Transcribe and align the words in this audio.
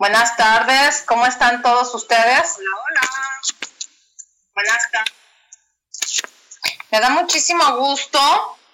Buenas 0.00 0.34
tardes, 0.34 1.04
¿cómo 1.06 1.26
están 1.26 1.60
todos 1.60 1.94
ustedes? 1.94 2.56
Hola, 2.56 2.70
hola. 2.72 3.00
Buenas 4.54 4.90
tardes. 4.90 5.12
Me 6.90 7.00
da 7.00 7.10
muchísimo 7.10 7.76
gusto 7.76 8.18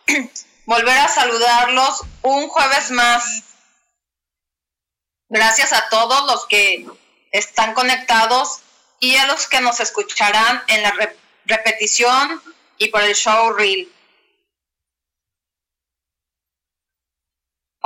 volver 0.66 0.96
a 0.96 1.08
saludarlos 1.08 2.02
un 2.22 2.46
jueves 2.46 2.92
más. 2.92 3.42
Gracias 5.28 5.72
a 5.72 5.88
todos 5.88 6.26
los 6.30 6.46
que 6.46 6.86
están 7.32 7.74
conectados 7.74 8.60
y 9.00 9.16
a 9.16 9.26
los 9.26 9.48
que 9.48 9.60
nos 9.60 9.80
escucharán 9.80 10.62
en 10.68 10.82
la 10.82 10.92
re 10.92 11.18
repetición 11.46 12.40
y 12.78 12.86
por 12.90 13.02
el 13.02 13.16
show 13.16 13.52
reel. 13.52 13.92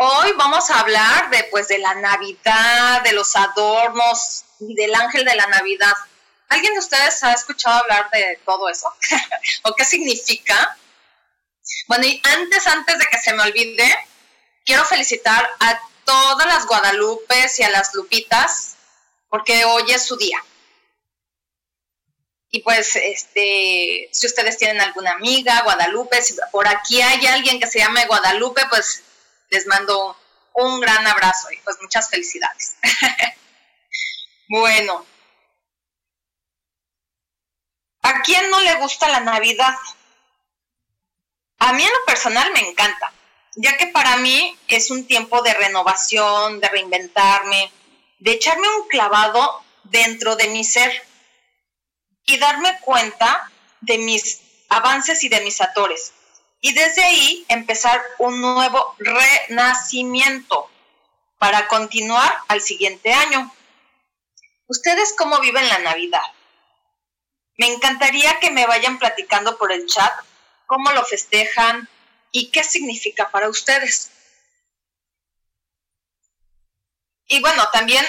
Hoy 0.03 0.33
vamos 0.39 0.71
a 0.71 0.81
hablar 0.81 1.29
de, 1.29 1.45
pues, 1.51 1.69
de 1.69 1.77
la 1.77 1.93
Navidad, 1.93 3.03
de 3.03 3.13
los 3.13 3.37
adornos 3.37 4.47
y 4.59 4.75
del 4.75 4.95
ángel 4.95 5.27
de 5.27 5.35
la 5.35 5.47
Navidad. 5.49 5.93
¿Alguien 6.49 6.73
de 6.73 6.79
ustedes 6.79 7.23
ha 7.23 7.35
escuchado 7.35 7.83
hablar 7.83 8.09
de 8.09 8.41
todo 8.47 8.71
eso? 8.71 8.91
¿O 9.65 9.75
qué 9.75 9.85
significa? 9.85 10.75
Bueno, 11.87 12.07
y 12.07 12.19
antes, 12.25 12.67
antes 12.67 12.99
de 12.99 13.07
que 13.09 13.19
se 13.19 13.35
me 13.35 13.43
olvide, 13.43 13.95
quiero 14.65 14.87
felicitar 14.87 15.51
a 15.61 15.79
todas 16.07 16.47
las 16.47 16.67
Guadalupes 16.67 17.59
y 17.59 17.65
a 17.65 17.69
las 17.69 17.95
Lupitas, 17.95 18.77
porque 19.29 19.67
hoy 19.67 19.91
es 19.91 20.07
su 20.07 20.17
día. 20.17 20.43
Y 22.51 22.61
pues, 22.61 22.97
este, 22.97 24.09
si 24.13 24.27
ustedes 24.27 24.57
tienen 24.57 24.81
alguna 24.81 25.11
amiga, 25.11 25.61
Guadalupe, 25.61 26.23
si 26.23 26.37
por 26.53 26.67
aquí 26.67 27.03
hay 27.03 27.27
alguien 27.27 27.61
que 27.61 27.67
se 27.67 27.81
llame 27.81 28.07
Guadalupe, 28.07 28.63
pues 28.71 29.03
les 29.51 29.67
mando 29.67 30.17
un 30.55 30.81
gran 30.81 31.07
abrazo 31.07 31.51
y 31.53 31.57
pues 31.59 31.77
muchas 31.81 32.09
felicidades. 32.09 32.77
bueno, 34.49 35.05
¿a 38.03 38.23
quién 38.23 38.51
no 38.51 38.61
le 38.61 38.77
gusta 38.77 39.09
la 39.09 39.21
Navidad? 39.21 39.75
A 41.59 41.73
mí 41.73 41.83
en 41.83 41.93
lo 41.93 42.05
personal 42.07 42.51
me 42.53 42.61
encanta, 42.61 43.13
ya 43.57 43.77
que 43.77 43.89
para 43.89 44.17
mí 44.17 44.57
es 44.69 44.91
un 44.91 45.07
tiempo 45.07 45.43
de 45.43 45.53
renovación, 45.53 46.61
de 46.61 46.69
reinventarme, 46.69 47.71
de 48.19 48.33
echarme 48.33 48.69
un 48.77 48.89
clavado 48.89 49.63
dentro 49.85 50.37
de 50.37 50.49
mi 50.49 50.65
ser 50.65 51.07
y 52.25 52.39
darme 52.39 52.79
cuenta 52.81 53.51
de 53.81 53.99
mis 53.99 54.41
avances 54.69 55.25
y 55.25 55.29
de 55.29 55.41
mis 55.41 55.61
atores 55.61 56.13
y 56.61 56.73
desde 56.73 57.03
ahí 57.03 57.45
empezar 57.49 58.03
un 58.19 58.41
nuevo 58.41 58.95
renacimiento 58.99 60.71
para 61.39 61.69
continuar 61.69 62.37
al 62.49 62.61
siguiente 62.61 63.13
año. 63.13 63.51
¿Ustedes 64.67 65.15
cómo 65.17 65.41
viven 65.41 65.67
la 65.69 65.79
Navidad? 65.79 66.23
Me 67.57 67.67
encantaría 67.67 68.39
que 68.41 68.51
me 68.51 68.67
vayan 68.67 68.99
platicando 68.99 69.57
por 69.59 69.73
el 69.73 69.87
chat 69.87 70.13
cómo 70.67 70.93
lo 70.93 71.05
festejan 71.05 71.89
y 72.31 72.51
qué 72.51 72.63
significa 72.63 73.31
para 73.31 73.49
ustedes. 73.49 74.11
Y 77.27 77.41
bueno, 77.41 77.69
también 77.71 78.05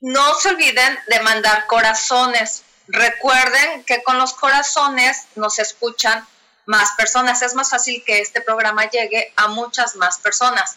no 0.00 0.34
se 0.34 0.50
olviden 0.50 0.98
de 1.06 1.20
mandar 1.20 1.66
corazones. 1.66 2.64
Recuerden 2.88 3.84
que 3.84 4.02
con 4.02 4.18
los 4.18 4.34
corazones 4.34 5.26
nos 5.36 5.58
escuchan 5.58 6.26
más 6.66 6.92
personas. 6.96 7.42
Es 7.42 7.54
más 7.54 7.70
fácil 7.70 8.02
que 8.04 8.20
este 8.20 8.40
programa 8.40 8.88
llegue 8.88 9.32
a 9.36 9.48
muchas 9.48 9.96
más 9.96 10.18
personas. 10.18 10.76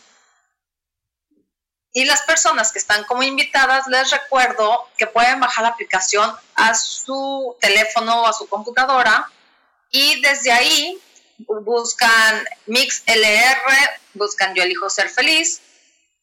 Y 1.94 2.06
las 2.06 2.22
personas 2.22 2.72
que 2.72 2.80
están 2.80 3.04
como 3.06 3.24
invitadas, 3.24 3.88
les 3.88 4.12
recuerdo 4.12 4.88
que 4.98 5.08
pueden 5.08 5.40
bajar 5.40 5.64
la 5.64 5.70
aplicación 5.70 6.32
a 6.56 6.76
su 6.76 7.56
teléfono 7.60 8.22
o 8.22 8.28
a 8.28 8.34
su 8.34 8.48
computadora 8.48 9.32
y 9.90 10.22
desde 10.22 10.52
ahí 10.52 11.02
buscan 11.40 12.48
Mix 12.66 13.04
LR, 13.06 14.00
buscan 14.14 14.54
Yo 14.54 14.64
elijo 14.64 14.90
ser 14.90 15.10
feliz, 15.10 15.62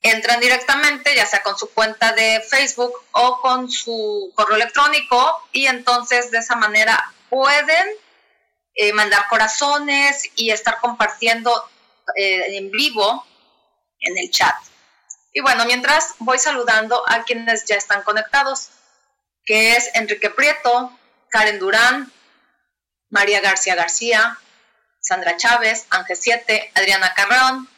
entran 0.02 0.38
directamente 0.38 1.14
ya 1.14 1.26
sea 1.26 1.42
con 1.42 1.58
su 1.58 1.69
cuenta 1.70 2.12
de 2.12 2.41
Facebook 2.48 2.92
o 3.12 3.41
con 3.41 3.70
su 3.70 4.31
correo 4.34 4.56
electrónico 4.56 5.48
y 5.50 5.66
entonces 5.66 6.31
de 6.31 6.38
esa 6.38 6.56
manera 6.56 7.12
pueden 7.31 7.88
eh, 8.75 8.93
mandar 8.93 9.29
corazones 9.29 10.31
y 10.37 10.51
estar 10.51 10.79
compartiendo 10.81 11.53
eh, 12.17 12.57
en 12.57 12.71
vivo 12.71 13.27
en 14.01 14.19
el 14.19 14.31
chat. 14.31 14.55
Y 15.33 15.41
bueno, 15.41 15.65
mientras 15.65 16.15
voy 16.19 16.39
saludando 16.39 17.03
a 17.09 17.25
quienes 17.25 17.65
ya 17.65 17.77
están 17.77 18.03
conectados, 18.03 18.69
que 19.45 19.77
es 19.77 19.91
Enrique 19.95 20.31
Prieto, 20.31 20.97
Karen 21.29 21.59
Durán, 21.59 22.12
María 23.11 23.41
García 23.41 23.75
García, 23.75 24.39
Sandra 25.01 25.37
Chávez, 25.37 25.87
Ángel 25.91 26.17
7, 26.17 26.73
Adriana 26.75 27.12
Carrón, 27.15 27.69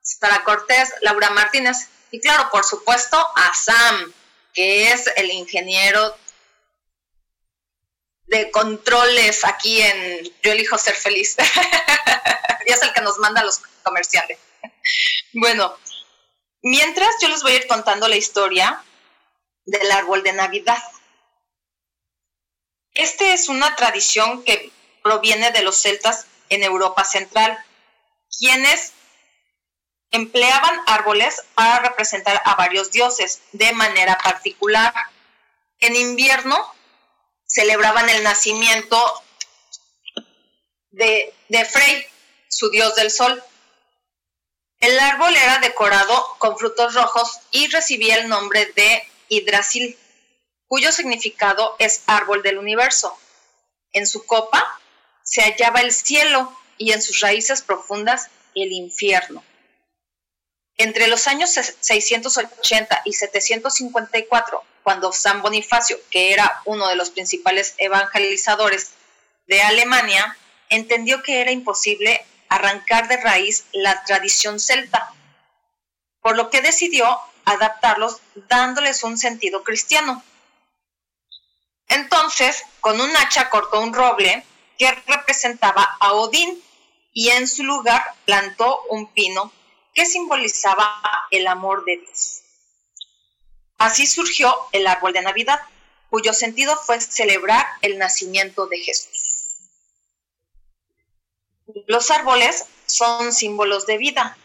Sara 0.00 0.42
Cortés, 0.44 0.92
Laura 1.00 1.30
Martínez 1.30 1.88
y 2.10 2.20
claro, 2.20 2.50
por 2.50 2.64
supuesto, 2.64 3.16
a 3.36 3.54
Sam, 3.54 4.12
que 4.52 4.92
es 4.92 5.10
el 5.16 5.30
ingeniero 5.30 6.16
de 8.26 8.50
controles 8.50 9.44
aquí 9.44 9.80
en 9.80 10.24
Yo 10.42 10.52
elijo 10.52 10.78
ser 10.78 10.94
feliz. 10.94 11.36
y 12.66 12.72
es 12.72 12.82
el 12.82 12.92
que 12.92 13.00
nos 13.00 13.18
manda 13.18 13.44
los 13.44 13.58
comerciales. 13.82 14.38
bueno, 15.32 15.76
mientras 16.62 17.14
yo 17.20 17.28
les 17.28 17.42
voy 17.42 17.52
a 17.52 17.56
ir 17.56 17.66
contando 17.66 18.08
la 18.08 18.16
historia 18.16 18.82
del 19.64 19.90
árbol 19.92 20.22
de 20.22 20.32
Navidad. 20.32 20.82
Este 22.94 23.32
es 23.32 23.48
una 23.48 23.74
tradición 23.76 24.44
que 24.44 24.70
proviene 25.02 25.50
de 25.50 25.62
los 25.62 25.76
celtas 25.80 26.26
en 26.48 26.62
Europa 26.62 27.04
Central, 27.04 27.58
quienes 28.38 28.92
empleaban 30.10 30.80
árboles 30.86 31.42
para 31.54 31.80
representar 31.80 32.40
a 32.44 32.54
varios 32.54 32.92
dioses 32.92 33.40
de 33.52 33.72
manera 33.72 34.18
particular. 34.18 34.92
En 35.80 35.96
invierno 35.96 36.72
celebraban 37.46 38.08
el 38.08 38.22
nacimiento 38.22 39.22
de, 40.90 41.34
de 41.48 41.64
Frey, 41.64 42.06
su 42.48 42.70
dios 42.70 42.94
del 42.96 43.10
sol. 43.10 43.42
El 44.80 44.98
árbol 44.98 45.34
era 45.36 45.58
decorado 45.58 46.26
con 46.38 46.58
frutos 46.58 46.94
rojos 46.94 47.40
y 47.50 47.68
recibía 47.68 48.16
el 48.16 48.28
nombre 48.28 48.66
de 48.74 49.02
Hidrasil, 49.28 49.98
cuyo 50.66 50.92
significado 50.92 51.76
es 51.78 52.02
árbol 52.06 52.42
del 52.42 52.58
universo. 52.58 53.16
En 53.92 54.06
su 54.06 54.26
copa 54.26 54.80
se 55.22 55.42
hallaba 55.42 55.80
el 55.80 55.92
cielo 55.92 56.56
y 56.78 56.92
en 56.92 57.02
sus 57.02 57.20
raíces 57.20 57.62
profundas 57.62 58.28
el 58.54 58.72
infierno. 58.72 59.44
Entre 60.76 61.06
los 61.06 61.28
años 61.28 61.50
680 61.50 63.02
y 63.04 63.12
754, 63.12 64.64
cuando 64.82 65.12
San 65.12 65.42
Bonifacio, 65.42 65.98
que 66.10 66.32
era 66.32 66.60
uno 66.64 66.88
de 66.88 66.96
los 66.96 67.10
principales 67.10 67.74
evangelizadores 67.78 68.92
de 69.46 69.62
Alemania, 69.62 70.36
entendió 70.68 71.22
que 71.22 71.40
era 71.40 71.50
imposible 71.50 72.24
arrancar 72.48 73.08
de 73.08 73.16
raíz 73.16 73.64
la 73.72 74.04
tradición 74.04 74.60
celta, 74.60 75.12
por 76.20 76.36
lo 76.36 76.50
que 76.50 76.60
decidió 76.60 77.18
adaptarlos 77.44 78.20
dándoles 78.48 79.02
un 79.04 79.18
sentido 79.18 79.62
cristiano. 79.64 80.22
Entonces, 81.88 82.64
con 82.80 83.00
un 83.00 83.16
hacha 83.16 83.50
cortó 83.50 83.80
un 83.80 83.92
roble 83.92 84.44
que 84.78 84.90
representaba 85.06 85.96
a 86.00 86.12
Odín 86.12 86.62
y 87.12 87.30
en 87.30 87.46
su 87.46 87.64
lugar 87.64 88.02
plantó 88.24 88.82
un 88.88 89.12
pino 89.12 89.52
que 89.94 90.06
simbolizaba 90.06 91.02
el 91.30 91.46
amor 91.46 91.84
de 91.84 91.98
Dios. 91.98 92.41
Así 93.82 94.06
surgió 94.06 94.54
el 94.70 94.86
árbol 94.86 95.12
de 95.12 95.22
Navidad, 95.22 95.58
cuyo 96.08 96.32
sentido 96.32 96.76
fue 96.76 97.00
celebrar 97.00 97.66
el 97.80 97.98
nacimiento 97.98 98.68
de 98.68 98.78
Jesús. 98.78 99.56
Los 101.88 102.12
árboles 102.12 102.66
son 102.86 103.32
símbolos 103.32 103.86
de 103.86 103.98
vida. 103.98 104.38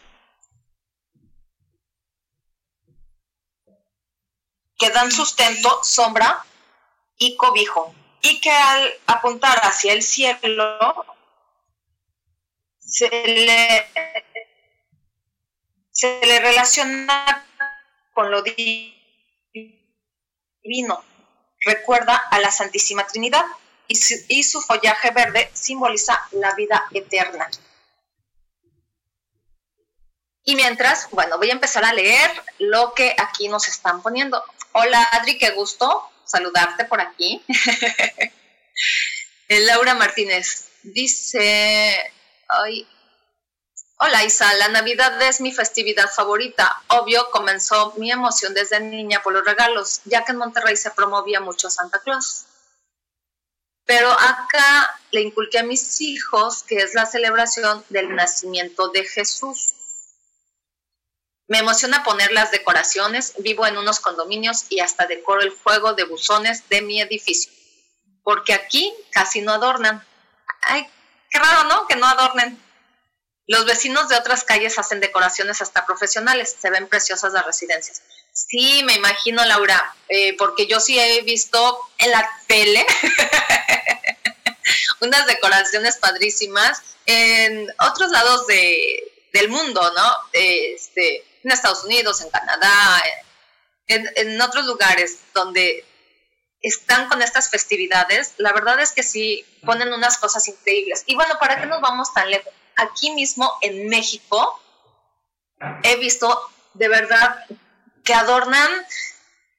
que 4.76 4.90
dan 4.90 5.10
sustento, 5.10 5.82
sombra 5.82 6.44
y 7.16 7.36
cobijo, 7.36 7.92
y 8.22 8.40
que 8.40 8.50
al 8.50 8.92
apuntar 9.06 9.58
hacia 9.64 9.92
el 9.92 10.02
cielo 10.02 11.04
se 12.78 13.08
le, 13.26 13.86
se 15.90 16.20
le 16.24 16.38
relaciona 16.38 17.44
con 18.14 18.30
lo 18.30 18.42
divino, 18.42 18.97
recuerda 21.64 22.16
a 22.16 22.40
la 22.40 22.50
Santísima 22.50 23.06
Trinidad 23.06 23.44
y 23.88 24.42
su, 24.42 24.60
follaje 24.60 25.10
verde 25.10 25.50
simboliza 25.54 26.20
la 26.32 26.54
vida 26.54 26.84
eterna. 26.92 27.48
Y 30.44 30.56
mientras, 30.56 31.10
bueno, 31.10 31.38
voy 31.38 31.50
a 31.50 31.54
empezar 31.54 31.84
a 31.84 31.92
leer 31.92 32.30
lo 32.58 32.94
que 32.94 33.14
aquí 33.18 33.48
nos 33.48 33.68
están 33.68 34.02
poniendo. 34.02 34.42
Hola 34.72 35.02
Adri, 35.12 35.38
qué 35.38 35.50
gusto 35.50 36.10
saludarte 36.24 36.84
por 36.84 37.00
aquí. 37.00 37.42
Laura 39.48 39.94
Martínez 39.94 40.68
dice, 40.82 42.12
ay, 42.48 42.86
Hola 44.00 44.22
Isa, 44.22 44.54
la 44.54 44.68
Navidad 44.68 45.20
es 45.22 45.40
mi 45.40 45.52
festividad 45.52 46.08
favorita. 46.08 46.80
Obvio, 46.86 47.28
comenzó 47.32 47.94
mi 47.96 48.12
emoción 48.12 48.54
desde 48.54 48.78
niña 48.78 49.20
por 49.24 49.32
los 49.32 49.44
regalos, 49.44 50.02
ya 50.04 50.24
que 50.24 50.30
en 50.30 50.38
Monterrey 50.38 50.76
se 50.76 50.92
promovía 50.92 51.40
mucho 51.40 51.68
Santa 51.68 51.98
Claus. 51.98 52.44
Pero 53.86 54.08
acá 54.12 55.00
le 55.10 55.22
inculqué 55.22 55.58
a 55.58 55.64
mis 55.64 56.00
hijos 56.00 56.62
que 56.62 56.76
es 56.76 56.94
la 56.94 57.06
celebración 57.06 57.84
del 57.88 58.14
nacimiento 58.14 58.86
de 58.86 59.02
Jesús. 59.04 59.72
Me 61.48 61.58
emociona 61.58 62.04
poner 62.04 62.30
las 62.30 62.52
decoraciones, 62.52 63.34
vivo 63.38 63.66
en 63.66 63.78
unos 63.78 63.98
condominios 63.98 64.66
y 64.68 64.78
hasta 64.78 65.06
decoro 65.06 65.40
el 65.40 65.50
juego 65.50 65.94
de 65.94 66.04
buzones 66.04 66.68
de 66.68 66.82
mi 66.82 67.00
edificio, 67.00 67.50
porque 68.22 68.54
aquí 68.54 68.94
casi 69.10 69.40
no 69.40 69.54
adornan. 69.54 70.06
Ay, 70.62 70.86
qué 71.30 71.40
raro, 71.40 71.64
¿no? 71.64 71.88
Que 71.88 71.96
no 71.96 72.06
adornen. 72.06 72.67
Los 73.48 73.64
vecinos 73.64 74.10
de 74.10 74.16
otras 74.16 74.44
calles 74.44 74.78
hacen 74.78 75.00
decoraciones 75.00 75.62
hasta 75.62 75.86
profesionales, 75.86 76.54
se 76.60 76.68
ven 76.68 76.86
preciosas 76.86 77.32
las 77.32 77.46
residencias. 77.46 78.02
Sí, 78.30 78.82
me 78.84 78.94
imagino, 78.94 79.42
Laura, 79.46 79.96
eh, 80.08 80.36
porque 80.36 80.66
yo 80.66 80.80
sí 80.80 80.98
he 80.98 81.22
visto 81.22 81.80
en 81.96 82.10
la 82.10 82.30
tele 82.46 82.86
unas 85.00 85.26
decoraciones 85.26 85.96
padrísimas 85.96 86.82
en 87.06 87.66
otros 87.80 88.10
lados 88.10 88.46
del 88.46 89.48
mundo, 89.48 89.80
¿no? 89.96 90.16
Este, 90.34 91.24
en 91.42 91.50
Estados 91.50 91.84
Unidos, 91.84 92.20
en 92.20 92.28
Canadá, 92.28 93.02
en, 93.86 94.10
en 94.14 94.40
otros 94.42 94.66
lugares 94.66 95.20
donde 95.32 95.86
están 96.60 97.08
con 97.08 97.22
estas 97.22 97.48
festividades, 97.48 98.34
la 98.36 98.52
verdad 98.52 98.78
es 98.80 98.92
que 98.92 99.02
sí 99.02 99.46
ponen 99.64 99.90
unas 99.90 100.18
cosas 100.18 100.46
increíbles. 100.48 101.04
Y 101.06 101.14
bueno, 101.14 101.38
¿para 101.40 101.58
qué 101.58 101.66
nos 101.66 101.80
vamos 101.80 102.12
tan 102.12 102.30
lejos? 102.30 102.52
Aquí 102.78 103.10
mismo 103.10 103.52
en 103.60 103.88
México 103.88 104.60
he 105.82 105.96
visto 105.96 106.40
de 106.74 106.88
verdad 106.88 107.44
que 108.04 108.14
adornan 108.14 108.70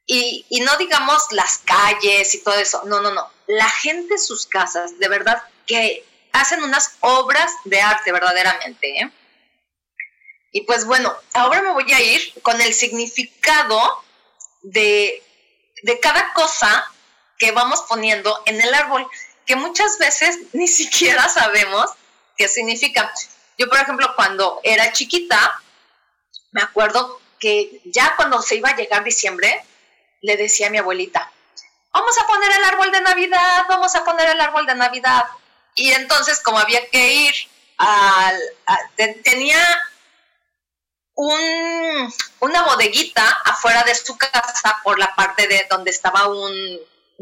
y, 0.06 0.46
no 0.62 0.76
digamos 0.78 1.32
las 1.32 1.60
calles 1.60 2.34
y 2.34 2.44
todo 2.44 2.56
eso, 2.56 2.82
no, 2.86 3.00
no, 3.00 3.12
no, 3.12 3.30
la 3.46 3.70
gente 3.70 4.16
en 4.16 4.20
sus 4.20 4.48
casas, 4.48 4.98
de 4.98 5.08
verdad 5.08 5.44
que 5.68 6.04
hacen 6.32 6.64
unas 6.64 6.98
obras 7.02 7.52
de 7.66 7.80
arte 7.80 8.12
verdaderamente. 8.12 9.02
¿eh? 9.02 9.12
Y 10.52 10.62
pues 10.62 10.86
bueno, 10.86 11.14
ahora 11.34 11.62
me 11.62 11.74
voy 11.74 11.92
a 11.94 12.02
ir 12.02 12.34
con 12.42 12.60
el 12.60 12.74
significado 12.74 14.04
de, 14.64 15.22
de 15.84 16.00
cada 16.00 16.34
cosa 16.34 16.92
que 17.38 17.52
vamos 17.52 17.84
poniendo 17.88 18.42
en 18.48 18.60
el 18.60 18.74
árbol, 18.74 19.08
que 19.46 19.56
muchas 19.56 20.00
veces 20.00 20.40
ni 20.54 20.68
siquiera 20.68 21.30
sabemos 21.30 21.92
¿Qué 22.40 22.48
significa? 22.48 23.12
Yo, 23.58 23.68
por 23.68 23.80
ejemplo, 23.80 24.14
cuando 24.16 24.62
era 24.64 24.94
chiquita, 24.94 25.62
me 26.52 26.62
acuerdo 26.62 27.20
que 27.38 27.82
ya 27.84 28.16
cuando 28.16 28.42
se 28.42 28.56
iba 28.56 28.70
a 28.70 28.78
llegar 28.78 29.04
diciembre, 29.04 29.62
le 30.22 30.38
decía 30.38 30.68
a 30.68 30.70
mi 30.70 30.78
abuelita, 30.78 31.30
vamos 31.92 32.18
a 32.18 32.26
poner 32.26 32.50
el 32.50 32.64
árbol 32.64 32.94
de 32.94 33.02
Navidad, 33.02 33.66
vamos 33.68 33.94
a 33.94 34.06
poner 34.06 34.30
el 34.30 34.40
árbol 34.40 34.66
de 34.66 34.76
Navidad. 34.76 35.26
Y 35.76 35.92
entonces, 35.92 36.40
como 36.40 36.60
había 36.60 36.90
que 36.90 37.14
ir 37.14 37.36
al... 37.78 38.40
tenía 39.26 39.60
un, 41.16 42.14
una 42.40 42.64
bodeguita 42.64 43.28
afuera 43.44 43.84
de 43.84 43.96
su 43.96 44.18
casa 44.18 44.80
por 44.82 44.98
la 44.98 45.14
parte 45.14 45.46
de 45.50 45.68
donde 45.70 45.92
estaba 45.92 46.30
un 46.30 46.80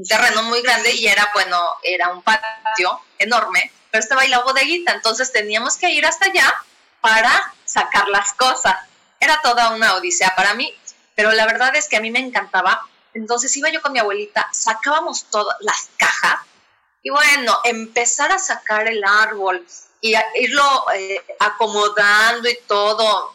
terreno 0.07 0.43
muy 0.43 0.61
grande 0.61 0.93
y 0.93 1.07
era, 1.07 1.31
bueno, 1.33 1.59
era 1.81 2.09
un 2.09 2.21
patio 2.21 3.01
enorme 3.17 3.71
estaba 3.99 4.21
ahí 4.21 4.29
la 4.29 4.39
bodeguita, 4.39 4.93
entonces 4.93 5.31
teníamos 5.31 5.77
que 5.77 5.89
ir 5.91 6.05
hasta 6.05 6.25
allá 6.25 6.53
para 7.01 7.53
sacar 7.65 8.07
las 8.09 8.33
cosas. 8.33 8.75
Era 9.19 9.39
toda 9.41 9.71
una 9.71 9.95
odisea 9.95 10.35
para 10.35 10.53
mí, 10.53 10.73
pero 11.15 11.31
la 11.31 11.45
verdad 11.45 11.75
es 11.75 11.87
que 11.87 11.97
a 11.97 12.01
mí 12.01 12.11
me 12.11 12.19
encantaba. 12.19 12.87
Entonces 13.13 13.55
iba 13.57 13.69
yo 13.69 13.81
con 13.81 13.93
mi 13.93 13.99
abuelita, 13.99 14.47
sacábamos 14.51 15.25
todas 15.25 15.55
las 15.61 15.89
cajas 15.97 16.47
y 17.07 17.09
bueno, 17.09 17.57
empezar 17.63 18.31
a 18.33 18.37
sacar 18.37 18.87
el 18.87 19.01
árbol 19.03 19.65
y 20.01 20.13
irlo 20.35 20.85
eh, 20.93 21.23
acomodando 21.39 22.49
y 22.49 22.59
todo, 22.67 23.33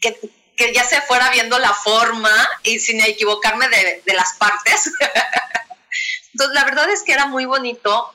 que, 0.00 0.20
que, 0.54 0.74
ya 0.74 0.84
se 0.84 1.00
fuera 1.00 1.30
viendo 1.30 1.58
la 1.58 1.72
forma 1.72 2.30
y 2.62 2.78
sin 2.78 3.00
equivocarme 3.00 3.68
de, 3.68 4.02
de 4.04 4.12
las 4.12 4.34
partes. 4.34 4.92
Entonces 6.34 6.54
la 6.54 6.64
verdad 6.64 6.90
es 6.90 7.02
que 7.02 7.12
era 7.12 7.24
muy 7.24 7.46
bonito 7.46 8.12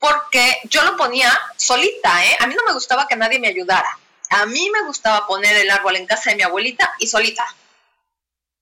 porque 0.00 0.58
yo 0.64 0.82
lo 0.82 0.96
ponía 0.96 1.30
solita, 1.56 2.24
¿eh? 2.24 2.36
A 2.40 2.46
mí 2.46 2.54
no 2.56 2.64
me 2.64 2.72
gustaba 2.72 3.06
que 3.06 3.16
nadie 3.16 3.38
me 3.38 3.48
ayudara. 3.48 3.98
A 4.30 4.46
mí 4.46 4.70
me 4.70 4.82
gustaba 4.82 5.26
poner 5.26 5.54
el 5.56 5.70
árbol 5.70 5.96
en 5.96 6.06
casa 6.06 6.30
de 6.30 6.36
mi 6.36 6.42
abuelita 6.42 6.94
y 6.98 7.06
solita. 7.06 7.44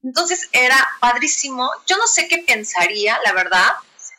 Entonces 0.02 0.48
era 0.52 0.76
padrísimo. 1.00 1.70
Yo 1.86 1.96
no 1.96 2.06
sé 2.06 2.26
qué 2.26 2.38
pensaría, 2.38 3.18
la 3.24 3.32
verdad, 3.32 3.76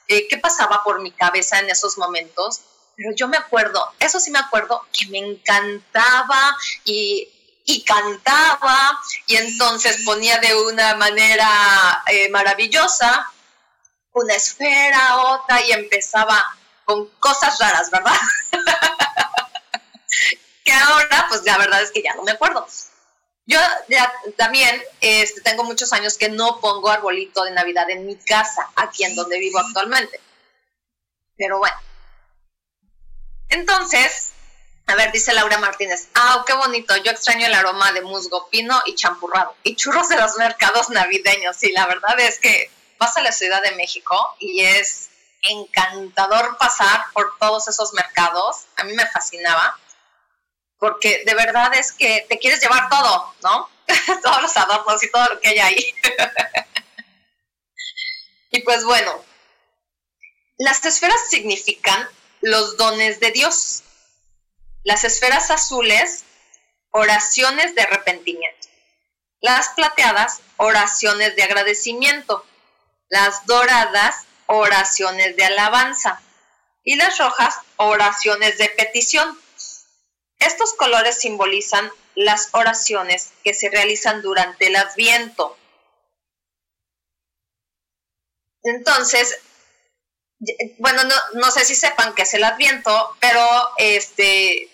eh, 0.07 0.27
qué 0.29 0.37
pasaba 0.37 0.81
por 0.83 1.01
mi 1.01 1.11
cabeza 1.11 1.59
en 1.59 1.69
esos 1.69 1.97
momentos, 1.97 2.61
pero 2.95 3.13
yo 3.13 3.27
me 3.27 3.37
acuerdo, 3.37 3.93
eso 3.99 4.19
sí 4.19 4.31
me 4.31 4.39
acuerdo, 4.39 4.85
que 4.91 5.07
me 5.07 5.19
encantaba 5.19 6.57
y, 6.83 7.27
cantaba 7.85 8.99
y 9.27 9.35
entonces 9.35 10.01
ponía 10.03 10.39
de 10.39 10.55
una 10.55 10.95
manera 10.95 12.03
eh, 12.07 12.27
maravillosa 12.29 13.31
una 14.13 14.33
esfera, 14.33 15.17
otra 15.17 15.63
y 15.63 15.71
empezaba 15.71 16.43
con 16.89 17.05
cosas 17.19 17.59
raras, 17.59 17.91
¿verdad? 17.91 18.15
que 20.65 20.71
ahora, 20.71 21.27
pues 21.29 21.43
la 21.43 21.59
verdad 21.59 21.83
es 21.83 21.91
que 21.91 22.01
ya 22.01 22.15
no 22.15 22.23
me 22.23 22.31
acuerdo. 22.31 22.65
Yo 23.45 23.59
ya 23.89 24.11
también 24.37 24.81
este, 24.99 25.41
tengo 25.41 25.63
muchos 25.63 25.93
años 25.93 26.17
que 26.17 26.29
no 26.29 26.59
pongo 26.59 26.89
arbolito 26.89 27.43
de 27.43 27.51
Navidad 27.51 27.87
en 27.91 28.07
mi 28.07 28.15
casa, 28.15 28.71
aquí 28.75 29.03
en 29.03 29.15
donde 29.15 29.37
vivo 29.37 29.59
actualmente. 29.59 30.19
Pero 31.37 31.59
bueno. 31.59 31.77
Entonces, 33.49 34.31
a 34.87 34.95
ver, 34.95 35.11
dice 35.11 35.31
Laura 35.33 35.59
Martínez, 35.59 36.07
ah, 36.15 36.43
qué 36.47 36.53
bonito, 36.53 36.97
yo 36.97 37.11
extraño 37.11 37.45
el 37.45 37.53
aroma 37.53 37.91
de 37.91 38.01
musgo, 38.01 38.49
pino 38.49 38.81
y 38.87 38.95
champurrado, 38.95 39.55
y 39.61 39.75
churros 39.75 40.09
de 40.09 40.17
los 40.17 40.37
mercados 40.37 40.89
navideños. 40.89 41.55
Sí, 41.55 41.71
la 41.71 41.85
verdad 41.85 42.19
es 42.19 42.39
que 42.39 42.71
vas 42.97 43.15
a 43.15 43.21
la 43.21 43.31
Ciudad 43.31 43.61
de 43.61 43.75
México 43.75 44.35
y 44.39 44.61
es 44.61 45.08
encantador 45.43 46.57
pasar 46.57 47.05
por 47.13 47.37
todos 47.39 47.67
esos 47.67 47.93
mercados. 47.93 48.65
A 48.75 48.83
mí 48.83 48.93
me 48.93 49.07
fascinaba 49.07 49.77
porque 50.79 51.23
de 51.25 51.35
verdad 51.35 51.73
es 51.75 51.91
que 51.91 52.25
te 52.29 52.39
quieres 52.39 52.61
llevar 52.61 52.89
todo, 52.89 53.35
¿no? 53.43 53.69
Todos 54.23 54.41
los 54.41 54.55
adornos 54.55 55.03
y 55.03 55.11
todo 55.11 55.33
lo 55.33 55.39
que 55.39 55.49
hay 55.49 55.59
ahí. 55.59 55.95
y 58.51 58.61
pues 58.61 58.83
bueno, 58.83 59.23
las 60.57 60.83
esferas 60.85 61.29
significan 61.29 62.07
los 62.41 62.77
dones 62.77 63.19
de 63.19 63.31
Dios. 63.31 63.83
Las 64.83 65.03
esferas 65.03 65.51
azules, 65.51 66.23
oraciones 66.91 67.75
de 67.75 67.81
arrepentimiento. 67.81 68.67
Las 69.41 69.69
plateadas, 69.69 70.41
oraciones 70.57 71.35
de 71.35 71.43
agradecimiento. 71.43 72.45
Las 73.09 73.45
doradas, 73.45 74.25
oraciones 74.49 75.35
de 75.35 75.45
alabanza. 75.45 76.21
Y 76.83 76.95
las 76.95 77.17
rojas, 77.17 77.55
oraciones 77.77 78.57
de 78.57 78.69
petición. 78.69 79.39
Estos 80.39 80.73
colores 80.73 81.19
simbolizan 81.19 81.91
las 82.15 82.49
oraciones 82.53 83.31
que 83.43 83.53
se 83.53 83.69
realizan 83.69 84.21
durante 84.21 84.67
el 84.67 84.75
adviento. 84.75 85.57
Entonces, 88.63 89.39
bueno, 90.77 91.01
no, 91.33 91.51
sé 91.51 91.65
si 91.65 91.75
sepan 91.75 92.15
qué 92.15 92.23
es 92.23 92.33
el 92.33 92.43
adviento, 92.43 93.15
pero 93.19 93.45
este, 93.77 94.69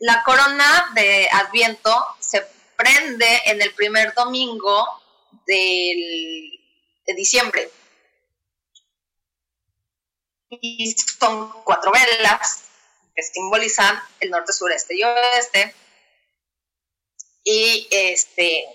la 0.00 0.22
corona 0.22 0.92
de 0.94 1.28
adviento 1.32 2.06
se 2.20 2.46
prende 2.76 3.42
en 3.46 3.62
el 3.62 3.74
primer 3.74 4.14
domingo 4.14 4.86
de 5.46 6.58
diciembre. 7.16 7.70
Y 10.60 10.94
son 11.18 11.50
cuatro 11.64 11.90
velas 11.92 12.64
que 13.14 13.22
simbolizan 13.22 13.98
el 14.20 14.30
norte, 14.30 14.52
sureste 14.52 14.94
y 14.94 15.02
oeste. 15.02 15.74
Y 17.44 17.88
este. 17.90 18.66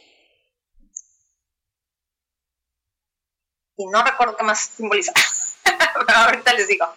Y 3.78 3.86
no 3.86 4.04
recuerdo 4.04 4.36
qué 4.36 4.44
más 4.44 4.72
simboliza. 4.76 5.14
Pero 5.64 6.18
ahorita 6.18 6.54
les 6.54 6.68
digo. 6.68 6.88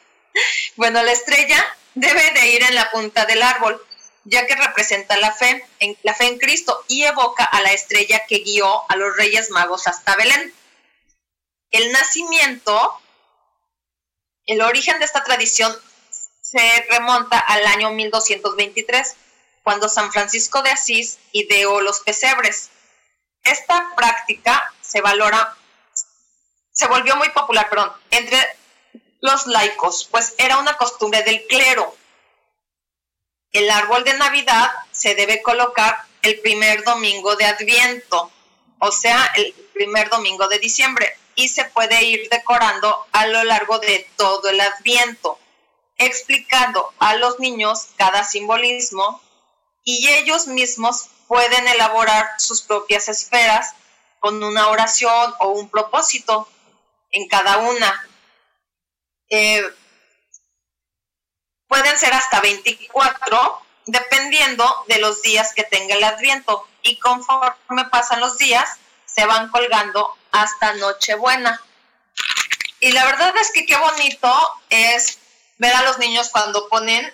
Bueno, 0.76 1.02
la 1.02 1.12
estrella 1.12 1.76
debe 1.94 2.30
de 2.32 2.48
ir 2.48 2.62
en 2.62 2.74
la 2.74 2.90
punta 2.90 3.26
del 3.26 3.42
árbol, 3.42 3.84
ya 4.24 4.46
que 4.46 4.56
representa 4.56 5.16
la 5.18 5.32
fe, 5.32 5.64
en, 5.80 5.96
la 6.02 6.14
fe 6.14 6.26
en 6.26 6.38
Cristo 6.38 6.84
y 6.88 7.04
evoca 7.04 7.44
a 7.44 7.60
la 7.60 7.72
estrella 7.72 8.24
que 8.26 8.38
guió 8.38 8.90
a 8.90 8.96
los 8.96 9.16
Reyes 9.16 9.50
Magos 9.50 9.86
hasta 9.86 10.16
Belén. 10.16 10.54
El 11.70 11.92
nacimiento, 11.92 13.00
el 14.50 14.62
origen 14.62 14.98
de 14.98 15.04
esta 15.04 15.22
tradición 15.22 15.72
se 16.40 16.84
remonta 16.88 17.38
al 17.38 17.64
año 17.66 17.90
1223, 17.92 19.14
cuando 19.62 19.88
San 19.88 20.10
Francisco 20.10 20.60
de 20.62 20.70
Asís 20.70 21.18
ideó 21.30 21.80
los 21.80 22.00
pesebres. 22.00 22.70
Esta 23.44 23.94
práctica 23.94 24.74
se 24.80 25.00
valora, 25.02 25.56
se 26.72 26.88
volvió 26.88 27.14
muy 27.14 27.28
popular, 27.28 27.70
perdón, 27.70 27.92
entre 28.10 28.40
los 29.20 29.46
laicos, 29.46 30.08
pues 30.10 30.34
era 30.36 30.58
una 30.58 30.76
costumbre 30.76 31.22
del 31.22 31.46
clero. 31.46 31.94
El 33.52 33.70
árbol 33.70 34.02
de 34.02 34.14
Navidad 34.14 34.68
se 34.90 35.14
debe 35.14 35.42
colocar 35.42 35.96
el 36.22 36.40
primer 36.40 36.82
domingo 36.82 37.36
de 37.36 37.44
Adviento, 37.44 38.32
o 38.80 38.90
sea, 38.90 39.30
el 39.36 39.52
primer 39.72 40.10
domingo 40.10 40.48
de 40.48 40.58
diciembre, 40.58 41.19
y 41.34 41.48
se 41.48 41.64
puede 41.64 42.04
ir 42.04 42.28
decorando 42.30 43.06
a 43.12 43.26
lo 43.26 43.44
largo 43.44 43.78
de 43.78 44.08
todo 44.16 44.48
el 44.48 44.60
Adviento 44.60 45.38
explicando 46.00 46.92
a 46.98 47.14
los 47.16 47.38
niños 47.40 47.88
cada 47.96 48.24
simbolismo 48.24 49.20
y 49.84 50.08
ellos 50.08 50.46
mismos 50.46 51.08
pueden 51.28 51.68
elaborar 51.68 52.26
sus 52.38 52.62
propias 52.62 53.08
esferas 53.08 53.74
con 54.18 54.42
una 54.42 54.68
oración 54.68 55.34
o 55.40 55.48
un 55.48 55.68
propósito 55.68 56.48
en 57.10 57.28
cada 57.28 57.58
una. 57.58 58.08
Eh, 59.28 59.62
pueden 61.68 61.98
ser 61.98 62.14
hasta 62.14 62.40
24, 62.40 63.62
dependiendo 63.86 64.64
de 64.88 64.98
los 65.00 65.20
días 65.20 65.52
que 65.54 65.64
tenga 65.64 65.94
el 65.94 66.04
adviento. 66.04 66.66
Y 66.82 66.98
conforme 66.98 67.84
pasan 67.90 68.20
los 68.20 68.38
días, 68.38 68.78
se 69.20 69.26
van 69.26 69.50
colgando 69.50 70.16
hasta 70.32 70.72
Nochebuena. 70.74 71.62
Y 72.80 72.92
la 72.92 73.04
verdad 73.04 73.34
es 73.38 73.52
que 73.52 73.66
qué 73.66 73.76
bonito 73.76 74.32
es 74.70 75.18
ver 75.58 75.74
a 75.74 75.82
los 75.82 75.98
niños 75.98 76.30
cuando 76.30 76.70
ponen 76.70 77.12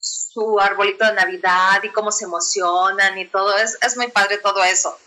su 0.00 0.58
arbolito 0.58 1.04
de 1.04 1.12
Navidad 1.12 1.80
y 1.84 1.90
cómo 1.90 2.10
se 2.10 2.24
emocionan 2.24 3.16
y 3.18 3.26
todo, 3.26 3.56
es, 3.56 3.78
es 3.82 3.96
muy 3.96 4.08
padre 4.08 4.38
todo 4.38 4.64
eso. 4.64 4.98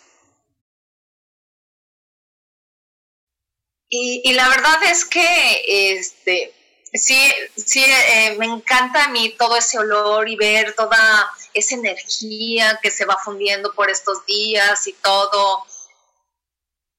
Y, 3.90 4.32
la 4.34 4.48
verdad 4.48 4.84
es 4.84 5.04
que 5.04 5.98
este, 5.98 6.54
sí, 6.94 7.30
sí 7.58 7.84
eh, 7.84 8.36
me 8.38 8.46
encanta 8.46 9.04
a 9.04 9.10
mí 9.10 9.36
todo 9.38 9.58
ese 9.58 9.80
olor 9.80 10.30
y 10.30 10.38
ver 10.38 10.76
toda 10.76 11.30
esa 11.54 11.76
energía 11.76 12.80
que 12.82 12.92
se 12.92 13.06
va 13.06 13.18
fundiendo 13.18 13.74
por 13.74 13.90
estos 13.90 14.26
días 14.26 14.88
y 14.88 14.94
todo. 14.94 15.66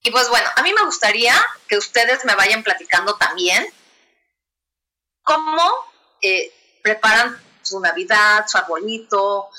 Y 0.07 0.11
pues 0.13 0.29
bueno, 0.29 0.49
a 0.55 0.63
mí 0.63 0.73
me 0.73 0.85
gustaría 0.85 1.35
que 1.67 1.77
ustedes 1.77 2.25
me 2.25 2.37
vayan 2.37 2.63
platicando 2.63 3.17
también 3.17 3.67
cómo 5.25 5.61
eh, 6.23 6.55
preparan 6.81 7.37
su 7.61 7.81
Navidad, 7.81 8.47
su 8.47 8.57
arbolito, 8.57 9.51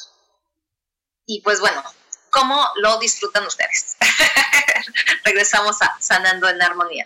y 1.25 1.41
pues 1.41 1.59
bueno, 1.59 1.83
cómo 2.29 2.65
lo 2.75 2.97
disfrutan 2.97 3.45
ustedes. 3.45 3.97
Regresamos 5.25 5.81
a 5.81 5.97
Sanando 5.99 6.47
en 6.47 6.61
Armonía. 6.61 7.05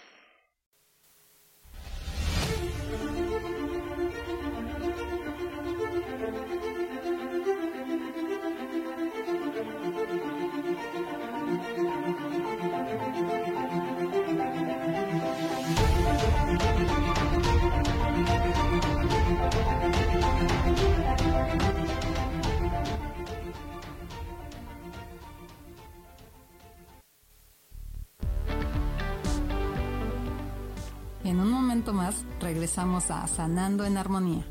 Regresamos 32.40 33.12
a 33.12 33.28
Sanando 33.28 33.86
en 33.86 33.98
Armonía. 33.98 34.46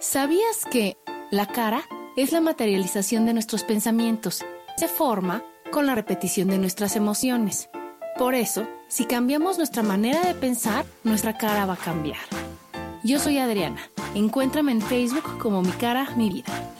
¿Sabías 0.00 0.64
que 0.70 0.96
la 1.30 1.46
cara 1.46 1.82
es 2.16 2.32
la 2.32 2.40
materialización 2.40 3.26
de 3.26 3.34
nuestros 3.34 3.64
pensamientos? 3.64 4.44
Se 4.76 4.88
forma 4.88 5.42
con 5.70 5.86
la 5.86 5.94
repetición 5.94 6.48
de 6.48 6.58
nuestras 6.58 6.96
emociones. 6.96 7.68
Por 8.18 8.34
eso, 8.34 8.66
si 8.88 9.04
cambiamos 9.04 9.56
nuestra 9.56 9.82
manera 9.82 10.22
de 10.22 10.34
pensar, 10.34 10.84
nuestra 11.04 11.38
cara 11.38 11.64
va 11.64 11.74
a 11.74 11.76
cambiar. 11.76 12.18
Yo 13.04 13.18
soy 13.18 13.38
Adriana. 13.38 13.80
Encuéntrame 14.14 14.72
en 14.72 14.82
Facebook 14.82 15.38
como 15.38 15.62
Mi 15.62 15.70
Cara, 15.72 16.08
Mi 16.16 16.28
Vida. 16.28 16.79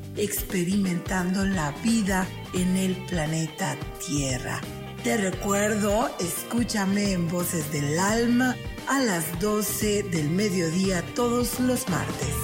experimentando 0.17 1.45
la 1.45 1.71
vida 1.83 2.27
en 2.53 2.75
el 2.75 2.95
planeta 3.07 3.75
Tierra. 4.05 4.61
Te 5.03 5.17
recuerdo, 5.17 6.09
escúchame 6.19 7.13
en 7.13 7.27
Voces 7.27 7.71
del 7.71 7.97
Alma 7.97 8.55
a 8.87 8.99
las 8.99 9.39
12 9.39 10.03
del 10.03 10.29
mediodía 10.29 11.03
todos 11.15 11.59
los 11.59 11.89
martes. 11.89 12.35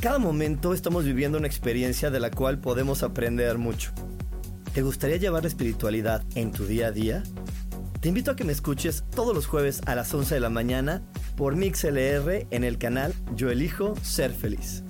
Cada 0.00 0.18
momento 0.18 0.74
estamos 0.74 1.04
viviendo 1.04 1.38
una 1.38 1.46
experiencia 1.46 2.10
de 2.10 2.20
la 2.20 2.30
cual 2.30 2.58
podemos 2.58 3.02
aprender 3.02 3.56
mucho. 3.56 3.90
¿Te 4.74 4.82
gustaría 4.82 5.16
llevar 5.16 5.44
la 5.44 5.48
espiritualidad 5.48 6.22
en 6.34 6.52
tu 6.52 6.66
día 6.66 6.88
a 6.88 6.90
día? 6.90 7.22
Te 8.04 8.08
invito 8.08 8.32
a 8.32 8.36
que 8.36 8.44
me 8.44 8.52
escuches 8.52 9.02
todos 9.16 9.34
los 9.34 9.46
jueves 9.46 9.80
a 9.86 9.94
las 9.94 10.12
11 10.12 10.34
de 10.34 10.40
la 10.42 10.50
mañana 10.50 11.00
por 11.38 11.56
MixLR 11.56 12.46
en 12.50 12.62
el 12.62 12.76
canal 12.76 13.14
Yo 13.34 13.48
Elijo 13.50 13.96
Ser 14.02 14.30
Feliz. 14.30 14.84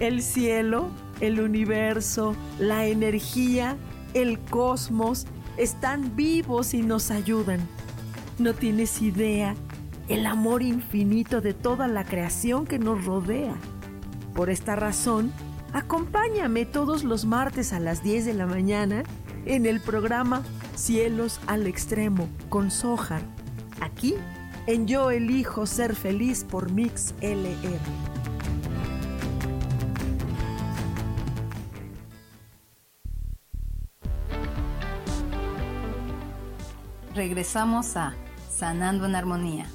El 0.00 0.20
cielo, 0.20 0.90
el 1.22 1.40
universo, 1.40 2.36
la 2.58 2.84
energía, 2.84 3.78
el 4.12 4.38
cosmos 4.38 5.26
están 5.56 6.14
vivos 6.14 6.74
y 6.74 6.82
nos 6.82 7.10
ayudan. 7.10 7.66
No 8.38 8.52
tienes 8.52 9.00
idea 9.00 9.54
el 10.08 10.26
amor 10.26 10.60
infinito 10.60 11.40
de 11.40 11.54
toda 11.54 11.88
la 11.88 12.04
creación 12.04 12.66
que 12.66 12.78
nos 12.78 13.02
rodea. 13.06 13.54
Por 14.34 14.50
esta 14.50 14.76
razón, 14.76 15.32
acompáñame 15.72 16.64
todos 16.66 17.04
los 17.04 17.24
martes 17.24 17.72
a 17.72 17.80
las 17.80 18.02
10 18.02 18.26
de 18.26 18.34
la 18.34 18.46
mañana 18.46 19.02
en 19.44 19.66
el 19.66 19.80
programa 19.80 20.42
Cielos 20.74 21.40
al 21.46 21.66
Extremo 21.66 22.28
con 22.48 22.70
Sojar, 22.70 23.22
aquí 23.80 24.14
en 24.66 24.86
Yo 24.86 25.10
Elijo 25.10 25.66
Ser 25.66 25.94
Feliz 25.94 26.44
por 26.44 26.70
Mix 26.70 27.14
LR. 27.20 27.80
Regresamos 37.14 37.96
a 37.96 38.14
Sanando 38.48 39.06
en 39.06 39.16
Armonía. 39.16 39.66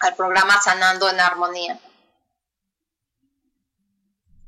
Al 0.00 0.14
programa 0.16 0.60
Sanando 0.60 1.08
en 1.08 1.20
Armonía. 1.20 1.80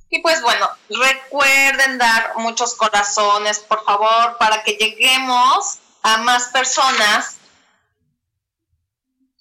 Y 0.09 0.21
pues 0.21 0.43
bueno, 0.43 0.69
recuerden 0.91 1.97
dar 1.97 2.37
muchos 2.37 2.75
corazones, 2.75 3.61
por 3.61 3.83
favor, 3.85 4.37
para 4.39 4.63
que 4.63 4.73
lleguemos 4.73 5.79
a 6.03 6.19
más 6.19 6.49
personas 6.49 7.39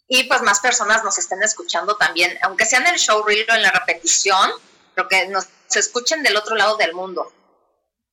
y 0.08 0.24
pues 0.26 0.42
más 0.42 0.60
personas 0.60 1.04
nos 1.04 1.18
estén 1.18 1.44
escuchando 1.44 1.98
también, 1.98 2.38
aunque 2.42 2.66
sea 2.66 2.80
en 2.80 2.88
el 2.88 3.00
show 3.00 3.24
reel 3.24 3.46
o 3.50 3.54
en 3.54 3.64
la 3.64 3.72
repetición, 3.72 4.52
pero 4.96 5.08
que 5.08 5.28
nos 5.28 5.48
escuchen 5.74 6.24
del 6.24 6.38
otro 6.38 6.56
lado 6.56 6.78
del 6.78 6.94
mundo. 6.94 7.34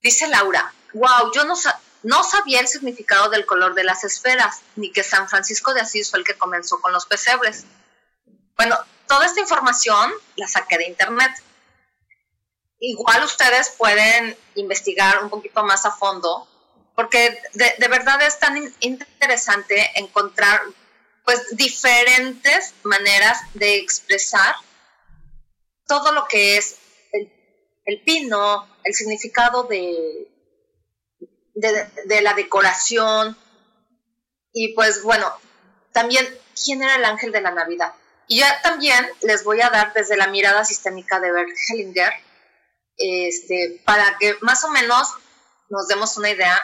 Dice 0.00 0.28
Laura, 0.28 0.72
wow, 0.94 1.32
yo 1.32 1.44
no, 1.44 1.54
no 2.02 2.22
sabía 2.22 2.60
el 2.60 2.68
significado 2.68 3.28
del 3.30 3.46
color 3.46 3.74
de 3.74 3.84
las 3.84 4.04
esferas, 4.04 4.60
ni 4.76 4.92
que 4.92 5.02
San 5.02 5.28
Francisco 5.28 5.74
de 5.74 5.80
Asís 5.80 6.10
fue 6.10 6.20
el 6.20 6.24
que 6.24 6.36
comenzó 6.36 6.80
con 6.80 6.92
los 6.92 7.06
pesebres. 7.06 7.64
Bueno, 8.56 8.76
toda 9.06 9.26
esta 9.26 9.40
información 9.40 10.12
la 10.36 10.48
saqué 10.48 10.78
de 10.78 10.86
internet. 10.86 11.32
Igual 12.80 13.24
ustedes 13.24 13.70
pueden 13.70 14.36
investigar 14.54 15.22
un 15.22 15.30
poquito 15.30 15.64
más 15.64 15.84
a 15.84 15.90
fondo, 15.90 16.46
porque 16.94 17.40
de, 17.54 17.88
verdad 17.88 18.22
es 18.22 18.38
tan 18.38 18.72
interesante 18.80 19.90
encontrar 19.94 20.60
pues 21.24 21.56
diferentes 21.56 22.74
maneras 22.84 23.40
de 23.54 23.76
expresar 23.76 24.54
todo 25.86 26.12
lo 26.12 26.26
que 26.26 26.56
es 26.56 26.76
el 27.84 28.02
pino, 28.02 28.68
el 28.84 28.94
significado 28.94 29.64
de, 29.64 30.28
de, 31.58 32.20
la 32.22 32.34
decoración. 32.34 33.36
Y 34.52 34.74
pues 34.74 35.02
bueno, 35.02 35.32
también, 35.92 36.26
¿quién 36.64 36.82
era 36.82 36.96
el 36.96 37.04
ángel 37.04 37.32
de 37.32 37.40
la 37.40 37.50
Navidad? 37.50 37.94
Y 38.26 38.40
ya 38.40 38.60
también 38.62 39.08
les 39.22 39.44
voy 39.44 39.60
a 39.60 39.70
dar 39.70 39.92
desde 39.94 40.16
la 40.16 40.28
mirada 40.28 40.64
sistémica 40.64 41.18
de 41.20 41.32
Bert 41.32 41.50
Hellinger, 41.68 42.12
este, 42.96 43.80
para 43.84 44.18
que 44.18 44.36
más 44.40 44.64
o 44.64 44.70
menos 44.70 45.08
nos 45.70 45.88
demos 45.88 46.16
una 46.16 46.30
idea 46.30 46.60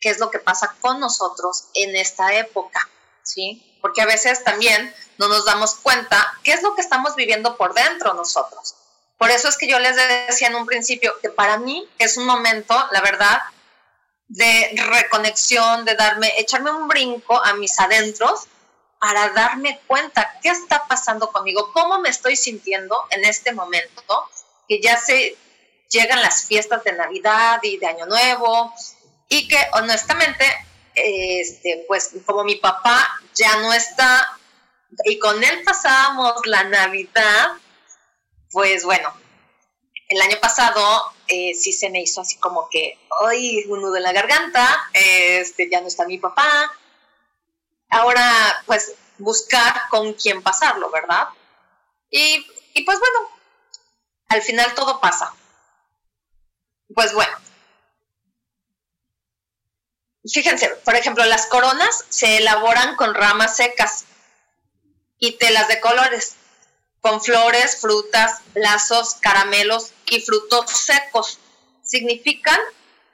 qué 0.00 0.10
es 0.10 0.18
lo 0.18 0.30
que 0.30 0.38
pasa 0.38 0.76
con 0.80 1.00
nosotros 1.00 1.68
en 1.74 1.96
esta 1.96 2.34
época, 2.34 2.88
¿sí? 3.22 3.78
Porque 3.80 4.02
a 4.02 4.06
veces 4.06 4.44
también 4.44 4.94
no 5.18 5.28
nos 5.28 5.44
damos 5.44 5.74
cuenta 5.76 6.34
qué 6.42 6.52
es 6.52 6.62
lo 6.62 6.74
que 6.74 6.82
estamos 6.82 7.16
viviendo 7.16 7.56
por 7.56 7.74
dentro 7.74 8.14
nosotros. 8.14 8.74
Por 9.18 9.30
eso 9.30 9.48
es 9.48 9.56
que 9.56 9.66
yo 9.66 9.78
les 9.78 9.96
decía 10.28 10.48
en 10.48 10.56
un 10.56 10.66
principio 10.66 11.14
que 11.22 11.30
para 11.30 11.56
mí 11.56 11.88
es 11.98 12.18
un 12.18 12.26
momento, 12.26 12.74
la 12.92 13.00
verdad, 13.00 13.40
de 14.28 14.74
reconexión, 14.88 15.84
de 15.84 15.94
darme, 15.94 16.32
echarme 16.38 16.70
un 16.70 16.88
brinco 16.88 17.42
a 17.44 17.54
mis 17.54 17.78
adentros 17.78 18.48
para 18.98 19.28
darme 19.30 19.80
cuenta 19.86 20.38
qué 20.42 20.48
está 20.48 20.86
pasando 20.88 21.30
conmigo, 21.30 21.70
cómo 21.72 22.00
me 22.00 22.08
estoy 22.08 22.36
sintiendo 22.36 23.06
en 23.10 23.24
este 23.24 23.52
momento, 23.52 24.28
que 24.68 24.80
ya 24.80 24.98
se 24.98 25.36
llegan 25.90 26.22
las 26.22 26.44
fiestas 26.46 26.82
de 26.82 26.92
Navidad 26.92 27.60
y 27.62 27.76
de 27.78 27.86
Año 27.86 28.06
Nuevo, 28.06 28.72
y 29.28 29.46
que 29.48 29.58
honestamente, 29.74 30.44
este, 30.94 31.84
pues 31.86 32.10
como 32.24 32.42
mi 32.42 32.56
papá 32.56 33.20
ya 33.34 33.56
no 33.56 33.72
está, 33.72 34.38
y 35.04 35.18
con 35.18 35.42
él 35.44 35.62
pasábamos 35.62 36.46
la 36.46 36.64
Navidad, 36.64 37.52
pues 38.50 38.84
bueno, 38.84 39.12
el 40.08 40.20
año 40.20 40.38
pasado 40.40 41.12
eh, 41.28 41.54
sí 41.54 41.72
se 41.72 41.90
me 41.90 42.02
hizo 42.02 42.20
así 42.20 42.36
como 42.36 42.68
que, 42.68 42.98
ay, 43.26 43.64
un 43.68 43.80
nudo 43.80 43.96
en 43.96 44.02
la 44.02 44.12
garganta, 44.12 44.90
este, 44.92 45.68
ya 45.70 45.80
no 45.80 45.88
está 45.88 46.06
mi 46.06 46.18
papá. 46.18 46.72
Ahora, 47.88 48.62
pues, 48.66 48.94
buscar 49.18 49.88
con 49.90 50.14
quién 50.14 50.42
pasarlo, 50.42 50.90
¿verdad? 50.90 51.28
Y, 52.10 52.46
y 52.74 52.84
pues 52.84 52.98
bueno, 52.98 53.30
al 54.28 54.42
final 54.42 54.74
todo 54.74 55.00
pasa. 55.00 55.34
Pues 56.94 57.12
bueno. 57.14 57.36
Fíjense, 60.32 60.68
por 60.84 60.96
ejemplo, 60.96 61.24
las 61.24 61.46
coronas 61.46 62.04
se 62.08 62.38
elaboran 62.38 62.96
con 62.96 63.14
ramas 63.14 63.56
secas 63.56 64.04
y 65.18 65.38
telas 65.38 65.68
de 65.68 65.80
colores 65.80 66.36
con 67.06 67.22
flores, 67.22 67.80
frutas, 67.80 68.40
lazos, 68.54 69.14
caramelos 69.20 69.92
y 70.10 70.20
frutos 70.22 70.68
secos. 70.72 71.38
Significan 71.84 72.58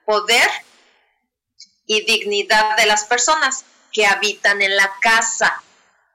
poder 0.06 0.48
y 1.84 2.02
dignidad 2.06 2.74
de 2.78 2.86
las 2.86 3.04
personas 3.04 3.66
que 3.92 4.06
habitan 4.06 4.62
en 4.62 4.76
la 4.76 4.90
casa. 5.02 5.62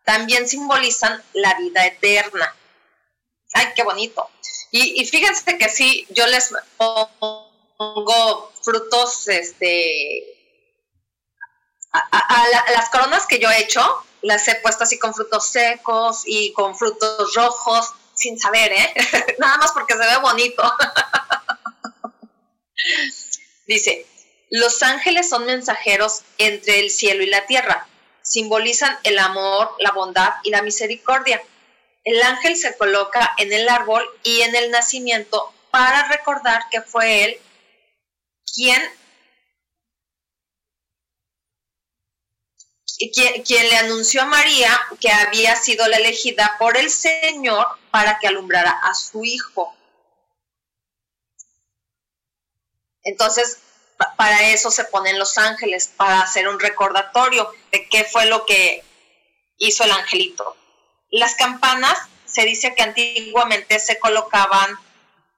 También 0.03 0.49
simbolizan 0.49 1.23
la 1.33 1.53
vida 1.53 1.85
eterna. 1.85 2.55
Ay, 3.53 3.67
qué 3.75 3.83
bonito. 3.83 4.27
Y, 4.71 5.05
fíjense 5.05 5.59
que 5.59 5.69
sí, 5.69 6.07
yo 6.09 6.25
les 6.25 6.51
pongo 6.77 8.51
frutos, 8.63 9.27
este, 9.27 10.23
a, 11.91 12.43
las 12.73 12.89
coronas 12.89 13.27
que 13.27 13.37
yo 13.37 13.51
he 13.51 13.61
hecho, 13.61 14.03
las 14.21 14.47
he 14.47 14.55
puesto 14.55 14.83
así 14.83 14.97
con 14.99 15.13
frutos 15.13 15.47
secos 15.47 16.23
y 16.25 16.53
con 16.53 16.77
frutos 16.77 17.33
rojos, 17.35 17.93
sin 18.13 18.39
saber, 18.39 18.71
¿eh? 18.71 18.93
Nada 19.39 19.57
más 19.57 19.71
porque 19.71 19.93
se 19.93 19.99
ve 19.99 20.17
bonito. 20.21 20.63
Dice, 23.67 24.05
los 24.49 24.81
ángeles 24.81 25.29
son 25.29 25.45
mensajeros 25.45 26.23
entre 26.37 26.79
el 26.79 26.89
cielo 26.89 27.23
y 27.23 27.27
la 27.27 27.45
tierra. 27.45 27.87
Simbolizan 28.21 28.97
el 29.03 29.19
amor, 29.19 29.75
la 29.79 29.91
bondad 29.91 30.33
y 30.43 30.49
la 30.49 30.61
misericordia. 30.61 31.41
El 32.03 32.21
ángel 32.21 32.55
se 32.55 32.77
coloca 32.77 33.33
en 33.37 33.51
el 33.51 33.67
árbol 33.67 34.03
y 34.23 34.41
en 34.41 34.55
el 34.55 34.71
nacimiento 34.71 35.53
para 35.71 36.07
recordar 36.07 36.63
que 36.71 36.81
fue 36.81 37.25
él 37.25 37.37
quien 38.55 38.81
quien, 42.97 43.69
le 43.69 43.77
anunció 43.77 44.21
a 44.21 44.25
María 44.25 44.79
que 44.99 45.11
había 45.11 45.55
sido 45.55 45.87
la 45.87 45.97
elegida 45.97 46.55
por 46.59 46.77
el 46.77 46.89
Señor 46.89 47.65
para 47.91 48.19
que 48.19 48.27
alumbrara 48.27 48.71
a 48.83 48.93
su 48.93 49.23
hijo. 49.23 49.75
Entonces, 53.03 53.59
para 54.17 54.49
eso 54.49 54.69
se 54.71 54.83
ponen 54.85 55.17
los 55.17 55.37
ángeles, 55.37 55.91
para 55.95 56.21
hacer 56.21 56.47
un 56.47 56.59
recordatorio 56.59 57.51
de 57.71 57.87
qué 57.87 58.03
fue 58.03 58.25
lo 58.25 58.45
que 58.45 58.83
hizo 59.57 59.83
el 59.83 59.91
angelito. 59.91 60.55
Las 61.09 61.35
campanas, 61.35 61.97
se 62.25 62.43
dice 62.43 62.75
que 62.75 62.83
antiguamente 62.83 63.79
se 63.79 63.97
colocaban 63.97 64.77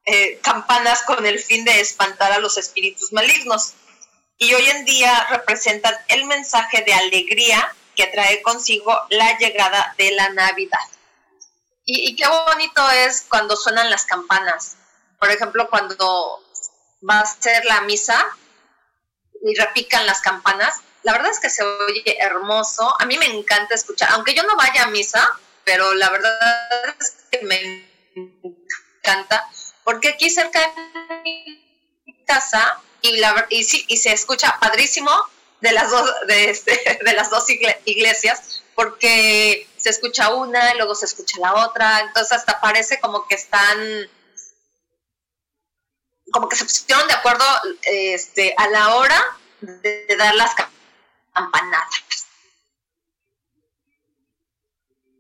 eh, 0.05 0.39
campanas 0.41 1.03
con 1.03 1.25
el 1.25 1.39
fin 1.39 1.63
de 1.63 1.79
espantar 1.79 2.31
a 2.31 2.39
los 2.39 2.57
espíritus 2.57 3.13
malignos 3.13 3.75
y 4.41 4.53
hoy 4.53 4.69
en 4.69 4.85
día 4.85 5.27
representan 5.29 5.93
el 6.07 6.25
mensaje 6.25 6.81
de 6.83 6.93
alegría 6.93 7.75
que 7.95 8.07
trae 8.07 8.41
consigo 8.41 8.97
la 9.09 9.37
llegada 9.37 9.93
de 9.97 10.11
la 10.11 10.29
Navidad. 10.29 10.79
Y, 11.83 12.15
qué 12.15 12.25
bonito 12.27 12.89
es 12.91 13.25
cuando 13.27 13.57
suenan 13.57 13.89
las 13.89 14.05
campanas. 14.05 14.77
Por 15.19 15.29
ejemplo, 15.29 15.69
cuando 15.69 16.41
va 17.07 17.19
a 17.19 17.25
ser 17.25 17.65
la 17.65 17.81
misa 17.81 18.25
y 19.43 19.55
repican 19.55 20.05
las 20.05 20.21
campanas, 20.21 20.81
la 21.03 21.13
verdad 21.13 21.31
es 21.31 21.39
que 21.39 21.49
se 21.49 21.63
oye 21.63 22.17
hermoso. 22.21 22.95
A 22.99 23.05
mí 23.05 23.17
me 23.17 23.25
encanta 23.25 23.75
escuchar, 23.75 24.09
aunque 24.13 24.35
yo 24.35 24.43
no 24.43 24.55
vaya 24.55 24.83
a 24.83 24.87
misa, 24.87 25.37
pero 25.65 25.93
la 25.95 26.09
verdad 26.09 26.95
es 26.99 27.25
que 27.29 27.41
me 27.41 27.89
encanta, 28.15 29.49
porque 29.83 30.09
aquí 30.09 30.29
cerca 30.29 30.61
de 30.61 31.21
mi 31.23 32.25
casa 32.25 32.79
y, 33.01 33.17
la, 33.17 33.47
y, 33.49 33.63
sí, 33.63 33.85
y 33.87 33.97
se 33.97 34.11
escucha 34.11 34.57
padrísimo 34.59 35.11
de 35.61 35.71
las 35.71 35.91
dos, 35.91 36.09
de, 36.27 36.49
este, 36.49 36.99
las 37.15 37.29
dos 37.29 37.45
iglesias, 37.85 38.63
porque 38.75 39.67
se 39.77 39.89
escucha 39.89 40.33
una 40.33 40.73
luego 40.75 40.95
se 40.95 41.05
escucha 41.05 41.39
la 41.39 41.65
otra, 41.65 42.01
entonces 42.01 42.37
hasta 42.37 42.59
parece 42.59 42.99
como 42.99 43.27
que 43.27 43.35
están, 43.35 44.09
como 46.31 46.47
que 46.47 46.55
se 46.55 46.63
pusieron 46.63 47.07
de 47.07 47.13
acuerdo 47.13 47.45
este, 47.83 48.53
a 48.57 48.69
la 48.69 48.95
hora 48.95 49.37
de, 49.61 50.15
dar 50.17 50.35
las 50.35 50.55
campanadas. 51.33 52.25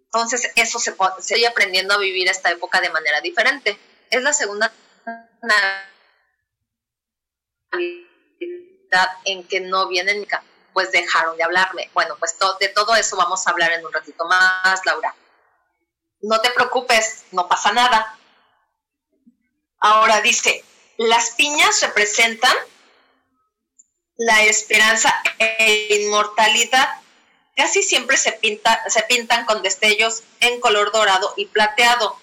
Entonces 0.05 0.51
eso 0.55 0.79
se, 0.79 0.95
se 1.19 1.45
aprendiendo 1.45 1.93
a 1.93 1.99
vivir 1.99 2.27
esta 2.27 2.49
época 2.49 2.81
de 2.81 2.89
manera 2.89 3.21
diferente. 3.21 3.77
Es 4.09 4.23
la 4.23 4.33
segunda 4.33 4.73
en 9.25 9.47
que 9.47 9.59
no 9.61 9.87
vienen, 9.87 10.27
pues 10.73 10.91
dejaron 10.91 11.37
de 11.37 11.43
hablarme. 11.43 11.89
Bueno, 11.93 12.15
pues 12.17 12.35
de 12.59 12.67
todo 12.69 12.95
eso 12.95 13.15
vamos 13.17 13.45
a 13.45 13.51
hablar 13.51 13.71
en 13.71 13.85
un 13.85 13.93
ratito 13.93 14.25
más, 14.25 14.85
Laura. 14.85 15.15
No 16.21 16.41
te 16.41 16.49
preocupes, 16.51 17.25
no 17.31 17.47
pasa 17.47 17.71
nada. 17.71 18.17
Ahora 19.79 20.21
dice, 20.21 20.63
las 20.97 21.31
piñas 21.31 21.81
representan 21.81 22.55
la 24.17 24.43
esperanza 24.43 25.13
e 25.37 26.01
inmortalidad. 26.01 27.01
Casi 27.55 27.83
siempre 27.83 28.17
se, 28.17 28.33
pinta, 28.33 28.83
se 28.89 29.03
pintan 29.03 29.45
con 29.45 29.61
destellos 29.61 30.23
en 30.41 30.59
color 30.59 30.91
dorado 30.91 31.33
y 31.37 31.45
plateado 31.45 32.17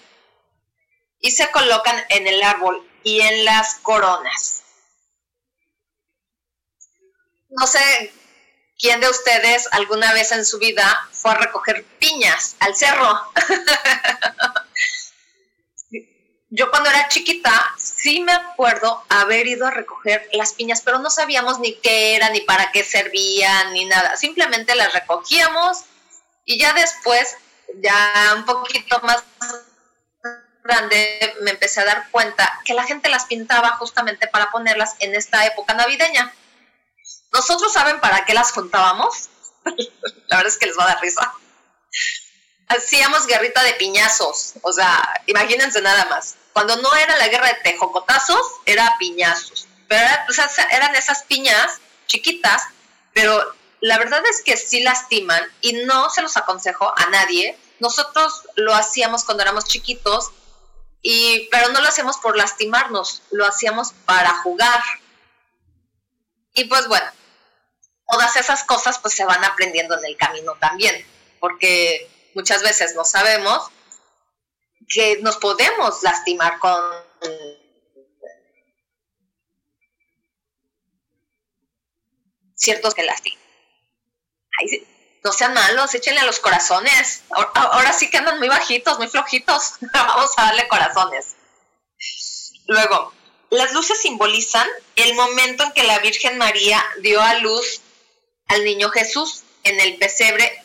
y 1.19 1.31
se 1.31 1.49
colocan 1.49 2.03
en 2.09 2.27
el 2.27 2.43
árbol 2.43 2.87
y 3.03 3.21
en 3.21 3.45
las 3.45 3.75
coronas 3.75 4.66
no 7.57 7.65
sé 7.65 8.13
quién 8.77 9.01
de 9.01 9.09
ustedes 9.09 9.67
alguna 9.71 10.13
vez 10.13 10.31
en 10.31 10.45
su 10.45 10.59
vida 10.59 11.09
fue 11.11 11.31
a 11.31 11.35
recoger 11.35 11.83
piñas 11.99 12.55
al 12.59 12.75
cerro. 12.75 13.19
Yo 16.49 16.69
cuando 16.69 16.89
era 16.89 17.09
chiquita 17.09 17.73
sí 17.77 18.21
me 18.21 18.31
acuerdo 18.31 19.03
haber 19.09 19.47
ido 19.47 19.65
a 19.65 19.71
recoger 19.71 20.29
las 20.31 20.53
piñas, 20.53 20.81
pero 20.81 20.99
no 20.99 21.09
sabíamos 21.09 21.59
ni 21.59 21.73
qué 21.79 22.15
eran, 22.15 22.31
ni 22.31 22.41
para 22.41 22.71
qué 22.71 22.83
servían, 22.83 23.73
ni 23.73 23.85
nada. 23.85 24.15
Simplemente 24.15 24.75
las 24.75 24.93
recogíamos 24.93 25.79
y 26.45 26.59
ya 26.59 26.73
después, 26.73 27.35
ya 27.81 28.33
un 28.35 28.45
poquito 28.45 29.01
más 29.01 29.23
grande, 30.63 31.35
me 31.41 31.51
empecé 31.51 31.81
a 31.81 31.85
dar 31.85 32.09
cuenta 32.11 32.61
que 32.63 32.75
la 32.75 32.83
gente 32.83 33.09
las 33.09 33.25
pintaba 33.25 33.71
justamente 33.77 34.27
para 34.27 34.51
ponerlas 34.51 34.95
en 34.99 35.15
esta 35.15 35.45
época 35.47 35.73
navideña. 35.73 36.31
¿Nosotros 37.33 37.71
saben 37.73 37.99
para 37.99 38.25
qué 38.25 38.33
las 38.33 38.51
juntábamos? 38.51 39.29
la 40.27 40.37
verdad 40.37 40.47
es 40.47 40.57
que 40.57 40.67
les 40.67 40.77
va 40.77 40.83
a 40.85 40.87
dar 40.87 41.01
risa. 41.01 41.33
Hacíamos 42.67 43.27
guerrita 43.27 43.63
de 43.63 43.73
piñazos, 43.73 44.53
o 44.61 44.73
sea, 44.73 45.21
imagínense 45.25 45.81
nada 45.81 46.05
más. 46.05 46.35
Cuando 46.53 46.75
no 46.77 46.93
era 46.95 47.15
la 47.17 47.27
guerra 47.27 47.47
de 47.47 47.59
tejocotazos, 47.63 48.45
era 48.65 48.95
piñazos. 48.99 49.67
Pero 49.87 50.05
eran 50.71 50.95
esas 50.95 51.23
piñas 51.23 51.79
chiquitas, 52.07 52.63
pero 53.13 53.53
la 53.79 53.97
verdad 53.97 54.21
es 54.29 54.41
que 54.41 54.57
sí 54.57 54.81
lastiman 54.81 55.41
y 55.61 55.73
no 55.85 56.09
se 56.09 56.21
los 56.21 56.35
aconsejo 56.35 56.93
a 56.97 57.09
nadie. 57.09 57.57
Nosotros 57.79 58.43
lo 58.55 58.73
hacíamos 58.73 59.23
cuando 59.23 59.43
éramos 59.43 59.65
chiquitos, 59.65 60.31
y, 61.01 61.47
pero 61.51 61.69
no 61.69 61.79
lo 61.79 61.87
hacíamos 61.87 62.17
por 62.17 62.35
lastimarnos, 62.35 63.21
lo 63.31 63.45
hacíamos 63.45 63.93
para 64.05 64.33
jugar. 64.41 64.81
Y 66.57 66.65
pues 66.65 66.87
bueno, 66.87 67.05
todas 68.09 68.35
esas 68.35 68.63
cosas 68.63 68.97
pues 68.97 69.13
se 69.13 69.23
van 69.25 69.45
aprendiendo 69.45 69.95
en 69.95 70.05
el 70.05 70.17
camino 70.17 70.55
también, 70.59 71.05
porque 71.39 72.09
muchas 72.33 72.63
veces 72.63 72.95
no 72.95 73.05
sabemos 73.05 73.69
que 74.89 75.19
nos 75.21 75.37
podemos 75.37 76.01
lastimar 76.01 76.57
con 76.57 76.81
ciertos 82.55 82.95
que 82.95 83.03
lastiman. 83.03 83.39
no 85.23 85.31
sean 85.31 85.53
malos, 85.53 85.93
échenle 85.93 86.21
a 86.21 86.25
los 86.25 86.39
corazones. 86.39 87.21
Ahora, 87.53 87.93
sí 87.93 88.09
que 88.09 88.17
andan 88.17 88.39
muy 88.39 88.47
bajitos, 88.47 88.97
muy 88.97 89.09
flojitos. 89.09 89.73
Vamos 89.93 90.31
a 90.37 90.45
darle 90.45 90.67
corazones. 90.67 91.35
Luego, 92.65 93.13
las 93.49 93.73
luces 93.73 94.01
simbolizan 94.01 94.67
el 94.95 95.15
momento 95.15 95.63
en 95.63 95.71
que 95.71 95.83
la 95.83 95.99
Virgen 95.99 96.37
María 96.37 96.83
dio 97.01 97.21
a 97.21 97.35
luz 97.35 97.81
al 98.47 98.63
niño 98.63 98.89
Jesús 98.89 99.43
en 99.63 99.79
el 99.79 99.97
pesebre 99.97 100.63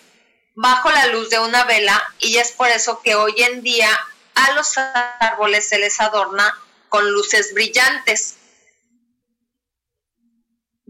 bajo 0.55 0.91
la 0.91 1.07
luz 1.07 1.31
de 1.31 1.39
una 1.39 1.65
vela 1.65 2.03
y 2.19 2.37
es 2.37 2.53
por 2.53 2.69
eso 2.69 3.01
que 3.03 3.15
hoy 3.15 3.35
en 3.43 3.63
día 3.63 3.89
a 4.35 4.53
los 4.53 4.77
árboles 4.77 5.69
se 5.69 5.79
les 5.79 6.01
adorna 6.01 6.59
con 6.89 7.11
luces 7.11 7.55
brillantes. 7.55 8.37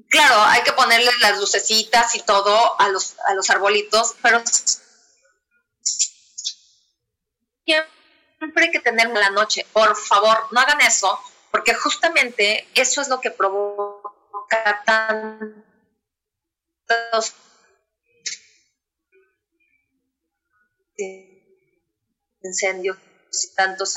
Claro, 0.09 0.43
hay 0.43 0.63
que 0.63 0.73
ponerles 0.73 1.19
las 1.21 1.39
lucecitas 1.39 2.15
y 2.15 2.23
todo 2.23 2.81
a 2.81 2.89
los, 2.89 3.15
a 3.27 3.35
los 3.35 3.49
arbolitos, 3.51 4.15
pero 4.21 4.43
siempre 7.65 8.65
hay 8.65 8.71
que 8.71 8.81
tenerlo 8.81 9.15
la 9.19 9.31
noche. 9.31 9.67
Por 9.73 9.97
favor, 9.97 10.49
no 10.51 10.61
hagan 10.61 10.81
eso, 10.83 11.19
porque 11.53 11.75
justamente 11.75 12.67
eso 12.75 13.01
es 13.03 13.09
lo 13.09 13.21
que 13.21 13.31
provoca 13.31 14.83
tan 14.85 15.65
incendios 22.43 22.97
y 23.31 23.55
tantos 23.55 23.97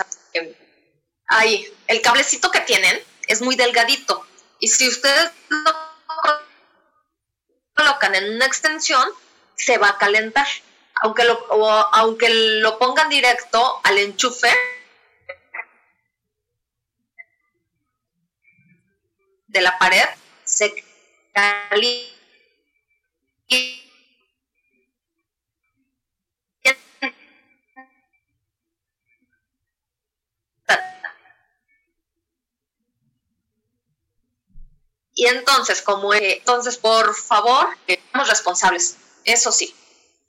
ahí 1.28 1.74
el 1.88 2.02
cablecito 2.02 2.52
que 2.52 2.60
tienen 2.62 3.02
es 3.28 3.42
muy 3.42 3.56
delgadito. 3.56 4.24
Y 4.60 4.68
si 4.68 4.88
ustedes 4.88 5.32
lo 5.50 5.72
colocan 7.74 8.16
en 8.16 8.36
una 8.36 8.46
extensión 8.46 9.08
se 9.56 9.78
va 9.78 9.90
a 9.90 9.98
calentar. 9.98 10.48
Aunque 11.02 11.24
lo, 11.24 11.38
aunque 11.94 12.30
lo 12.30 12.78
pongan 12.78 13.10
directo 13.10 13.82
al 13.84 13.98
enchufe 13.98 14.50
de 19.56 19.62
la 19.62 19.78
pared 19.78 20.06
se 20.44 20.84
y 35.16 35.28
entonces, 35.28 35.82
como 35.82 36.14
entonces, 36.14 36.78
por 36.78 37.16
favor, 37.16 37.70
seamos 37.88 38.28
responsables, 38.28 38.98
eso 39.24 39.52
sí, 39.52 39.74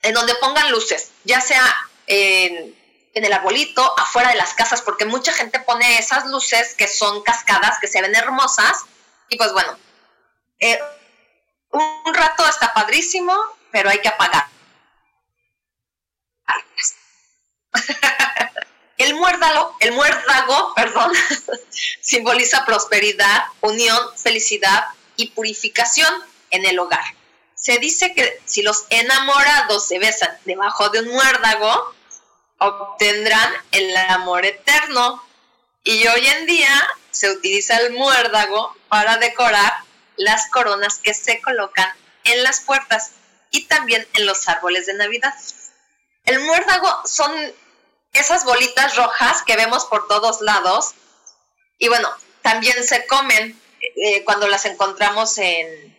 en 0.01 0.13
donde 0.13 0.35
pongan 0.35 0.71
luces, 0.71 1.09
ya 1.25 1.41
sea 1.41 1.61
en, 2.07 2.75
el 3.13 3.33
arbolito, 3.33 3.99
afuera 3.99 4.29
de 4.29 4.37
las 4.37 4.53
casas, 4.53 4.81
porque 4.81 5.03
mucha 5.05 5.33
gente 5.33 5.59
pone 5.59 5.97
esas 5.97 6.27
luces 6.27 6.75
que 6.75 6.87
son 6.87 7.23
cascadas, 7.23 7.79
que 7.79 7.87
se 7.87 8.01
ven 8.01 8.15
hermosas, 8.15 8.85
y 9.29 9.37
pues 9.37 9.51
bueno, 9.53 9.77
eh, 10.59 10.79
un 11.71 12.13
rato 12.13 12.47
está 12.47 12.73
padrísimo, 12.73 13.33
pero 13.71 13.89
hay 13.89 13.99
que 13.99 14.09
apagar. 14.09 14.47
El 18.97 19.15
el 19.79 19.91
muérdago, 19.91 20.73
perdón, 20.75 21.11
simboliza 22.01 22.65
prosperidad, 22.65 23.43
unión, 23.61 23.99
felicidad 24.15 24.85
y 25.15 25.29
purificación 25.29 26.11
en 26.49 26.65
el 26.65 26.79
hogar. 26.79 27.03
Se 27.53 27.77
dice 27.77 28.15
que 28.15 28.41
si 28.45 28.63
los 28.63 28.85
enamorados 28.89 29.87
se 29.87 29.99
besan 29.99 30.35
debajo 30.45 30.89
de 30.89 31.01
un 31.01 31.09
muérdago, 31.09 31.93
obtendrán 32.57 33.53
el 33.71 33.95
amor 33.95 34.45
eterno. 34.45 35.23
Y 35.83 36.07
hoy 36.07 36.25
en 36.27 36.45
día 36.47 36.89
se 37.17 37.31
utiliza 37.31 37.77
el 37.77 37.93
muérdago 37.93 38.75
para 38.89 39.17
decorar 39.17 39.71
las 40.15 40.49
coronas 40.49 40.99
que 40.99 41.13
se 41.13 41.41
colocan 41.41 41.91
en 42.23 42.43
las 42.43 42.61
puertas 42.61 43.11
y 43.51 43.65
también 43.65 44.07
en 44.13 44.25
los 44.25 44.47
árboles 44.47 44.85
de 44.85 44.93
Navidad. 44.93 45.33
El 46.25 46.39
muérdago 46.41 47.01
son 47.05 47.31
esas 48.13 48.43
bolitas 48.45 48.95
rojas 48.95 49.41
que 49.43 49.55
vemos 49.55 49.85
por 49.85 50.07
todos 50.07 50.41
lados 50.41 50.93
y 51.77 51.87
bueno, 51.87 52.09
también 52.41 52.83
se 52.83 53.05
comen 53.07 53.59
eh, 53.95 54.23
cuando 54.23 54.47
las 54.47 54.65
encontramos 54.65 55.37
en, 55.37 55.97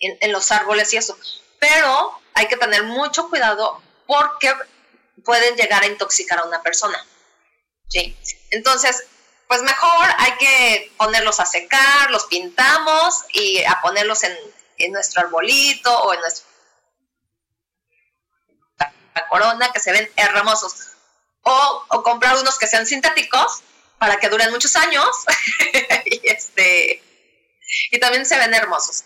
en 0.00 0.32
los 0.32 0.50
árboles 0.50 0.92
y 0.92 0.96
eso. 0.96 1.18
Pero 1.58 2.20
hay 2.34 2.46
que 2.46 2.56
tener 2.56 2.84
mucho 2.84 3.28
cuidado 3.28 3.82
porque 4.06 4.52
pueden 5.24 5.56
llegar 5.56 5.82
a 5.82 5.86
intoxicar 5.86 6.38
a 6.40 6.44
una 6.44 6.62
persona. 6.62 7.04
¿sí? 7.88 8.16
Entonces, 8.50 9.04
pues 9.48 9.62
mejor 9.62 10.08
hay 10.18 10.32
que 10.36 10.92
ponerlos 10.98 11.40
a 11.40 11.46
secar, 11.46 12.10
los 12.10 12.26
pintamos 12.26 13.24
y 13.32 13.64
a 13.64 13.80
ponerlos 13.80 14.22
en, 14.22 14.36
nuestro 14.92 15.22
arbolito 15.22 15.92
o 16.02 16.14
en 16.14 16.20
nuestra 16.20 16.46
corona 19.28 19.72
que 19.72 19.80
se 19.80 19.90
ven 19.90 20.08
hermosos. 20.16 20.90
O, 21.42 22.02
comprar 22.04 22.36
unos 22.36 22.58
que 22.58 22.66
sean 22.66 22.86
sintéticos 22.86 23.62
para 23.98 24.18
que 24.18 24.28
duren 24.28 24.50
muchos 24.50 24.76
años 24.76 25.08
y, 26.04 26.20
este, 26.28 27.02
y 27.90 27.98
también 27.98 28.26
se 28.26 28.38
ven 28.38 28.54
hermosos. 28.54 29.02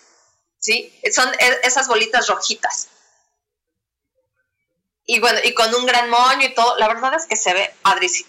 ¿sí? 0.59 0.93
Son 1.13 1.33
e, 1.39 1.61
esas 1.63 1.87
bolitas 1.89 2.27
rojitas. 2.27 2.89
Y 5.07 5.21
bueno, 5.21 5.39
y 5.43 5.55
con 5.55 5.73
un 5.75 5.87
gran 5.87 6.11
moño 6.11 6.47
y 6.47 6.55
todo, 6.55 6.77
la 6.79 6.89
verdad 6.89 7.15
es 7.15 7.27
que 7.27 7.37
se 7.37 7.55
ve 7.55 7.75
padrísimo. 7.83 8.29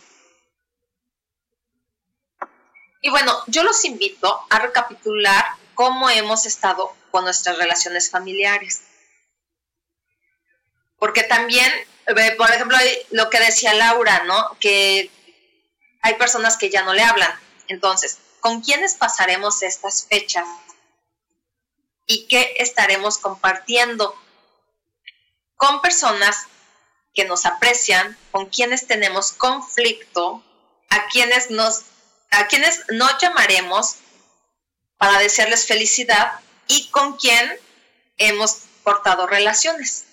Y 3.03 3.09
bueno, 3.09 3.37
yo 3.47 3.63
los 3.63 3.83
invito 3.83 4.45
a 4.49 4.59
recapitular 4.59 5.45
cómo 5.75 6.09
hemos 6.09 6.45
estado 6.45 6.95
con 7.11 7.25
nuestras 7.25 7.57
relaciones 7.57 8.09
familiares. 8.09 8.81
Porque 10.97 11.23
también, 11.23 11.69
eh, 12.07 12.31
por 12.37 12.49
ejemplo, 12.49 12.77
lo 13.11 13.29
que 13.29 13.41
decía 13.41 13.73
Laura, 13.73 14.23
¿no? 14.23 14.57
Que 14.61 15.11
hay 16.01 16.15
personas 16.15 16.55
que 16.55 16.69
ya 16.69 16.83
no 16.83 16.93
le 16.93 17.03
hablan. 17.03 17.37
Entonces, 17.67 18.19
¿con 18.39 18.61
quiénes 18.61 18.93
pasaremos 18.95 19.63
estas 19.63 20.07
fechas? 20.07 20.47
¿Y 22.05 22.27
qué 22.27 22.53
estaremos 22.59 23.17
compartiendo? 23.17 24.15
Con 25.57 25.81
personas 25.81 26.47
que 27.13 27.25
nos 27.25 27.45
aprecian, 27.45 28.17
con 28.31 28.45
quienes 28.45 28.87
tenemos 28.87 29.33
conflicto, 29.33 30.41
a 30.89 31.07
quienes 31.09 31.51
nos 31.51 31.83
a 32.33 32.47
quienes 32.47 32.83
no 32.89 33.07
llamaremos 33.19 33.97
para 34.97 35.19
desearles 35.19 35.67
felicidad 35.67 36.39
y 36.67 36.89
con 36.89 37.17
quien 37.17 37.59
hemos 38.17 38.63
cortado 38.83 39.27
relaciones. 39.27 40.05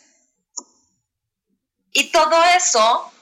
Y 1.92 2.10
todo 2.12 2.42
eso 2.56 3.12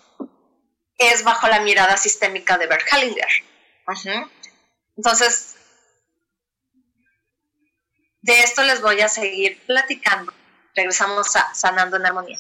es 0.99 1.25
bajo 1.25 1.49
la 1.49 1.61
mirada 1.61 1.97
sistémica 1.97 2.59
de 2.59 2.67
Bert 2.67 2.87
Hellinger. 2.91 3.29
Entonces, 4.97 5.57
de 8.21 8.41
esto 8.41 8.63
les 8.63 8.81
voy 8.81 9.01
a 9.01 9.09
seguir 9.09 9.65
platicando. 9.67 10.33
Regresamos 10.75 11.35
a 11.37 11.55
Sanando 11.55 11.97
en 11.97 12.07
Armonía. 12.07 12.39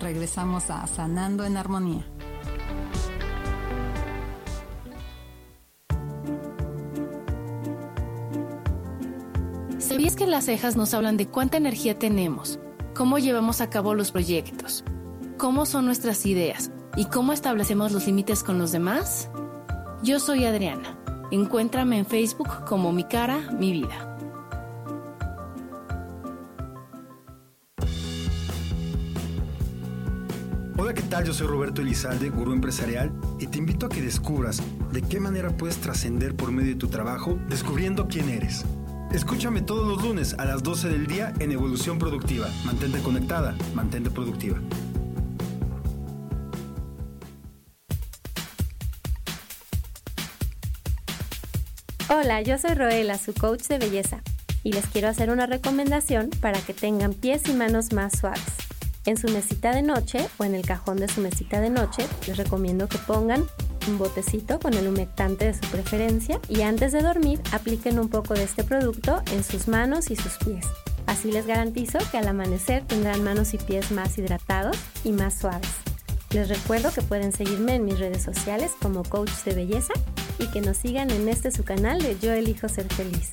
Regresamos 0.00 0.70
a 0.70 0.86
Sanando 0.86 1.44
en 1.44 1.56
Armonía. 1.56 2.04
¿Sabías 9.78 10.16
que 10.16 10.26
las 10.26 10.46
cejas 10.46 10.76
nos 10.76 10.92
hablan 10.92 11.16
de 11.16 11.28
cuánta 11.28 11.56
energía 11.56 11.98
tenemos, 11.98 12.58
cómo 12.94 13.18
llevamos 13.18 13.60
a 13.60 13.70
cabo 13.70 13.94
los 13.94 14.10
proyectos, 14.10 14.84
cómo 15.38 15.66
son 15.66 15.86
nuestras 15.86 16.26
ideas 16.26 16.70
y 16.96 17.04
cómo 17.06 17.32
establecemos 17.32 17.92
los 17.92 18.06
límites 18.06 18.42
con 18.42 18.58
los 18.58 18.72
demás? 18.72 19.30
Yo 20.02 20.18
soy 20.20 20.44
Adriana. 20.44 20.98
Encuéntrame 21.30 21.98
en 21.98 22.06
Facebook 22.06 22.64
como 22.66 22.92
Mi 22.92 23.04
Cara, 23.04 23.38
Mi 23.58 23.72
Vida. 23.72 24.13
Tal? 31.14 31.24
Yo 31.24 31.32
soy 31.32 31.46
Roberto 31.46 31.80
Elizalde, 31.80 32.28
gurú 32.28 32.52
empresarial, 32.52 33.12
y 33.38 33.46
te 33.46 33.58
invito 33.58 33.86
a 33.86 33.88
que 33.88 34.02
descubras 34.02 34.60
de 34.92 35.00
qué 35.00 35.20
manera 35.20 35.56
puedes 35.56 35.76
trascender 35.76 36.34
por 36.34 36.50
medio 36.50 36.70
de 36.70 36.78
tu 36.78 36.88
trabajo 36.88 37.38
descubriendo 37.48 38.08
quién 38.08 38.28
eres. 38.30 38.64
Escúchame 39.12 39.62
todos 39.62 39.86
los 39.86 40.02
lunes 40.02 40.34
a 40.38 40.44
las 40.44 40.64
12 40.64 40.88
del 40.88 41.06
día 41.06 41.32
en 41.38 41.52
Evolución 41.52 42.00
Productiva. 42.00 42.48
Mantente 42.64 42.98
conectada, 42.98 43.54
mantente 43.74 44.10
productiva. 44.10 44.58
Hola, 52.08 52.42
yo 52.42 52.58
soy 52.58 52.74
Roela, 52.74 53.18
su 53.18 53.34
coach 53.34 53.68
de 53.68 53.78
belleza, 53.78 54.20
y 54.64 54.72
les 54.72 54.86
quiero 54.86 55.06
hacer 55.06 55.30
una 55.30 55.46
recomendación 55.46 56.30
para 56.40 56.60
que 56.60 56.74
tengan 56.74 57.14
pies 57.14 57.48
y 57.48 57.52
manos 57.52 57.92
más 57.92 58.18
suaves. 58.18 58.63
En 59.06 59.18
su 59.18 59.28
mesita 59.28 59.72
de 59.72 59.82
noche 59.82 60.26
o 60.38 60.44
en 60.44 60.54
el 60.54 60.64
cajón 60.64 60.96
de 60.96 61.08
su 61.08 61.20
mesita 61.20 61.60
de 61.60 61.68
noche, 61.68 62.06
les 62.26 62.38
recomiendo 62.38 62.88
que 62.88 62.96
pongan 62.98 63.44
un 63.86 63.98
botecito 63.98 64.58
con 64.58 64.72
el 64.72 64.88
humectante 64.88 65.44
de 65.44 65.54
su 65.54 65.60
preferencia 65.70 66.40
y 66.48 66.62
antes 66.62 66.92
de 66.92 67.02
dormir 67.02 67.38
apliquen 67.52 67.98
un 67.98 68.08
poco 68.08 68.32
de 68.32 68.44
este 68.44 68.64
producto 68.64 69.22
en 69.30 69.44
sus 69.44 69.68
manos 69.68 70.10
y 70.10 70.16
sus 70.16 70.38
pies. 70.38 70.64
Así 71.06 71.30
les 71.30 71.46
garantizo 71.46 71.98
que 72.10 72.16
al 72.16 72.28
amanecer 72.28 72.82
tendrán 72.86 73.22
manos 73.22 73.52
y 73.52 73.58
pies 73.58 73.90
más 73.90 74.16
hidratados 74.16 74.78
y 75.04 75.12
más 75.12 75.38
suaves. 75.38 75.68
Les 76.30 76.48
recuerdo 76.48 76.90
que 76.90 77.02
pueden 77.02 77.32
seguirme 77.32 77.74
en 77.74 77.84
mis 77.84 77.98
redes 77.98 78.22
sociales 78.22 78.72
como 78.80 79.02
coach 79.02 79.30
de 79.44 79.54
belleza 79.54 79.92
y 80.38 80.46
que 80.50 80.62
nos 80.62 80.78
sigan 80.78 81.10
en 81.10 81.28
este 81.28 81.50
su 81.50 81.62
canal 81.62 82.00
de 82.00 82.18
Yo 82.18 82.32
elijo 82.32 82.68
ser 82.68 82.92
feliz. 82.92 83.32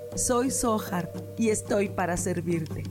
soy 0.15 0.51
Sohar 0.51 1.11
y 1.37 1.49
estoy 1.49 1.89
para 1.89 2.17
servirte. 2.17 2.83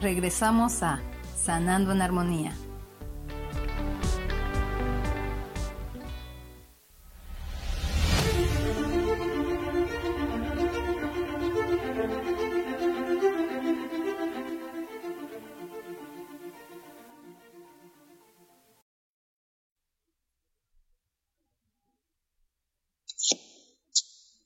Regresamos 0.00 0.82
a 0.82 1.00
Sanando 1.36 1.92
en 1.92 2.02
Armonía. 2.02 2.52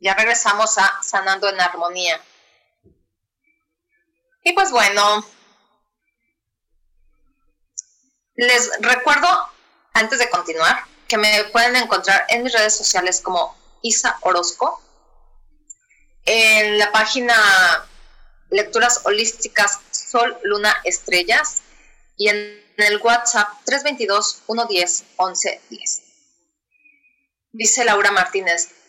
Ya 0.03 0.15
regresamos 0.15 0.79
a 0.79 1.01
Sanando 1.01 1.49
en 1.49 1.61
Armonía. 1.61 2.21
Y 4.43 4.53
pues 4.53 4.73
bueno, 4.73 5.25
les 8.35 8.69
recuerdo, 8.81 9.29
antes 9.93 10.19
de 10.19 10.29
continuar, 10.29 10.85
que 11.07 11.19
me 11.19 11.45
pueden 11.53 11.77
encontrar 11.77 12.27
en 12.31 12.43
mis 12.43 12.53
redes 12.53 12.77
sociales 12.77 13.21
como 13.21 13.57
Isa 13.83 14.19
Orozco, 14.23 14.83
en 16.25 16.79
la 16.79 16.91
página 16.91 17.37
Lecturas 18.51 19.03
Holísticas 19.05 19.79
Sol, 19.93 20.37
Luna, 20.43 20.75
Estrellas 20.83 21.62
y 22.17 22.29
en 22.29 22.61
el 22.77 23.01
WhatsApp 23.01 23.51
322-110-1110. 23.67 26.03
Dice 27.53 27.85
Laura 27.85 28.11
Martínez, 28.11 28.82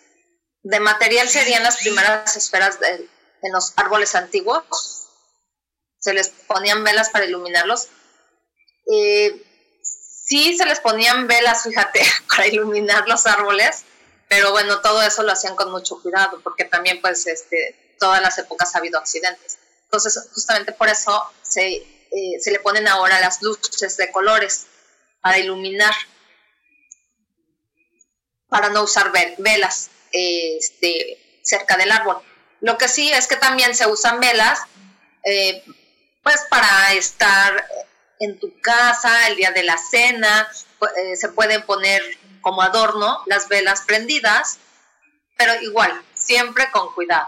de 0.63 0.80
material 0.80 1.30
serían 1.30 1.63
las 1.63 1.78
primeras 1.78 2.36
esferas 2.38 2.80
de, 2.80 3.08
en 3.41 3.52
los 3.52 3.73
árboles 3.76 4.15
antiguos. 4.15 5.08
Se 5.99 6.13
les 6.13 6.30
ponían 6.30 6.84
velas 6.84 7.10
para 7.10 7.26
iluminarlos. 7.26 7.89
Sí 8.86 10.58
se 10.58 10.65
les 10.65 10.80
ponían 10.80 11.28
velas, 11.28 11.63
fíjate, 11.63 12.02
para 12.30 12.47
iluminar 12.47 13.08
los 13.08 13.26
árboles, 13.28 13.84
pero 14.30 14.52
bueno, 14.52 14.80
todo 14.82 15.02
eso 15.04 15.21
lo 15.23 15.34
hacían 15.34 15.56
con 15.56 15.69
mucho 15.69 16.02
cuidado, 16.02 16.41
porque 16.41 16.63
también 16.63 17.02
pues 17.02 17.28
este, 17.28 17.95
todas 17.99 18.21
las 18.21 18.38
épocas 18.38 18.73
ha 18.73 18.80
habido 18.80 18.97
accidentes. 18.97 19.58
Entonces, 19.84 20.30
justamente 20.34 20.71
por 20.71 20.88
eso 20.88 21.23
se, 21.43 21.76
eh, 21.76 22.39
se 22.39 22.52
le 22.52 22.60
ponen 22.60 22.88
ahora 22.88 23.19
las 23.19 23.41
luces 23.41 23.97
de 23.97 24.12
colores 24.12 24.65
para 25.21 25.38
iluminar, 25.38 25.93
para 28.47 28.69
no 28.69 28.84
usar 28.84 29.12
velas 29.38 29.89
este, 30.13 31.39
cerca 31.43 31.76
del 31.76 31.91
árbol. 31.91 32.21
Lo 32.62 32.78
que 32.78 32.88
sí 32.88 33.12
es 33.12 33.28
que 33.28 33.36
también 33.36 33.76
se 33.76 33.88
usan 33.88 34.19
velas, 34.21 34.62
eh, 35.26 35.63
pues 36.21 36.39
para 36.49 36.93
estar 36.93 37.67
en 38.19 38.39
tu 38.39 38.58
casa 38.62 39.28
el 39.28 39.36
día 39.36 39.52
de 39.52 39.63
la 39.63 39.78
cena, 39.78 40.49
eh, 40.95 41.15
se 41.17 41.30
pueden 41.30 41.63
poner 41.63 42.02
como 42.41 42.62
adorno 42.62 43.21
las 43.26 43.49
velas 43.49 43.82
prendidas, 43.82 44.60
pero 45.36 45.62
igual, 45.62 46.02
siempre 46.13 46.71
con 46.71 46.93
cuidado. 46.93 47.28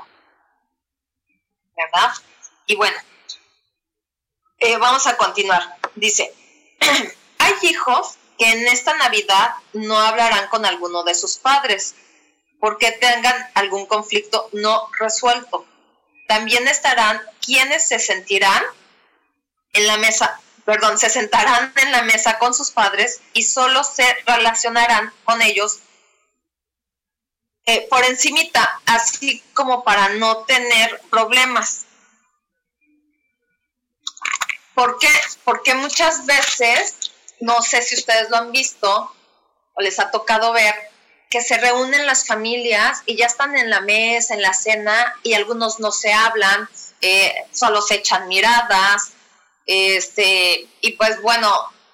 ¿Verdad? 1.76 2.14
Y 2.68 2.76
bueno, 2.76 2.98
eh, 4.60 4.78
vamos 4.78 5.06
a 5.08 5.18
continuar. 5.18 5.76
Dice, 5.96 6.34
hay 7.40 7.54
hijos 7.64 8.16
que 8.38 8.52
en 8.52 8.68
esta 8.68 8.96
Navidad 8.96 9.56
no 9.74 9.98
hablarán 9.98 10.48
con 10.48 10.66
alguno 10.66 11.04
de 11.04 11.16
sus 11.16 11.38
padres 11.38 11.96
porque 12.66 12.92
tengan 12.94 13.36
algún 13.54 13.86
conflicto 13.86 14.50
no 14.52 14.90
resuelto. 14.98 15.68
También 16.28 16.68
estarán 16.68 17.22
quienes 17.40 17.88
se 17.88 18.00
sentirán 18.00 18.64
en 19.74 19.86
la 19.86 19.98
mesa, 19.98 20.42
perdón, 20.66 20.98
se 20.98 21.12
sentarán 21.12 21.72
en 21.76 21.92
la 21.92 22.02
mesa 22.02 22.40
con 22.40 22.56
sus 22.56 22.72
padres 22.72 23.22
y 23.34 23.44
solo 23.44 23.84
se 23.84 24.12
relacionarán 24.26 25.14
con 25.26 25.44
ellos 25.44 25.82
eh, 27.68 27.86
por 27.88 28.04
encimita, 28.04 28.82
así 28.88 29.44
como 29.54 29.84
para 29.84 30.10
no 30.16 30.38
tener 30.38 31.02
problemas. 31.12 31.86
¿Por 34.74 34.98
qué? 34.98 35.14
Porque 35.44 35.76
muchas 35.76 36.26
veces, 36.26 37.12
no 37.42 37.62
sé 37.62 37.84
si 37.84 37.94
ustedes 37.94 38.32
lo 38.32 38.38
han 38.38 38.52
visto 38.52 39.16
o 39.76 39.82
les 39.84 40.00
ha 40.00 40.10
tocado 40.10 40.52
ver, 40.52 40.95
que 41.30 41.42
se 41.42 41.58
reúnen 41.58 42.06
las 42.06 42.26
familias 42.28 43.02
y 43.06 43.16
ya 43.16 43.26
están 43.26 43.58
en 43.58 43.70
la 43.70 43.82
mesa, 43.82 44.34
en 44.34 44.42
la 44.42 44.54
cena, 44.54 45.16
y 45.24 45.34
algunos 45.34 45.80
no 45.80 45.92
se 45.92 46.14
hablan, 46.14 46.70
eh, 47.02 47.34
solo 47.52 47.82
se 47.82 47.96
echan 47.96 48.28
miradas, 48.28 49.12
este, 49.66 50.68
y 50.82 50.92
pues 50.94 51.22
bueno, 51.22 51.52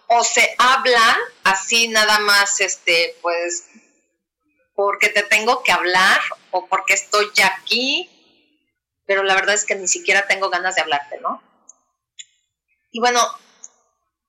o 0.08 0.24
se 0.24 0.54
hablan 0.58 1.18
así 1.44 1.88
nada 1.88 2.20
más, 2.20 2.60
este, 2.60 3.16
pues, 3.22 3.66
porque 4.76 5.10
te 5.10 5.24
tengo 5.24 5.64
que 5.64 5.72
hablar 5.72 6.20
o 6.52 6.68
porque 6.68 6.94
estoy 6.94 7.32
ya 7.34 7.48
aquí, 7.48 8.10
pero 9.06 9.24
la 9.24 9.36
verdad 9.36 9.56
es 9.56 9.66
que 9.66 9.76
ni 9.76 9.88
siquiera 9.88 10.28
tengo 10.28 10.50
ganas 10.50 10.76
de 10.76 10.82
hablarte, 10.82 11.20
¿no? 11.22 11.42
Y 12.92 13.00
bueno, 13.00 13.22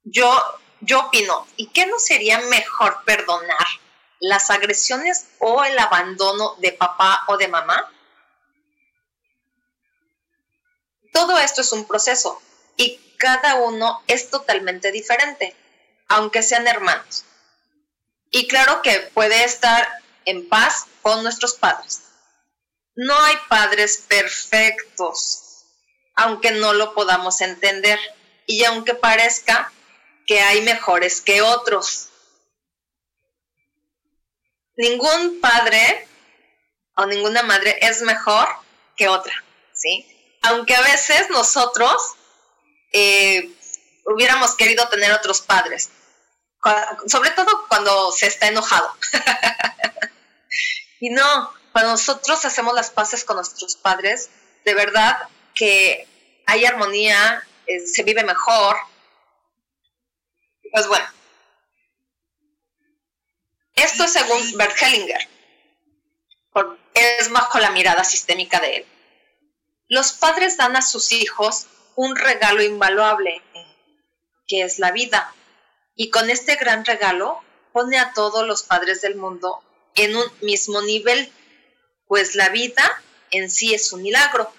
yo, 0.05 0.41
yo 0.81 1.07
opino, 1.07 1.47
¿y 1.57 1.69
qué 1.69 1.87
no 1.87 1.99
sería 1.99 2.39
mejor 2.39 3.03
perdonar? 3.05 3.67
Las 4.23 4.51
agresiones 4.51 5.27
o 5.41 5.65
el 5.65 5.77
abandono 5.79 6.55
de 6.59 6.73
papá 6.73 7.25
o 7.27 7.37
de 7.37 7.49
mamá? 7.49 7.93
Todo 11.13 11.39
esto 11.39 11.61
es 11.61 11.73
un 11.73 11.87
proceso 11.87 12.41
y 12.77 12.99
cada 13.19 13.57
uno 13.57 14.01
es 14.07 14.31
totalmente 14.31 14.93
diferente, 14.93 15.57
aunque 16.09 16.43
sean 16.43 16.69
hermanos. 16.69 17.25
Y 18.31 18.47
claro 18.47 18.81
que 18.81 19.11
puede 19.13 19.45
estar 19.45 19.87
en 20.25 20.49
paz 20.49 20.87
con 21.03 21.25
nuestros 21.25 21.55
padres. 21.55 22.03
No 22.95 23.19
hay 23.25 23.37
padres 23.49 24.05
perfectos, 24.09 25.65
aunque 26.15 26.53
no 26.53 26.75
lo 26.75 26.95
podamos 26.95 27.41
entender 27.41 27.99
y 28.47 28.65
aunque 28.65 28.95
parezca 28.95 29.73
que 30.29 30.41
hay 30.41 30.63
mejores 30.63 31.21
que 31.21 31.43
otros 31.43 32.12
ningún 34.77 35.41
padre 35.41 36.09
o 36.97 37.07
ninguna 37.07 37.43
madre 37.43 37.79
es 37.81 38.03
mejor 38.03 38.49
que 38.97 39.09
otra, 39.09 39.33
¿sí? 39.75 40.07
Aunque 40.43 40.75
a 40.75 40.83
veces 40.83 41.31
nosotros 41.31 42.15
eh, 42.93 43.51
hubiéramos 44.07 44.55
querido 44.55 44.89
tener 44.89 45.13
otros 45.13 45.41
padres, 45.41 45.91
sobre 47.07 47.31
todo 47.31 47.67
cuando 47.69 48.13
se 48.13 48.27
está 48.27 48.49
enojado. 48.49 48.95
y 51.01 51.11
no, 51.11 51.53
cuando 51.73 51.93
nosotros 51.93 52.45
hacemos 52.45 52.75
las 52.75 52.91
paces 52.91 53.25
con 53.25 53.37
nuestros 53.37 53.77
padres, 53.77 54.31
de 54.65 54.75
verdad 54.75 55.17
que 55.55 56.07
hay 56.47 56.65
armonía, 56.65 57.43
eh, 57.67 57.87
se 57.87 58.03
vive 58.03 58.23
mejor. 58.25 58.77
Pues 60.73 60.87
bueno, 60.87 61.05
esto 63.83 64.05
es 64.05 64.13
según 64.13 64.57
Bert 64.57 64.77
Hellinger. 64.81 65.29
Es 66.95 67.31
bajo 67.31 67.59
la 67.59 67.71
mirada 67.71 68.05
sistémica 68.05 68.61
de 68.61 68.77
él. 68.77 68.87
Los 69.89 70.13
padres 70.13 70.57
dan 70.57 70.77
a 70.77 70.83
sus 70.83 71.13
hijos 71.13 71.67
un 71.97 72.17
regalo 72.17 72.63
invaluable, 72.63 73.43
que 74.47 74.63
es 74.63 74.79
la 74.79 74.93
vida. 74.93 75.35
Y 75.95 76.11
con 76.11 76.31
este 76.31 76.57
gran 76.57 76.85
regalo 76.85 77.43
pone 77.73 77.99
a 77.99 78.13
todos 78.13 78.47
los 78.47 78.63
padres 78.63 79.01
del 79.01 79.17
mundo 79.17 79.63
en 79.95 80.17
un 80.17 80.25
mismo 80.41 80.81
nivel, 80.83 81.31
pues 82.07 82.35
la 82.35 82.49
vida 82.51 83.03
en 83.31 83.51
sí 83.51 83.75
es 83.75 83.93
un 83.93 84.03
milagro. 84.03 84.53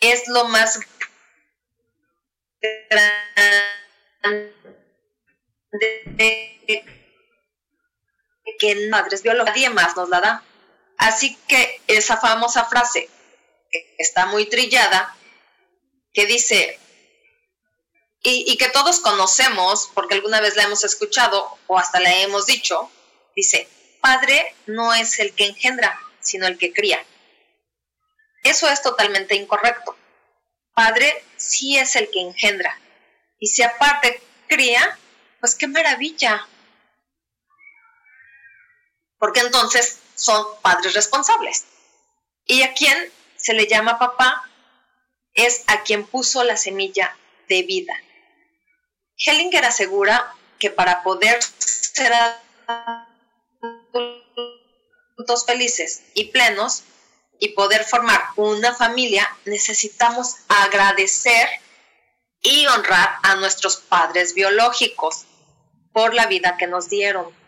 Es 0.00 0.28
lo 0.28 0.44
más 0.44 0.80
grande 2.88 3.40
que 8.60 8.88
madres 8.88 9.22
biológicas 9.22 9.56
nadie 9.56 9.70
más 9.70 9.96
nos 9.96 10.08
la 10.10 10.20
da. 10.20 10.44
Así 10.98 11.36
que 11.48 11.80
esa 11.88 12.18
famosa 12.18 12.66
frase, 12.66 13.08
que 13.70 13.94
está 13.98 14.26
muy 14.26 14.46
trillada, 14.48 15.16
que 16.12 16.26
dice, 16.26 16.78
y, 18.22 18.56
que 18.58 18.68
todos 18.68 19.00
conocemos, 19.00 19.90
porque 19.94 20.14
alguna 20.14 20.40
vez 20.40 20.56
la 20.56 20.64
hemos 20.64 20.84
escuchado 20.84 21.58
o 21.66 21.78
hasta 21.78 22.00
la 22.00 22.14
hemos 22.18 22.44
dicho, 22.44 22.90
dice, 23.34 23.66
padre 24.02 24.54
no 24.66 24.92
es 24.92 25.18
el 25.20 25.34
que 25.34 25.46
engendra, 25.46 25.98
sino 26.20 26.46
el 26.46 26.58
que 26.58 26.72
cría. 26.72 27.02
Eso 28.42 28.68
es 28.68 28.82
totalmente 28.82 29.34
incorrecto. 29.34 29.96
Padre 30.74 31.24
sí 31.36 31.78
es 31.78 31.96
el 31.96 32.10
que 32.10 32.20
engendra. 32.20 32.78
Y 33.38 33.48
si 33.48 33.62
aparte 33.62 34.22
cría, 34.48 34.98
pues 35.40 35.54
qué 35.54 35.66
maravilla 35.66 36.46
porque 39.20 39.40
entonces 39.40 40.00
son 40.16 40.44
padres 40.62 40.94
responsables. 40.94 41.66
Y 42.46 42.62
a 42.62 42.72
quien 42.72 43.12
se 43.36 43.52
le 43.52 43.68
llama 43.68 44.00
papá 44.00 44.50
es 45.34 45.62
a 45.68 45.82
quien 45.82 46.04
puso 46.06 46.42
la 46.42 46.56
semilla 46.56 47.16
de 47.48 47.62
vida. 47.62 47.94
Hellinger 49.16 49.64
asegura 49.64 50.34
que 50.58 50.70
para 50.70 51.02
poder 51.02 51.38
ser 51.58 52.12
adultos 55.16 55.44
felices 55.46 56.02
y 56.14 56.26
plenos 56.26 56.82
y 57.38 57.50
poder 57.50 57.84
formar 57.84 58.22
una 58.36 58.74
familia, 58.74 59.28
necesitamos 59.44 60.36
agradecer 60.48 61.48
y 62.42 62.66
honrar 62.66 63.18
a 63.22 63.34
nuestros 63.36 63.76
padres 63.76 64.34
biológicos 64.34 65.26
por 65.92 66.14
la 66.14 66.26
vida 66.26 66.56
que 66.58 66.66
nos 66.66 66.88
dieron. 66.88 67.39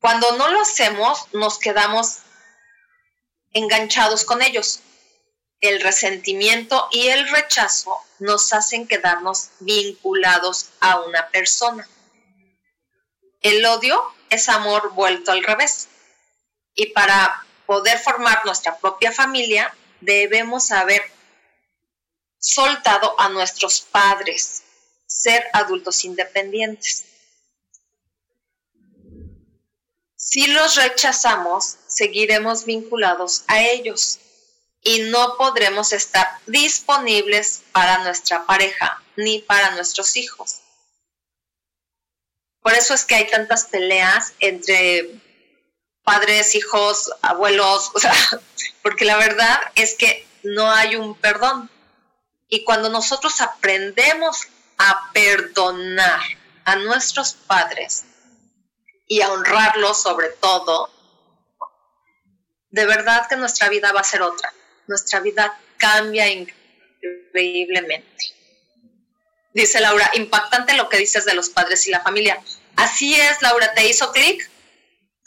Cuando 0.00 0.36
no 0.36 0.48
lo 0.48 0.60
hacemos, 0.60 1.26
nos 1.32 1.58
quedamos 1.58 2.18
enganchados 3.52 4.24
con 4.24 4.42
ellos. 4.42 4.80
El 5.60 5.80
resentimiento 5.80 6.88
y 6.92 7.08
el 7.08 7.28
rechazo 7.28 7.98
nos 8.20 8.52
hacen 8.52 8.86
quedarnos 8.86 9.50
vinculados 9.60 10.70
a 10.80 11.00
una 11.00 11.28
persona. 11.30 11.88
El 13.40 13.64
odio 13.66 14.02
es 14.30 14.48
amor 14.48 14.92
vuelto 14.94 15.32
al 15.32 15.42
revés. 15.42 15.88
Y 16.74 16.86
para 16.86 17.44
poder 17.66 17.98
formar 17.98 18.44
nuestra 18.44 18.78
propia 18.78 19.10
familia, 19.10 19.74
debemos 20.00 20.70
haber 20.70 21.02
soltado 22.38 23.18
a 23.18 23.28
nuestros 23.28 23.80
padres, 23.80 24.62
ser 25.06 25.44
adultos 25.52 26.04
independientes. 26.04 27.04
Si 30.20 30.48
los 30.48 30.74
rechazamos, 30.74 31.76
seguiremos 31.86 32.64
vinculados 32.64 33.44
a 33.46 33.62
ellos 33.62 34.18
y 34.82 35.02
no 35.02 35.36
podremos 35.36 35.92
estar 35.92 36.26
disponibles 36.46 37.62
para 37.70 37.98
nuestra 37.98 38.44
pareja 38.44 39.00
ni 39.14 39.38
para 39.38 39.70
nuestros 39.76 40.16
hijos. 40.16 40.56
Por 42.60 42.72
eso 42.72 42.94
es 42.94 43.04
que 43.04 43.14
hay 43.14 43.30
tantas 43.30 43.66
peleas 43.66 44.32
entre 44.40 45.20
padres, 46.02 46.56
hijos, 46.56 47.12
abuelos, 47.22 47.92
porque 48.82 49.04
la 49.04 49.18
verdad 49.18 49.60
es 49.76 49.94
que 49.94 50.26
no 50.42 50.68
hay 50.68 50.96
un 50.96 51.14
perdón. 51.14 51.70
Y 52.48 52.64
cuando 52.64 52.88
nosotros 52.88 53.40
aprendemos 53.40 54.48
a 54.78 55.12
perdonar 55.12 56.20
a 56.64 56.74
nuestros 56.74 57.34
padres 57.34 58.04
y 59.08 59.22
a 59.22 59.32
honrarlos 59.32 60.00
sobre 60.00 60.28
todo, 60.28 60.90
de 62.70 62.86
verdad 62.86 63.26
que 63.28 63.36
nuestra 63.36 63.68
vida 63.70 63.92
va 63.92 64.00
a 64.00 64.04
ser 64.04 64.22
otra. 64.22 64.52
Nuestra 64.86 65.20
vida 65.20 65.58
cambia 65.78 66.28
increíblemente. 66.28 68.34
Dice 69.54 69.80
Laura, 69.80 70.10
impactante 70.14 70.74
lo 70.74 70.88
que 70.88 70.98
dices 70.98 71.24
de 71.24 71.34
los 71.34 71.48
padres 71.48 71.86
y 71.86 71.90
la 71.90 72.02
familia. 72.02 72.42
Así 72.76 73.14
es, 73.14 73.40
Laura, 73.42 73.72
¿te 73.74 73.88
hizo 73.88 74.12
clic? 74.12 74.48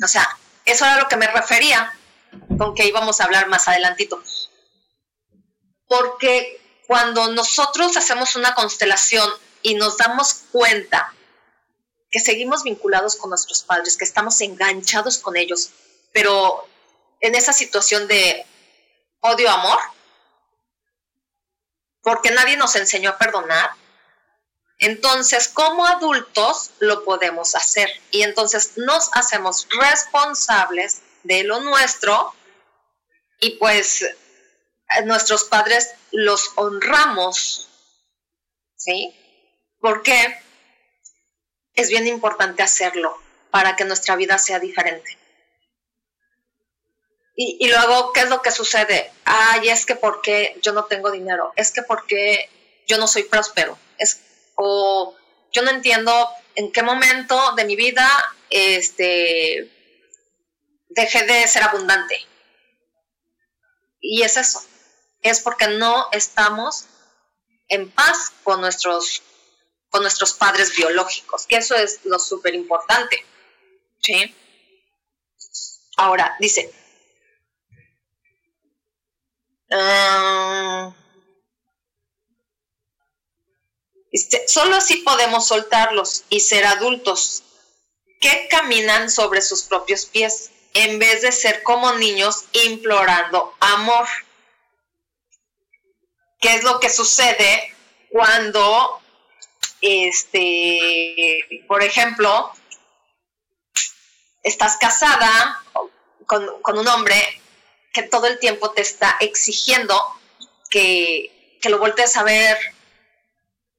O 0.01 0.07
sea, 0.07 0.27
eso 0.65 0.85
era 0.85 0.99
lo 0.99 1.07
que 1.07 1.17
me 1.17 1.27
refería 1.27 1.91
con 2.57 2.75
que 2.75 2.85
íbamos 2.85 3.19
a 3.19 3.25
hablar 3.25 3.47
más 3.47 3.67
adelantito. 3.67 4.21
Porque 5.87 6.61
cuando 6.87 7.33
nosotros 7.33 7.97
hacemos 7.97 8.35
una 8.35 8.53
constelación 8.53 9.29
y 9.63 9.73
nos 9.73 9.97
damos 9.97 10.43
cuenta 10.51 11.13
que 12.11 12.19
seguimos 12.19 12.63
vinculados 12.63 13.15
con 13.15 13.29
nuestros 13.29 13.63
padres, 13.63 13.97
que 13.97 14.03
estamos 14.03 14.39
enganchados 14.41 15.17
con 15.17 15.37
ellos, 15.37 15.71
pero 16.11 16.67
en 17.21 17.35
esa 17.35 17.53
situación 17.53 18.07
de 18.07 18.45
odio-amor, 19.21 19.79
porque 22.01 22.31
nadie 22.31 22.57
nos 22.57 22.75
enseñó 22.75 23.11
a 23.11 23.17
perdonar, 23.17 23.71
entonces 24.77 25.47
como 25.47 25.85
adultos 25.85 26.71
lo 26.79 27.05
podemos 27.05 27.55
hacer 27.55 27.89
y 28.09 28.23
entonces 28.23 28.73
nos 28.77 29.09
hacemos 29.13 29.67
responsables 29.79 31.01
de 31.23 31.43
lo 31.43 31.61
nuestro 31.61 32.33
y 33.39 33.51
pues 33.51 34.05
nuestros 35.05 35.45
padres 35.45 35.91
los 36.11 36.51
honramos, 36.55 37.69
¿sí? 38.75 39.15
Porque 39.79 40.43
es 41.81 41.89
bien 41.89 42.07
importante 42.07 42.63
hacerlo 42.63 43.17
para 43.49 43.75
que 43.75 43.85
nuestra 43.85 44.15
vida 44.15 44.37
sea 44.37 44.59
diferente. 44.59 45.17
Y, 47.35 47.67
luego, 47.69 48.13
¿qué 48.13 48.21
es 48.21 48.29
lo 48.29 48.41
que 48.41 48.51
sucede? 48.51 49.11
Ay, 49.23 49.69
es 49.69 49.85
que 49.85 49.95
porque 49.95 50.59
yo 50.61 50.73
no 50.73 50.85
tengo 50.85 51.09
dinero, 51.09 51.53
es 51.55 51.71
que 51.71 51.81
porque 51.81 52.49
yo 52.87 52.97
no 52.97 53.07
soy 53.07 53.23
próspero, 53.23 53.79
es, 53.97 54.21
o 54.55 55.15
yo 55.51 55.61
no 55.63 55.71
entiendo 55.71 56.29
en 56.55 56.71
qué 56.71 56.83
momento 56.83 57.53
de 57.55 57.65
mi 57.65 57.75
vida 57.75 58.07
este, 58.49 59.71
dejé 60.89 61.23
de 61.25 61.47
ser 61.47 61.63
abundante. 61.63 62.19
Y 63.99 64.21
es 64.21 64.37
eso, 64.37 64.61
es 65.21 65.39
porque 65.39 65.67
no 65.67 66.09
estamos 66.11 66.85
en 67.69 67.89
paz 67.89 68.33
con 68.43 68.61
nuestros, 68.61 69.23
con 69.91 70.01
nuestros 70.01 70.33
padres 70.33 70.75
biológicos, 70.75 71.45
que 71.45 71.57
eso 71.57 71.75
es 71.75 71.99
lo 72.05 72.17
súper 72.17 72.55
importante. 72.55 73.23
Ahora, 75.97 76.35
dice, 76.39 76.73
ah, 79.69 80.95
solo 84.47 84.75
así 84.77 84.97
podemos 84.97 85.47
soltarlos 85.47 86.23
y 86.29 86.39
ser 86.39 86.65
adultos 86.65 87.43
que 88.19 88.47
caminan 88.49 89.11
sobre 89.11 89.41
sus 89.41 89.63
propios 89.63 90.05
pies 90.05 90.51
en 90.73 90.99
vez 90.99 91.21
de 91.21 91.31
ser 91.31 91.63
como 91.63 91.93
niños 91.93 92.45
implorando 92.53 93.53
amor. 93.59 94.07
¿Qué 96.39 96.55
es 96.55 96.63
lo 96.63 96.79
que 96.79 96.89
sucede 96.89 97.75
cuando, 98.09 99.00
este, 99.81 101.63
por 101.67 101.83
ejemplo, 101.83 102.51
estás 104.43 104.77
casada 104.77 105.63
con, 106.25 106.77
un 106.77 106.87
hombre 106.87 107.15
que 107.93 108.03
todo 108.03 108.27
el 108.27 108.39
tiempo 108.39 108.71
te 108.71 108.81
está 108.81 109.17
exigiendo 109.19 109.99
que, 110.69 111.59
que 111.61 111.69
lo 111.69 111.79
voltees 111.79 112.15
a 112.15 112.23
ver, 112.23 112.57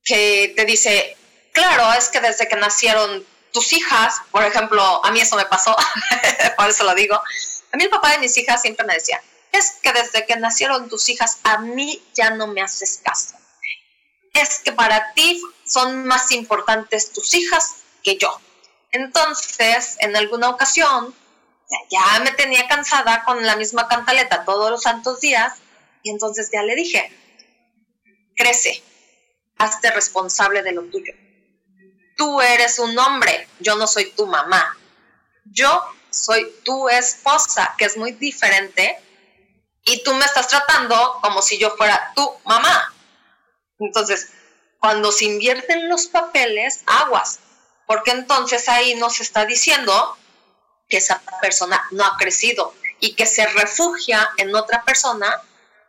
que 0.05 0.53
te 0.55 0.65
dice, 0.65 1.17
claro, 1.53 1.93
es 1.95 2.09
que 2.09 2.21
desde 2.21 2.49
que 2.49 2.57
nacieron 2.57 3.25
tus 3.53 3.73
hijas, 3.73 4.21
por 4.31 4.45
ejemplo, 4.45 5.05
a 5.05 5.11
mí 5.11 5.21
eso 5.21 5.37
me 5.37 5.47
pasó, 5.47 5.77
por 6.57 6.69
eso 6.69 6.85
lo 6.85 6.95
digo, 6.95 7.15
a 7.15 7.77
mí 7.77 7.85
el 7.85 7.91
papá 7.91 8.11
de 8.13 8.19
mis 8.19 8.37
hijas 8.37 8.61
siempre 8.61 8.87
me 8.87 8.95
decía, 8.95 9.23
es 9.53 9.79
que 9.83 9.93
desde 9.93 10.27
que 10.27 10.37
nacieron 10.37 10.89
tus 10.89 11.09
hijas 11.09 11.39
a 11.43 11.59
mí 11.59 12.03
ya 12.15 12.31
no 12.31 12.47
me 12.47 12.63
haces 12.63 13.01
caso. 13.03 13.37
Es 14.33 14.61
que 14.61 14.73
para 14.73 15.13
ti 15.15 15.41
son 15.67 16.05
más 16.07 16.31
importantes 16.33 17.13
tus 17.13 17.35
hijas 17.35 17.77
que 18.03 18.17
yo. 18.17 18.41
Entonces, 18.91 19.97
en 20.01 20.17
alguna 20.17 20.51
ocasión, 20.51 21.15
ya 21.91 22.21
me 22.21 22.33
tenía 22.33 22.69
cansada 22.69 23.25
con 23.25 23.45
la 23.45 23.57
misma 23.57 23.89
cantaleta 23.89 24.45
todos 24.45 24.71
los 24.71 24.83
santos 24.83 25.21
días 25.21 25.55
y 26.03 26.11
entonces 26.11 26.51
ya 26.53 26.63
le 26.63 26.75
dije, 26.75 27.11
crece, 28.37 28.83
hazte 29.59 29.91
responsable 29.91 30.63
de 30.63 30.73
lo 30.73 30.83
tuyo. 30.85 31.13
Tú 32.17 32.41
eres 32.41 32.79
un 32.79 32.99
hombre, 32.99 33.49
yo 33.61 33.77
no 33.77 33.87
soy 33.87 34.11
tu 34.13 34.27
mamá. 34.27 34.77
Yo 35.45 35.83
soy 36.11 36.53
tu 36.65 36.89
esposa, 36.89 37.75
que 37.79 37.87
es 37.87 37.97
muy 37.97 38.13
diferente 38.13 38.99
y 39.85 40.03
tú 40.05 40.15
me 40.15 40.25
estás 40.25 40.49
tratando 40.49 41.19
como 41.23 41.43
si 41.43 41.59
yo 41.59 41.75
fuera 41.77 42.13
tu 42.15 42.31
mamá. 42.45 42.92
Entonces, 43.85 44.29
cuando 44.79 45.13
se 45.13 45.27
invierten 45.27 45.89
los 45.89 46.07
papeles, 46.07 46.83
aguas, 46.87 47.39
porque 47.87 48.11
entonces 48.11 48.69
ahí 48.69 48.95
nos 48.95 49.21
está 49.21 49.45
diciendo 49.45 50.17
que 50.89 50.99
esa 50.99 51.23
persona 51.41 51.83
no 51.91 52.05
ha 52.05 52.17
crecido 52.17 52.75
y 53.01 53.15
que 53.15 53.27
se 53.27 53.47
refugia 53.47 54.31
en 54.39 54.55
otra 54.55 54.83
persona 54.85 55.41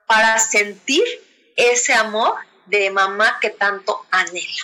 para 0.08 0.38
sentir 0.40 1.04
ese 1.56 1.94
amor 1.94 2.36
de 2.66 2.90
mamá 2.90 3.40
que 3.40 3.50
tanto 3.50 4.06
anhela. 4.12 4.64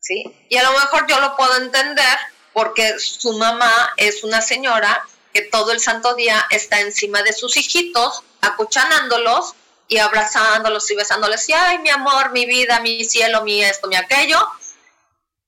¿Sí? 0.00 0.24
Y 0.48 0.56
a 0.56 0.62
lo 0.62 0.72
mejor 0.72 1.06
yo 1.08 1.20
lo 1.20 1.36
puedo 1.36 1.56
entender 1.56 2.18
porque 2.52 2.98
su 2.98 3.32
mamá 3.38 3.92
es 3.96 4.22
una 4.22 4.40
señora 4.40 5.06
que 5.32 5.42
todo 5.42 5.72
el 5.72 5.80
santo 5.80 6.14
día 6.14 6.46
está 6.50 6.80
encima 6.80 7.22
de 7.22 7.32
sus 7.32 7.56
hijitos 7.56 8.22
acuchanándolos 8.40 9.54
y 9.88 9.98
abrazándolos 9.98 10.90
y 10.90 10.96
besándoles 10.96 11.48
y 11.48 11.52
ay 11.52 11.78
mi 11.78 11.90
amor, 11.90 12.32
mi 12.32 12.46
vida, 12.46 12.80
mi 12.80 13.04
cielo, 13.04 13.42
mi 13.42 13.62
esto, 13.62 13.88
mi 13.88 13.96
aquello. 13.96 14.38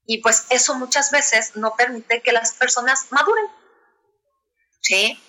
Y 0.06 0.18
pues 0.18 0.46
eso 0.50 0.74
muchas 0.74 1.10
veces 1.10 1.56
no 1.56 1.74
permite 1.76 2.22
que 2.22 2.32
las 2.32 2.52
personas 2.52 3.06
maduren. 3.10 3.46
¿Sí? 4.80 5.20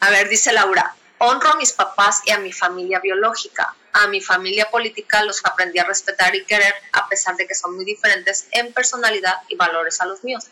A 0.00 0.10
ver, 0.10 0.28
dice 0.28 0.52
Laura, 0.52 0.94
honro 1.18 1.50
a 1.50 1.56
mis 1.56 1.72
papás 1.72 2.22
y 2.24 2.30
a 2.30 2.38
mi 2.38 2.52
familia 2.52 3.00
biológica. 3.00 3.74
a 3.92 4.08
mi 4.08 4.20
familia 4.20 4.70
política 4.70 5.24
los 5.24 5.42
aprendí 5.44 5.78
a 5.78 5.84
respetar 5.84 6.34
y 6.34 6.44
querer 6.44 6.74
a 6.92 7.08
pesar 7.08 7.34
de 7.36 7.46
que 7.46 7.54
son 7.54 7.74
muy 7.76 7.84
diferentes 7.86 8.46
en 8.50 8.72
personalidad 8.74 9.40
y 9.48 9.56
valores 9.56 10.02
a 10.02 10.06
los 10.06 10.22
míos. 10.22 10.44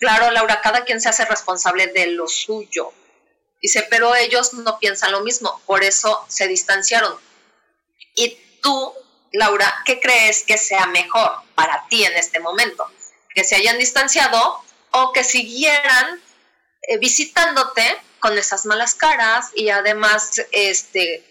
Claro, 0.00 0.32
Laura, 0.32 0.60
cada 0.60 0.84
quien 0.84 1.00
se 1.00 1.08
hace 1.08 1.24
responsable 1.24 1.86
de 1.88 2.08
lo 2.08 2.26
suyo. 2.26 2.92
Dice, 3.64 3.86
pero 3.88 4.14
ellos 4.14 4.52
no 4.52 4.78
piensan 4.78 5.10
lo 5.10 5.22
mismo, 5.22 5.58
por 5.64 5.84
eso 5.84 6.22
se 6.28 6.46
distanciaron. 6.48 7.18
Y 8.14 8.38
tú, 8.60 8.92
Laura, 9.32 9.74
¿qué 9.86 10.00
crees 10.00 10.44
que 10.44 10.58
sea 10.58 10.84
mejor 10.84 11.32
para 11.54 11.86
ti 11.88 12.04
en 12.04 12.14
este 12.14 12.40
momento? 12.40 12.86
¿Que 13.34 13.42
se 13.42 13.56
hayan 13.56 13.78
distanciado 13.78 14.62
o 14.90 15.14
que 15.14 15.24
siguieran 15.24 16.22
eh, 16.82 16.98
visitándote 16.98 17.96
con 18.18 18.36
esas 18.36 18.66
malas 18.66 18.94
caras 18.94 19.46
y 19.54 19.70
además 19.70 20.42
este, 20.52 21.24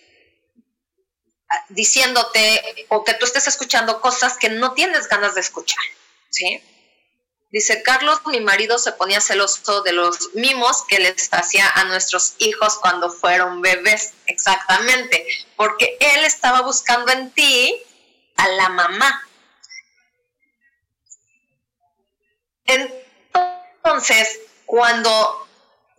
diciéndote 1.70 2.88
o 2.90 3.04
que 3.04 3.14
tú 3.14 3.28
estés 3.28 3.46
escuchando 3.46 4.02
cosas 4.02 4.40
que 4.40 4.50
no 4.50 4.74
tienes 4.74 5.08
ganas 5.08 5.36
de 5.36 5.42
escuchar, 5.42 5.86
¿sí? 6.32 6.64
Dice, 7.54 7.84
Carlos, 7.84 8.20
mi 8.26 8.40
marido 8.42 8.80
se 8.80 8.94
ponía 8.94 9.22
celoso 9.22 9.84
de 9.84 9.92
los 9.94 10.34
mimos 10.34 10.86
que 10.88 10.98
les 10.98 11.32
hacía 11.32 11.70
a 11.76 11.84
nuestros 11.84 12.34
hijos 12.40 12.80
cuando 12.80 13.12
fueron 13.12 13.62
bebés, 13.62 14.14
exactamente, 14.26 15.24
porque 15.56 15.96
él 16.00 16.26
estaba 16.26 16.62
buscando 16.62 17.12
en 17.12 17.30
ti 17.30 17.80
a 18.38 18.48
la 18.48 18.70
mamá. 18.70 19.30
Entonces, 22.66 24.40
cuando 24.66 25.48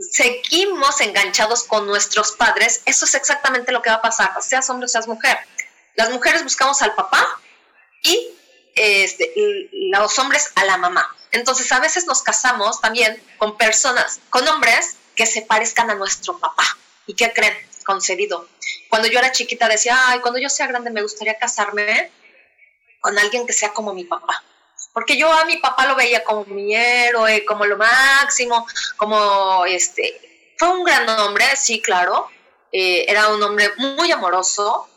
seguimos 0.00 1.00
enganchados 1.02 1.62
con 1.62 1.86
nuestros 1.86 2.32
padres, 2.32 2.82
eso 2.84 3.04
es 3.04 3.14
exactamente 3.14 3.70
lo 3.70 3.80
que 3.80 3.90
va 3.90 3.96
a 3.96 4.02
pasar, 4.02 4.32
seas 4.42 4.68
hombre 4.70 4.86
o 4.86 4.88
seas 4.88 5.06
mujer. 5.06 5.38
Las 5.94 6.10
mujeres 6.10 6.42
buscamos 6.42 6.82
al 6.82 6.96
papá 6.96 7.40
este, 8.74 9.32
los 9.72 10.18
hombres 10.18 10.52
a 10.54 10.64
la 10.64 10.76
mamá. 10.76 11.14
Entonces, 11.32 11.70
a 11.72 11.80
veces 11.80 12.06
nos 12.06 12.22
casamos 12.22 12.80
también 12.80 13.20
con 13.38 13.56
personas, 13.56 14.20
con 14.30 14.46
hombres 14.48 14.96
que 15.14 15.26
se 15.26 15.42
parezcan 15.42 15.90
a 15.90 15.94
nuestro 15.94 16.38
papá. 16.38 16.64
¿Y 17.06 17.14
qué 17.14 17.32
creen? 17.32 17.54
Concedido. 17.84 18.48
Cuando 18.88 19.08
yo 19.08 19.18
era 19.18 19.32
chiquita 19.32 19.68
decía, 19.68 19.98
ay, 20.08 20.20
cuando 20.20 20.40
yo 20.40 20.48
sea 20.48 20.66
grande 20.66 20.90
me 20.90 21.02
gustaría 21.02 21.38
casarme 21.38 22.10
con 23.00 23.18
alguien 23.18 23.46
que 23.46 23.52
sea 23.52 23.72
como 23.72 23.92
mi 23.92 24.04
papá 24.04 24.42
porque 24.94 25.16
yo 25.16 25.30
a 25.30 25.44
mi 25.44 25.56
papá 25.56 25.86
lo 25.86 25.96
veía 25.96 26.22
como 26.22 26.44
mi 26.44 26.74
héroe, 26.74 27.44
como 27.44 27.66
lo 27.66 27.76
máximo, 27.76 28.64
como 28.96 29.66
este, 29.66 30.54
fue 30.56 30.68
un 30.68 30.84
gran 30.84 31.08
hombre, 31.18 31.44
sí, 31.56 31.82
claro, 31.82 32.30
eh, 32.70 33.04
era 33.08 33.28
un 33.28 33.42
hombre 33.42 33.72
muy 33.76 34.12
amoroso, 34.12 34.88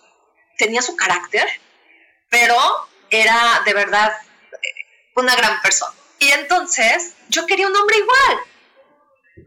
tenía 0.55 0.83
su 0.83 0.95
carácter, 0.95 1.47
pero 2.29 2.55
era 3.09 3.61
de 3.65 3.73
verdad 3.73 4.13
eh, 4.51 5.11
una 5.15 5.35
gran 5.35 5.61
persona. 5.61 5.93
Y 6.19 6.29
entonces 6.31 7.13
yo 7.29 7.45
quería 7.45 7.67
un 7.67 7.75
hombre 7.75 7.97
igual. 7.97 8.39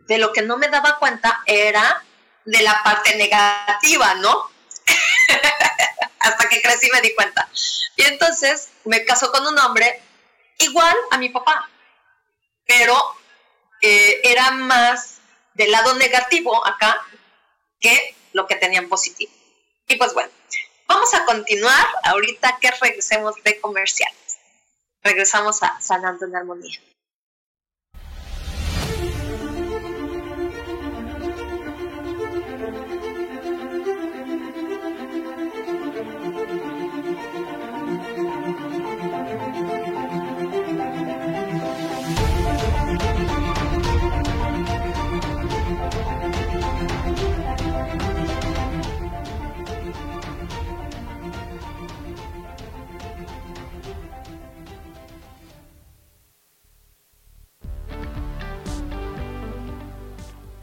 De 0.06 0.18
lo 0.18 0.32
que 0.32 0.42
no 0.42 0.56
me 0.56 0.68
daba 0.68 0.98
cuenta 0.98 1.42
era 1.46 2.04
de 2.44 2.62
la 2.62 2.82
parte 2.82 3.16
negativa, 3.16 4.14
¿no? 4.14 4.50
Hasta 6.20 6.48
que 6.48 6.62
crecí 6.62 6.88
me 6.92 7.00
di 7.00 7.14
cuenta. 7.14 7.48
Y 7.96 8.02
entonces 8.02 8.70
me 8.84 9.04
casó 9.04 9.32
con 9.32 9.46
un 9.46 9.58
hombre 9.58 10.00
igual 10.58 10.96
a 11.10 11.18
mi 11.18 11.28
papá, 11.28 11.68
pero 12.66 12.96
eh, 13.82 14.20
era 14.24 14.50
más 14.52 15.18
del 15.54 15.72
lado 15.72 15.94
negativo 15.94 16.66
acá 16.66 17.04
que 17.80 18.14
lo 18.32 18.46
que 18.46 18.56
tenían 18.56 18.88
positivo. 18.88 19.32
Y 19.88 19.96
pues 19.96 20.14
bueno, 20.14 20.30
vamos 20.90 21.14
a 21.14 21.24
continuar 21.24 21.86
ahorita 22.02 22.58
que 22.60 22.68
regresemos 22.82 23.36
de 23.44 23.60
comerciales. 23.60 24.38
Regresamos 25.02 25.62
a 25.62 25.80
Sanando 25.80 26.26
en 26.26 26.34
Armonía. 26.34 26.80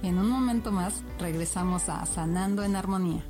En 0.07 0.19
un 0.19 0.29
momento 0.29 0.71
más 0.71 1.03
regresamos 1.19 1.89
a 1.89 2.05
Sanando 2.05 2.63
en 2.63 2.77
Armonía. 2.77 3.25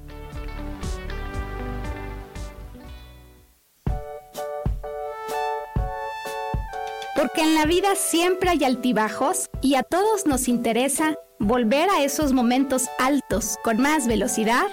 Porque 7.16 7.42
en 7.42 7.56
la 7.56 7.66
vida 7.66 7.96
siempre 7.96 8.52
hay 8.52 8.64
altibajos 8.64 9.50
y 9.60 9.74
a 9.74 9.82
todos 9.82 10.28
nos 10.28 10.48
interesa 10.48 11.16
volver 11.40 11.90
a 11.90 12.04
esos 12.04 12.32
momentos 12.32 12.86
altos 13.00 13.56
con 13.64 13.82
más 13.82 14.06
velocidad, 14.06 14.68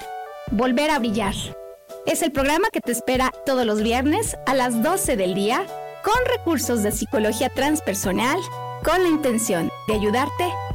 volver 0.51 0.91
a 0.91 0.99
brillar. 0.99 1.35
Es 2.05 2.21
el 2.21 2.33
programa 2.33 2.69
que 2.71 2.83
te 2.83 2.93
espera 2.93 3.33
todos 3.47 3.65
los 3.65 3.83
viernes 3.83 4.37
a 4.45 4.53
las 4.53 4.83
12 4.83 5.17
del 5.17 5.33
día 5.33 5.67
con 6.05 6.23
recursos 6.37 6.83
de 6.83 6.93
psicología 6.93 7.49
transpersonal 7.49 8.39
con 8.85 9.03
la 9.03 9.09
intención 9.09 9.71
de 9.89 9.95
ayudarte 9.95 10.53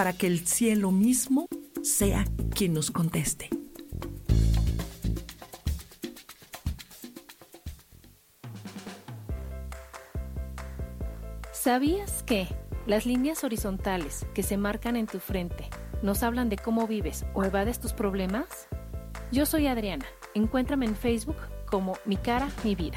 para 0.00 0.14
que 0.14 0.26
el 0.26 0.46
cielo 0.46 0.92
mismo 0.92 1.46
sea 1.82 2.24
quien 2.54 2.72
nos 2.72 2.90
conteste. 2.90 3.50
¿Sabías 11.52 12.22
que 12.22 12.48
las 12.86 13.04
líneas 13.04 13.44
horizontales 13.44 14.24
que 14.32 14.42
se 14.42 14.56
marcan 14.56 14.96
en 14.96 15.06
tu 15.06 15.18
frente 15.18 15.68
nos 16.02 16.22
hablan 16.22 16.48
de 16.48 16.56
cómo 16.56 16.86
vives 16.86 17.26
o 17.34 17.44
evades 17.44 17.78
tus 17.78 17.92
problemas? 17.92 18.68
Yo 19.30 19.44
soy 19.44 19.66
Adriana. 19.66 20.06
Encuéntrame 20.32 20.86
en 20.86 20.96
Facebook 20.96 21.36
como 21.66 21.98
Mi 22.06 22.16
cara, 22.16 22.48
mi 22.64 22.74
vida. 22.74 22.96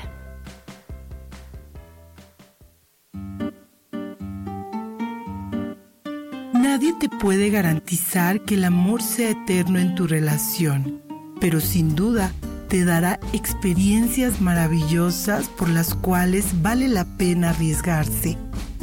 Nadie 6.64 6.94
te 6.94 7.10
puede 7.10 7.50
garantizar 7.50 8.40
que 8.46 8.56
el 8.56 8.64
amor 8.64 9.02
sea 9.02 9.32
eterno 9.32 9.80
en 9.80 9.96
tu 9.96 10.08
relación, 10.08 11.02
pero 11.42 11.60
sin 11.60 11.94
duda 11.94 12.32
te 12.70 12.86
dará 12.86 13.20
experiencias 13.34 14.40
maravillosas 14.40 15.50
por 15.50 15.68
las 15.68 15.94
cuales 15.94 16.62
vale 16.62 16.88
la 16.88 17.04
pena 17.18 17.50
arriesgarse. 17.50 18.38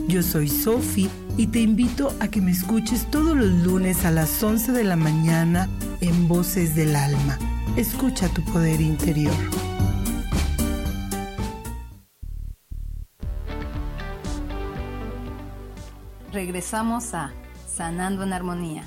Yo 0.07 0.23
soy 0.23 0.49
Sophie 0.49 1.09
y 1.39 1.47
te 1.47 1.61
invito 1.61 2.15
a 2.21 2.29
que 2.29 2.43
me 2.43 2.51
escuches 2.51 3.11
todos 3.11 3.35
los 3.35 3.49
lunes 3.65 4.05
a 4.05 4.11
las 4.11 4.43
11 4.43 4.73
de 4.73 4.85
la 4.85 4.97
mañana 4.97 5.67
en 6.03 6.29
Voces 6.29 6.75
del 6.75 6.95
Alma. 6.95 7.39
Escucha 7.79 8.29
tu 8.29 8.45
poder 8.45 8.83
interior. 8.83 9.33
Regresamos 16.31 17.15
a 17.15 17.33
Sanando 17.75 18.25
en 18.25 18.33
Armonía. 18.33 18.85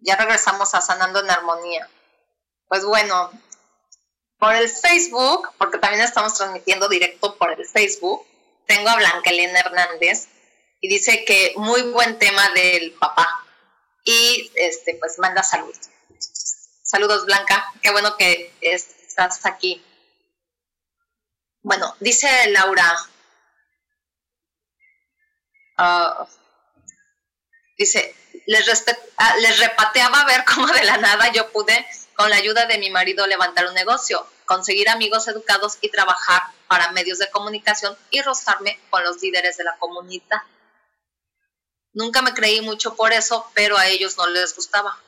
Ya 0.00 0.16
regresamos 0.16 0.74
a 0.74 0.80
Sanando 0.80 1.20
en 1.20 1.30
Armonía. 1.30 1.88
Pues 2.68 2.84
bueno, 2.84 3.30
por 4.38 4.54
el 4.54 4.68
Facebook, 4.68 5.48
porque 5.58 5.78
también 5.78 6.02
estamos 6.02 6.34
transmitiendo 6.34 6.88
directo 6.88 7.36
por 7.36 7.52
el 7.52 7.66
Facebook, 7.66 8.24
tengo 8.66 8.88
a 8.88 8.96
Blanca 8.96 9.30
Elena 9.30 9.60
Hernández 9.60 10.28
y 10.80 10.88
dice 10.88 11.24
que 11.24 11.54
muy 11.56 11.82
buen 11.82 12.18
tema 12.18 12.48
del 12.50 12.92
papá. 12.92 13.44
Y 14.04 14.50
este, 14.54 14.94
pues 14.94 15.18
manda 15.18 15.42
saludos. 15.42 15.90
Saludos, 16.82 17.26
Blanca. 17.26 17.72
Qué 17.82 17.90
bueno 17.90 18.16
que 18.16 18.54
estás 18.60 19.44
aquí. 19.44 19.84
Bueno, 21.62 21.94
dice 22.00 22.28
Laura. 22.50 22.96
Ah, 25.76 26.26
dice, 27.76 28.14
les, 28.46 28.84
ah, 29.16 29.36
les 29.36 29.58
repateaba 29.58 30.24
ver 30.24 30.44
cómo 30.44 30.66
de 30.68 30.84
la 30.84 30.96
nada 30.96 31.30
yo 31.32 31.50
pude, 31.52 31.86
con 32.18 32.30
la 32.30 32.36
ayuda 32.36 32.66
de 32.66 32.78
mi 32.78 32.90
marido, 32.90 33.28
levantar 33.28 33.66
un 33.66 33.74
negocio, 33.74 34.26
conseguir 34.44 34.88
amigos 34.88 35.28
educados 35.28 35.78
y 35.82 35.88
trabajar 35.88 36.42
para 36.66 36.90
medios 36.90 37.20
de 37.20 37.30
comunicación 37.30 37.96
y 38.10 38.20
rozarme 38.22 38.80
con 38.90 39.04
los 39.04 39.22
líderes 39.22 39.56
de 39.56 39.62
la 39.62 39.78
comunidad. 39.78 40.42
Nunca 41.92 42.20
me 42.22 42.34
creí 42.34 42.60
mucho 42.60 42.96
por 42.96 43.12
eso, 43.12 43.48
pero 43.54 43.78
a 43.78 43.86
ellos 43.86 44.16
no 44.16 44.26
les 44.26 44.56
gustaba. 44.56 45.00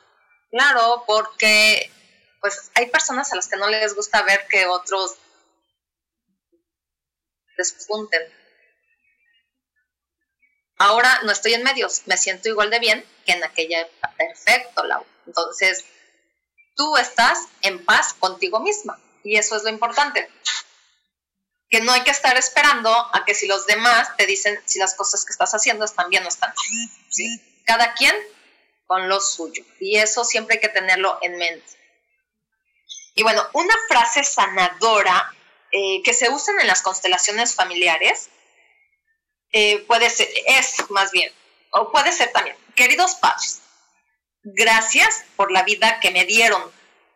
Claro, 0.51 1.03
porque 1.05 1.91
pues 2.39 2.71
hay 2.75 2.89
personas 2.89 3.29
a 3.33 3.35
las 3.35 3.49
que 3.49 3.57
no 3.57 3.67
les 3.67 3.93
gusta 3.93 4.21
ver 4.21 4.47
que 4.47 4.65
otros 4.67 5.17
despunten. 7.57 8.21
Ahora 10.77 11.19
no 11.23 11.33
estoy 11.33 11.55
en 11.55 11.63
medios, 11.63 12.03
me 12.05 12.15
siento 12.15 12.47
igual 12.47 12.69
de 12.69 12.79
bien 12.79 13.05
que 13.25 13.33
en 13.33 13.43
aquella 13.43 13.81
época. 13.81 14.13
Perfecto. 14.17 14.83
Entonces, 15.27 15.85
tú 16.81 16.97
estás 16.97 17.37
en 17.61 17.85
paz 17.85 18.15
contigo 18.15 18.59
misma 18.59 18.99
y 19.23 19.37
eso 19.37 19.55
es 19.55 19.61
lo 19.61 19.69
importante. 19.69 20.27
Que 21.69 21.79
no 21.81 21.91
hay 21.91 22.01
que 22.01 22.09
estar 22.09 22.35
esperando 22.37 22.91
a 22.91 23.23
que 23.23 23.35
si 23.35 23.45
los 23.45 23.67
demás 23.67 24.17
te 24.17 24.25
dicen 24.25 24.59
si 24.65 24.79
las 24.79 24.95
cosas 24.95 25.23
que 25.23 25.31
estás 25.31 25.53
haciendo 25.53 25.85
están 25.85 26.09
bien 26.09 26.25
o 26.25 26.27
están 26.27 26.51
¿sí? 27.09 27.39
Cada 27.65 27.93
quien 27.93 28.15
con 28.87 29.07
lo 29.09 29.21
suyo 29.21 29.63
y 29.79 29.97
eso 29.97 30.25
siempre 30.25 30.55
hay 30.55 30.59
que 30.59 30.69
tenerlo 30.69 31.19
en 31.21 31.37
mente. 31.37 31.71
Y 33.13 33.21
bueno, 33.21 33.47
una 33.53 33.75
frase 33.87 34.23
sanadora 34.23 35.31
eh, 35.71 36.01
que 36.03 36.15
se 36.15 36.29
usan 36.29 36.59
en 36.61 36.67
las 36.67 36.81
constelaciones 36.81 37.53
familiares 37.53 38.29
eh, 39.51 39.85
puede 39.85 40.09
ser, 40.09 40.29
es 40.47 40.89
más 40.89 41.11
bien, 41.11 41.31
o 41.69 41.91
puede 41.91 42.11
ser 42.11 42.31
también, 42.31 42.57
queridos 42.73 43.13
padres, 43.15 43.61
gracias 44.43 45.23
por 45.35 45.51
la 45.51 45.63
vida 45.63 45.99
que 45.99 46.11
me 46.11 46.25
dieron, 46.25 46.61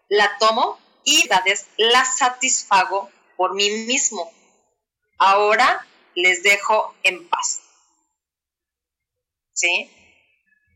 la 0.09 0.38
tomo 0.38 0.80
y 1.03 1.30
la 1.78 2.05
satisfago 2.05 3.09
por 3.38 3.53
mí 3.53 3.69
mismo. 3.69 4.32
Ahora 5.17 5.86
les 6.15 6.43
dejo 6.43 6.95
en 7.03 7.28
paz. 7.28 7.61
¿Sí? 9.53 9.91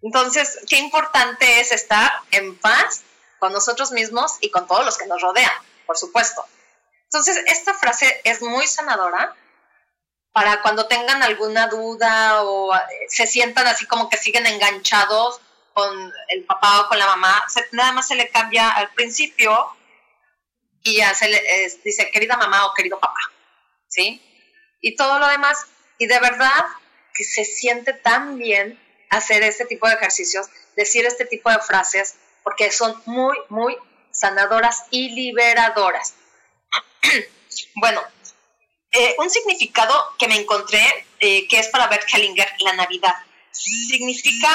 Entonces, 0.02 0.60
qué 0.70 0.78
importante 0.78 1.60
es 1.60 1.72
estar 1.72 2.12
en 2.32 2.58
paz 2.58 3.04
con 3.39 3.52
nosotros 3.52 3.91
mismos 3.91 4.38
y 4.41 4.52
con 4.52 4.68
todos 4.68 4.86
los 4.86 4.97
que 4.97 5.08
nos 5.08 5.22
rodean, 5.22 5.52
por 5.86 5.97
supuesto. 5.97 6.45
Entonces, 7.06 7.41
esta 7.47 7.74
frase 7.74 8.22
es 8.24 8.41
muy 8.41 8.68
sanadora 8.68 9.36
para 10.32 10.62
cuando 10.62 10.88
tengan 10.88 11.24
alguna 11.24 11.68
duda 11.68 12.43
o 12.43 12.74
eh, 12.74 12.80
se 13.10 13.26
sientan 13.28 13.68
así 13.68 13.86
como 13.88 14.10
que 14.10 14.18
siguen 14.18 14.45
enganchados 14.45 15.41
con 15.80 16.13
el 16.27 16.43
papá 16.43 16.82
o 16.82 16.88
con 16.89 16.99
la 16.99 17.07
mamá, 17.07 17.45
nada 17.71 17.93
más 17.93 18.07
se 18.07 18.15
le 18.15 18.30
cambia 18.30 18.69
al 18.69 18.91
principio 18.93 19.73
y 20.84 20.97
ya 20.97 21.13
se 21.13 21.30
le 21.30 21.41
dice 21.84 22.11
querida 22.11 22.36
mamá 22.36 22.65
o 22.65 22.73
querido 22.73 22.99
papá, 22.99 23.19
¿sí? 23.88 24.21
Y 24.82 24.95
todo 24.97 25.19
lo 25.19 25.27
demás, 25.27 25.67
y 25.97 26.07
de 26.07 26.19
verdad 26.19 26.65
que 27.13 27.23
se 27.23 27.45
siente 27.45 27.93
tan 27.93 28.38
bien 28.38 28.77
hacer 29.09 29.43
este 29.43 29.65
tipo 29.65 29.88
de 29.88 29.95
ejercicios, 29.95 30.47
decir 30.75 31.05
este 31.05 31.25
tipo 31.25 31.49
de 31.49 31.59
frases, 31.59 32.15
porque 32.43 32.71
son 32.71 33.01
muy, 33.05 33.38
muy 33.47 33.77
sanadoras 34.11 34.84
y 34.91 35.09
liberadoras. 35.09 36.13
bueno, 37.75 38.01
eh, 38.91 39.15
un 39.17 39.30
significado 39.30 39.93
que 40.17 40.27
me 40.27 40.36
encontré, 40.36 40.84
eh, 41.19 41.47
que 41.47 41.59
es 41.59 41.69
para 41.69 41.88
Bert 41.88 42.07
Hellinger, 42.13 42.51
la 42.59 42.73
Navidad. 42.73 43.15
Significa 43.51 44.49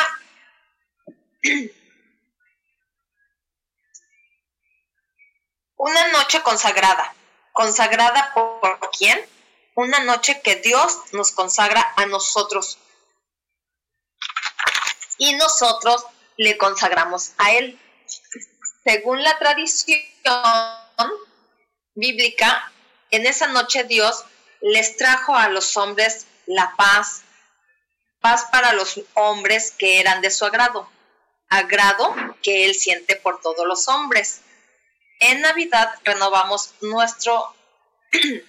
una 5.76 6.08
noche 6.12 6.42
consagrada. 6.42 7.14
¿Consagrada 7.52 8.32
por 8.34 8.90
quién? 8.96 9.20
Una 9.76 10.00
noche 10.00 10.40
que 10.40 10.56
Dios 10.56 10.98
nos 11.12 11.30
consagra 11.30 11.92
a 11.96 12.06
nosotros. 12.06 12.78
Y 15.18 15.34
nosotros 15.34 16.06
le 16.36 16.56
consagramos 16.58 17.32
a 17.38 17.52
Él. 17.52 17.78
Según 18.82 19.22
la 19.22 19.38
tradición 19.38 20.00
bíblica, 21.94 22.72
en 23.10 23.26
esa 23.26 23.48
noche 23.48 23.84
Dios 23.84 24.24
les 24.60 24.96
trajo 24.96 25.36
a 25.36 25.48
los 25.48 25.76
hombres 25.76 26.26
la 26.46 26.74
paz, 26.76 27.22
paz 28.20 28.46
para 28.50 28.72
los 28.72 29.00
hombres 29.14 29.72
que 29.72 30.00
eran 30.00 30.22
de 30.22 30.30
su 30.30 30.44
agrado, 30.44 30.88
agrado 31.48 32.14
que 32.42 32.64
Él 32.64 32.74
siente 32.74 33.16
por 33.16 33.40
todos 33.40 33.66
los 33.66 33.88
hombres. 33.88 34.40
En 35.20 35.40
Navidad 35.40 35.94
renovamos 36.04 36.74
nuestro 36.80 37.54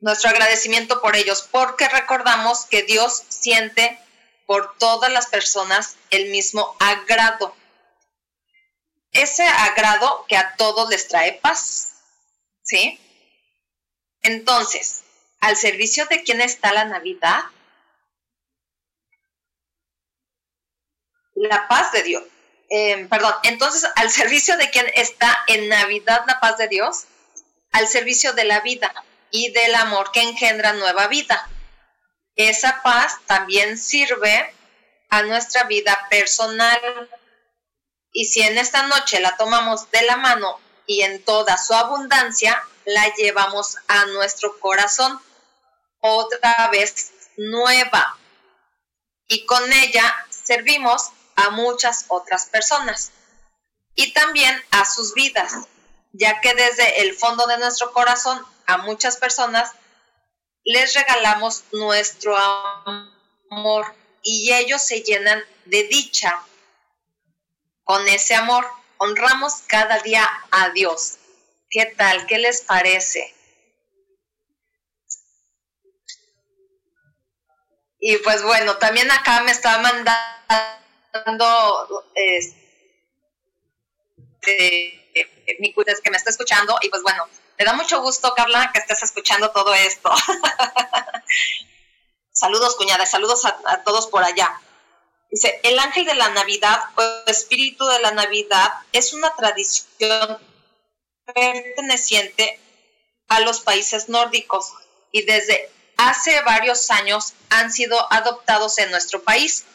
nuestro 0.00 0.30
agradecimiento 0.30 1.00
por 1.02 1.16
ellos, 1.16 1.46
porque 1.50 1.88
recordamos 1.88 2.64
que 2.66 2.82
Dios 2.82 3.24
siente 3.28 3.98
por 4.46 4.76
todas 4.78 5.12
las 5.12 5.26
personas 5.26 5.96
el 6.10 6.30
mismo 6.30 6.74
agrado 6.80 7.54
ese 9.12 9.44
agrado 9.44 10.24
que 10.28 10.36
a 10.36 10.54
todos 10.56 10.88
les 10.88 11.08
trae 11.08 11.32
paz. 11.34 11.92
¿Sí? 12.62 13.00
Entonces, 14.22 15.02
¿al 15.40 15.56
servicio 15.56 16.06
de 16.06 16.22
quién 16.22 16.40
está 16.40 16.72
la 16.72 16.84
Navidad? 16.84 17.42
La 21.40 21.68
paz 21.68 21.90
de 21.92 22.02
Dios. 22.02 22.22
Em, 22.68 23.08
perdón, 23.08 23.34
entonces, 23.44 23.90
¿al 23.96 24.10
servicio 24.10 24.58
de 24.58 24.68
quién 24.68 24.86
está 24.94 25.42
en 25.46 25.70
Navidad 25.70 26.22
la 26.26 26.38
paz 26.38 26.58
de 26.58 26.68
Dios? 26.68 27.04
Al 27.72 27.88
servicio 27.88 28.34
de 28.34 28.44
la 28.44 28.60
vida 28.60 28.92
y 29.30 29.50
del 29.50 29.74
amor 29.74 30.12
que 30.12 30.20
engendra 30.20 30.74
nueva 30.74 31.06
vida. 31.08 31.48
Esa 32.36 32.82
paz 32.82 33.16
también 33.26 33.78
sirve 33.78 34.54
a 35.08 35.22
nuestra 35.22 35.64
vida 35.64 36.06
personal 36.10 37.08
y 38.12 38.26
si 38.26 38.42
en 38.42 38.58
esta 38.58 38.82
noche 38.82 39.18
la 39.20 39.34
tomamos 39.38 39.90
de 39.90 40.02
la 40.02 40.18
mano 40.18 40.60
y 40.86 41.00
en 41.00 41.24
toda 41.24 41.56
su 41.56 41.72
abundancia, 41.72 42.62
la 42.84 43.14
llevamos 43.14 43.78
a 43.88 44.04
nuestro 44.06 44.60
corazón 44.60 45.18
otra 46.00 46.68
vez 46.70 47.12
nueva. 47.38 48.18
Y 49.26 49.46
con 49.46 49.72
ella 49.72 50.26
servimos 50.28 51.12
a 51.44 51.50
muchas 51.50 52.06
otras 52.08 52.46
personas 52.46 53.12
y 53.94 54.12
también 54.12 54.54
a 54.70 54.84
sus 54.84 55.14
vidas, 55.14 55.52
ya 56.12 56.40
que 56.40 56.54
desde 56.54 57.02
el 57.02 57.14
fondo 57.14 57.46
de 57.46 57.58
nuestro 57.58 57.92
corazón 57.92 58.44
a 58.66 58.78
muchas 58.78 59.16
personas 59.16 59.72
les 60.64 60.94
regalamos 60.94 61.64
nuestro 61.72 62.36
amor 62.36 63.94
y 64.22 64.52
ellos 64.52 64.82
se 64.82 65.02
llenan 65.02 65.42
de 65.64 65.84
dicha 65.84 66.42
con 67.84 68.06
ese 68.08 68.34
amor. 68.34 68.66
Honramos 68.98 69.62
cada 69.66 69.98
día 70.00 70.28
a 70.50 70.70
Dios. 70.70 71.16
¿Qué 71.70 71.86
tal? 71.86 72.26
¿Qué 72.26 72.38
les 72.38 72.60
parece? 72.60 73.34
Y 77.98 78.16
pues 78.18 78.42
bueno, 78.42 78.76
también 78.76 79.10
acá 79.10 79.42
me 79.42 79.50
está 79.50 79.78
mandando 79.78 80.79
este, 82.14 83.16
mi 85.58 85.74
es 85.86 86.00
que 86.00 86.10
me 86.10 86.16
está 86.16 86.30
escuchando 86.30 86.78
y 86.82 86.88
pues 86.88 87.02
bueno, 87.02 87.26
me 87.58 87.64
da 87.64 87.74
mucho 87.74 88.00
gusto, 88.00 88.32
Carla, 88.34 88.70
que 88.72 88.78
estés 88.78 89.02
escuchando 89.02 89.50
todo 89.50 89.74
esto. 89.74 90.10
saludos, 92.32 92.76
cuñada, 92.76 93.06
saludos 93.06 93.44
a 93.44 93.82
todos 93.84 94.06
por 94.06 94.24
allá. 94.24 94.60
Dice, 95.30 95.60
el 95.62 95.78
ángel 95.78 96.06
de 96.06 96.14
la 96.14 96.30
Navidad 96.30 96.80
o 96.96 97.30
espíritu 97.30 97.86
de 97.86 98.00
la 98.00 98.10
Navidad 98.10 98.72
es 98.92 99.12
una 99.12 99.34
tradición 99.36 100.38
perteneciente 101.32 102.58
a 103.28 103.40
los 103.40 103.60
países 103.60 104.08
nórdicos 104.08 104.72
y 105.12 105.22
desde 105.22 105.70
hace 105.96 106.40
varios 106.42 106.90
años 106.90 107.34
han 107.48 107.72
sido 107.72 108.12
adoptados 108.12 108.78
en 108.78 108.90
nuestro 108.90 109.22
país. 109.22 109.66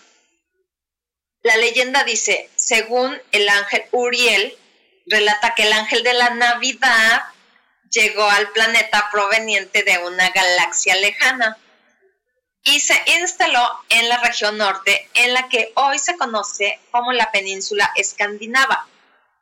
La 1.45 1.57
leyenda 1.57 2.03
dice, 2.03 2.49
según 2.55 3.21
el 3.31 3.47
ángel 3.47 3.83
Uriel, 3.91 4.57
relata 5.05 5.53
que 5.53 5.61
el 5.61 5.73
ángel 5.73 6.01
de 6.01 6.13
la 6.15 6.31
Navidad 6.31 7.21
llegó 7.91 8.23
al 8.23 8.49
planeta 8.49 9.09
proveniente 9.11 9.83
de 9.83 9.99
una 9.99 10.31
galaxia 10.31 10.95
lejana 10.95 11.55
y 12.63 12.79
se 12.79 12.99
instaló 13.19 13.61
en 13.89 14.09
la 14.09 14.17
región 14.23 14.57
norte, 14.57 15.07
en 15.13 15.35
la 15.35 15.47
que 15.47 15.71
hoy 15.75 15.99
se 15.99 16.17
conoce 16.17 16.79
como 16.89 17.11
la 17.11 17.31
península 17.31 17.91
escandinava. 17.95 18.87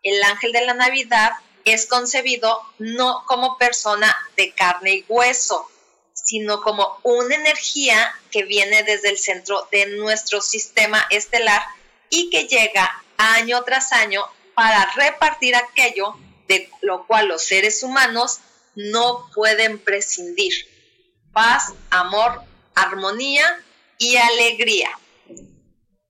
El 0.01 0.21
ángel 0.23 0.51
de 0.51 0.65
la 0.65 0.73
Navidad 0.73 1.31
es 1.63 1.85
concebido 1.85 2.61
no 2.79 3.23
como 3.27 3.57
persona 3.57 4.13
de 4.35 4.51
carne 4.51 4.91
y 4.91 5.05
hueso, 5.07 5.71
sino 6.11 6.61
como 6.63 6.99
una 7.03 7.35
energía 7.35 8.13
que 8.29 8.43
viene 8.43 8.83
desde 8.83 9.07
el 9.07 9.17
centro 9.17 9.69
de 9.71 9.85
nuestro 9.85 10.41
sistema 10.41 11.07
estelar 11.09 11.63
y 12.13 12.29
que 12.29 12.47
llega 12.47 13.03
año 13.17 13.63
tras 13.63 13.91
año 13.91 14.23
para 14.53 14.85
repartir 14.93 15.55
aquello 15.55 16.15
de 16.47 16.69
lo 16.81 17.07
cual 17.07 17.27
los 17.27 17.43
seres 17.43 17.81
humanos 17.81 18.39
no 18.75 19.31
pueden 19.33 19.79
prescindir. 19.79 20.53
Paz, 21.31 21.73
amor, 21.89 22.43
armonía 22.75 23.59
y 23.97 24.17
alegría. 24.17 24.91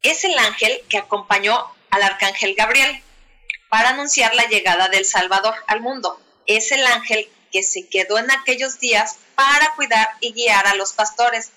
Es 0.02 0.26
el 0.26 0.38
ángel 0.38 0.82
que 0.90 0.98
acompañó 0.98 1.74
al 1.90 2.04
arcángel 2.04 2.54
Gabriel 2.56 3.02
para 3.70 3.92
anunciar 3.92 4.36
la 4.36 4.48
llegada 4.48 4.90
del 4.90 5.06
Salvador 5.06 5.56
al 5.68 5.80
mundo. 5.80 6.20
Es 6.48 6.74
el 6.74 6.86
ángel 6.86 7.30
que 7.50 7.64
se 7.64 7.88
quedó 7.88 8.18
en 8.18 8.30
aquellos 8.30 8.78
días 8.82 9.20
para 9.36 9.74
cuidar 9.76 10.10
y 10.20 10.34
guiar 10.34 10.68
a 10.68 10.76
los 10.76 10.92
pastores 10.92 11.52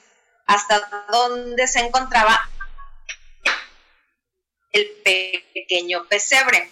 hasta 0.47 0.89
donde 1.11 1.67
se 1.67 1.81
encontraba 1.81 2.49
el 4.77 4.91
pequeño 5.55 6.07
pesebre, 6.07 6.71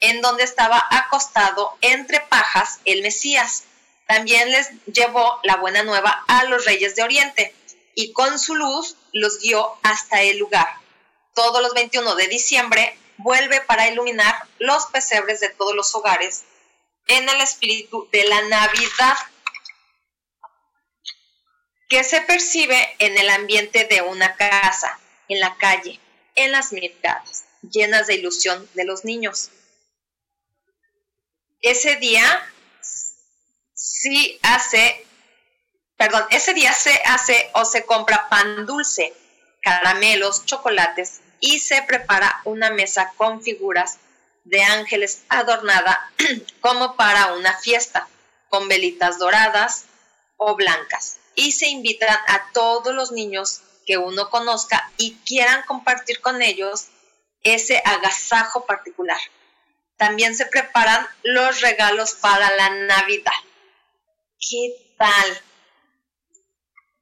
en 0.00 0.20
donde 0.20 0.42
estaba 0.42 0.84
acostado 0.90 1.76
entre 1.80 2.20
pajas 2.20 2.80
el 2.84 3.02
Mesías. 3.02 3.64
También 4.06 4.50
les 4.50 4.70
llevó 4.86 5.40
la 5.44 5.56
buena 5.56 5.82
nueva 5.84 6.24
a 6.26 6.44
los 6.44 6.64
reyes 6.64 6.96
de 6.96 7.04
Oriente 7.04 7.54
y 7.94 8.12
con 8.12 8.38
su 8.38 8.56
luz 8.56 8.96
los 9.12 9.38
guió 9.38 9.78
hasta 9.82 10.22
el 10.22 10.38
lugar. 10.38 10.68
Todos 11.34 11.62
los 11.62 11.72
21 11.74 12.14
de 12.16 12.26
diciembre 12.28 12.98
vuelve 13.18 13.60
para 13.60 13.88
iluminar 13.88 14.34
los 14.58 14.86
pesebres 14.86 15.40
de 15.40 15.48
todos 15.50 15.74
los 15.74 15.94
hogares 15.94 16.42
en 17.06 17.28
el 17.28 17.40
espíritu 17.40 18.08
de 18.10 18.24
la 18.24 18.42
Navidad 18.42 19.16
que 21.88 22.02
se 22.02 22.20
percibe 22.22 22.96
en 22.98 23.16
el 23.16 23.30
ambiente 23.30 23.84
de 23.84 24.02
una 24.02 24.34
casa, 24.34 24.98
en 25.28 25.38
la 25.38 25.54
calle, 25.56 26.00
en 26.34 26.52
las 26.52 26.72
miradas, 26.72 27.44
llenas 27.62 28.06
de 28.06 28.14
ilusión 28.14 28.68
de 28.74 28.84
los 28.84 29.04
niños. 29.04 29.50
Ese 31.60 31.96
día 31.96 32.24
sí 33.74 34.38
hace 34.42 35.06
perdón, 35.96 36.26
ese 36.30 36.54
día 36.54 36.72
se 36.72 36.92
hace 37.06 37.50
o 37.54 37.64
se 37.64 37.84
compra 37.84 38.28
pan 38.28 38.66
dulce, 38.66 39.14
caramelos, 39.62 40.44
chocolates 40.44 41.20
y 41.40 41.60
se 41.60 41.82
prepara 41.82 42.40
una 42.44 42.70
mesa 42.70 43.12
con 43.16 43.42
figuras 43.42 43.98
de 44.44 44.62
ángeles 44.62 45.22
adornada 45.28 46.12
como 46.60 46.96
para 46.96 47.34
una 47.34 47.56
fiesta, 47.58 48.08
con 48.48 48.68
velitas 48.68 49.18
doradas 49.18 49.86
o 50.36 50.54
blancas. 50.54 51.16
Y 51.34 51.52
se 51.52 51.68
invitan 51.68 52.16
a 52.26 52.50
todos 52.52 52.94
los 52.94 53.10
niños 53.10 53.62
que 53.84 53.98
uno 53.98 54.30
conozca 54.30 54.90
y 54.96 55.16
quieran 55.26 55.62
compartir 55.66 56.20
con 56.20 56.42
ellos 56.42 56.88
ese 57.42 57.82
agasajo 57.84 58.66
particular. 58.66 59.20
También 59.96 60.34
se 60.34 60.46
preparan 60.46 61.06
los 61.22 61.60
regalos 61.60 62.14
para 62.14 62.54
la 62.56 62.70
Navidad. 62.70 63.32
¿Qué 64.38 64.94
tal? 64.98 65.42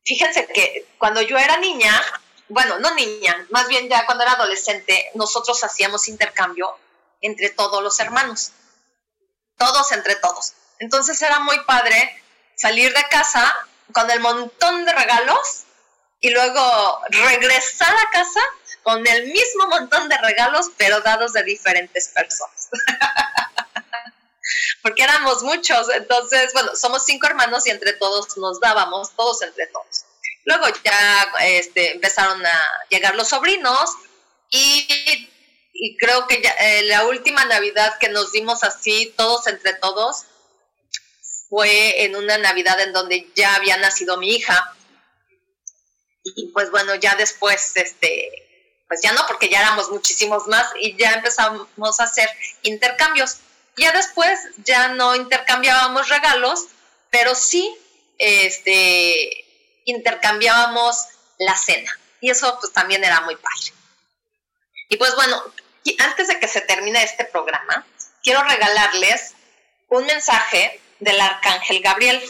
fíjense 0.05 0.47
que 0.47 0.87
cuando 0.99 1.23
yo 1.23 1.39
era 1.39 1.59
niña, 1.59 1.93
bueno, 2.49 2.79
no 2.79 2.95
niña, 2.95 3.47
más 3.51 3.69
bien 3.69 3.89
ya 3.89 4.05
cuando 4.07 4.25
era 4.25 4.33
adolescente, 4.33 5.11
nosotros 5.15 5.63
hacíamos 5.65 6.09
intercambio 6.09 6.77
entre 7.21 7.51
todos 7.51 7.83
los 7.83 7.99
hermanos, 8.01 8.53
todos 9.57 9.93
entre 9.93 10.17
todos. 10.17 10.55
Entonces 10.79 11.21
era 11.23 11.41
muy 11.41 11.59
padre 11.65 12.23
salir 12.57 12.93
de 12.93 13.05
casa 13.05 13.57
con 13.93 14.11
el 14.11 14.21
montón 14.21 14.85
de 14.85 14.93
regalos 14.93 15.65
y 16.23 16.31
luego 16.31 17.01
regresar 17.11 17.95
a 17.95 18.11
casa 18.11 18.41
con 18.83 19.07
el 19.07 19.27
mismo 19.27 19.67
montón 19.69 20.09
de 20.09 20.17
regalos, 20.19 20.71
pero 20.79 21.01
dados 21.01 21.35
de 21.35 21.43
diferentes 21.43 22.09
personas. 22.09 22.71
porque 24.83 25.03
éramos 25.03 25.43
muchos, 25.43 25.89
entonces, 25.91 26.53
bueno, 26.53 26.75
somos 26.75 27.05
cinco 27.05 27.27
hermanos 27.27 27.67
y 27.67 27.71
entre 27.71 27.93
todos 27.93 28.37
nos 28.37 28.61
dábamos, 28.61 29.15
todos 29.15 29.43
entre 29.43 29.67
todos. 29.69 30.05
Luego 30.45 30.67
ya 30.85 31.33
este, 31.41 31.93
empezaron 31.93 32.45
a 32.45 32.71
llegar 32.89 33.15
los 33.15 33.29
sobrinos 33.29 33.91
y, 34.51 35.29
creo 35.99 36.27
que 36.27 36.43
eh, 36.59 36.83
la 36.85 37.07
última 37.07 37.45
Navidad 37.45 37.99
que 37.99 38.09
nos 38.09 38.33
dimos 38.33 38.63
así, 38.65 39.13
todos 39.17 39.47
entre 39.47 39.75
todos, 39.75 40.25
fue 41.49 42.05
en 42.05 42.17
una 42.17 42.39
Navidad 42.39 42.81
en 42.81 42.93
donde 42.93 43.31
ya 43.35 43.55
había 43.55 43.77
nacido 43.77 44.17
mi 44.17 44.35
hija. 44.35 44.75
Y 46.25 46.49
pues 46.49 46.71
bueno, 46.71 46.95
ya 46.95 47.15
después, 47.17 47.77
este, 47.77 48.85
pues 48.89 49.01
ya 49.03 49.13
no, 49.13 49.27
porque 49.27 49.49
ya 49.49 49.61
éramos 49.61 49.91
muchísimos 49.91 50.47
más 50.47 50.67
y 50.81 50.97
ya 50.97 51.13
empezamos 51.13 52.01
a 52.01 52.05
hacer 52.05 52.29
intercambios. 52.63 53.39
Ya 53.77 53.91
después 53.93 54.39
ya 54.59 54.89
no 54.89 55.17
intercambiábamos 55.17 56.09
regalos, 56.09 56.67
pero 57.11 57.35
sí 57.35 57.75
este, 58.19 59.45
intercambiábamos 59.85 60.97
la 61.39 61.57
cena. 61.57 61.99
Y 62.21 62.31
eso 62.31 62.57
pues 62.61 62.73
también 62.73 63.03
era 63.03 63.23
muy 63.23 63.37
padre. 63.37 63.73
Y 64.89 64.97
pues 64.97 65.15
bueno, 65.17 65.43
antes 65.99 66.29
de 66.29 66.39
que 66.39 66.49
se 66.49 66.61
termine 66.61 67.03
este 67.03 67.25
programa, 67.25 67.87
quiero 68.23 68.43
regalarles 68.43 69.35
un 69.89 70.07
mensaje 70.07 70.81
del 71.01 71.21
arcángel 71.21 71.81
Gabriel. 71.83 72.23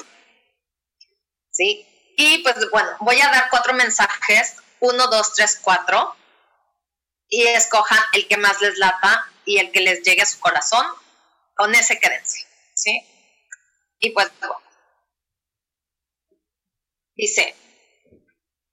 ¿Sí? 1.50 1.86
Y 2.16 2.38
pues 2.38 2.56
bueno, 2.70 2.90
voy 3.00 3.20
a 3.20 3.28
dar 3.28 3.48
cuatro 3.50 3.72
mensajes, 3.74 4.56
uno, 4.80 5.06
dos, 5.08 5.34
tres, 5.34 5.58
cuatro, 5.62 6.16
y 7.28 7.46
escojan 7.46 8.00
el 8.12 8.28
que 8.28 8.36
más 8.36 8.60
les 8.60 8.78
lata 8.78 9.26
y 9.44 9.58
el 9.58 9.72
que 9.72 9.80
les 9.80 10.02
llegue 10.02 10.22
a 10.22 10.26
su 10.26 10.38
corazón. 10.38 10.86
Con 11.54 11.74
ese 11.74 11.98
quédense, 11.98 12.46
¿sí? 12.74 13.06
Y 14.00 14.10
pues, 14.10 14.30
dice, 17.14 17.54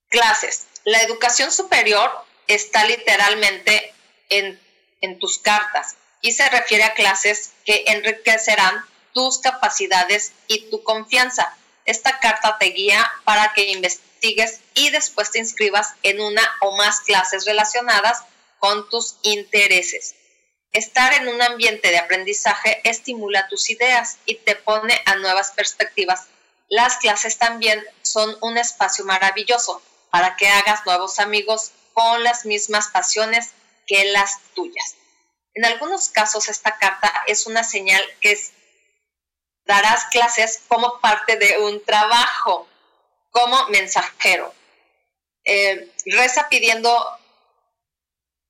clases, 0.09 0.67
la 0.85 1.01
educación 1.01 1.51
superior 1.51 2.11
está 2.47 2.83
literalmente 2.85 3.93
en, 4.29 4.59
en 5.01 5.19
tus 5.19 5.39
cartas. 5.39 5.95
Y 6.21 6.33
se 6.33 6.49
refiere 6.49 6.83
a 6.83 6.93
clases 6.93 7.53
que 7.65 7.85
enriquecerán 7.87 8.83
tus 9.13 9.39
capacidades 9.39 10.33
y 10.47 10.69
tu 10.69 10.83
confianza. 10.83 11.55
Esta 11.85 12.19
carta 12.19 12.57
te 12.59 12.67
guía 12.67 13.11
para 13.23 13.53
que 13.53 13.71
investigues 13.71 14.61
y 14.73 14.89
después 14.89 15.31
te 15.31 15.39
inscribas 15.39 15.93
en 16.03 16.21
una 16.21 16.41
o 16.61 16.75
más 16.75 17.01
clases 17.01 17.45
relacionadas 17.45 18.23
con 18.59 18.89
tus 18.89 19.17
intereses. 19.23 20.15
Estar 20.71 21.13
en 21.13 21.27
un 21.27 21.41
ambiente 21.41 21.89
de 21.89 21.97
aprendizaje 21.97 22.81
estimula 22.83 23.47
tus 23.47 23.69
ideas 23.69 24.17
y 24.25 24.35
te 24.35 24.55
pone 24.55 25.01
a 25.05 25.15
nuevas 25.15 25.51
perspectivas. 25.51 26.27
Las 26.67 26.97
clases 26.97 27.37
también 27.37 27.83
son 28.03 28.37
un 28.41 28.57
espacio 28.57 29.03
maravilloso 29.05 29.81
para 30.11 30.35
que 30.35 30.47
hagas 30.47 30.85
nuevos 30.85 31.19
amigos 31.19 31.71
con 31.93 32.23
las 32.23 32.45
mismas 32.45 32.89
pasiones 32.89 33.49
que 33.87 34.11
las 34.11 34.39
tuyas. 34.53 34.95
En 35.55 35.65
algunos 35.65 36.09
casos 36.09 36.47
esta 36.49 36.77
carta 36.77 37.11
es 37.25 37.47
una 37.47 37.63
señal 37.63 38.03
que 38.21 38.39
darás 39.69 40.05
clases 40.05 40.63
como 40.67 40.99
parte 40.99 41.37
de 41.37 41.59
un 41.59 41.85
trabajo, 41.85 42.67
como 43.29 43.67
mensajero. 43.67 44.51
Eh, 45.45 45.93
reza 46.07 46.49
pidiendo 46.49 46.91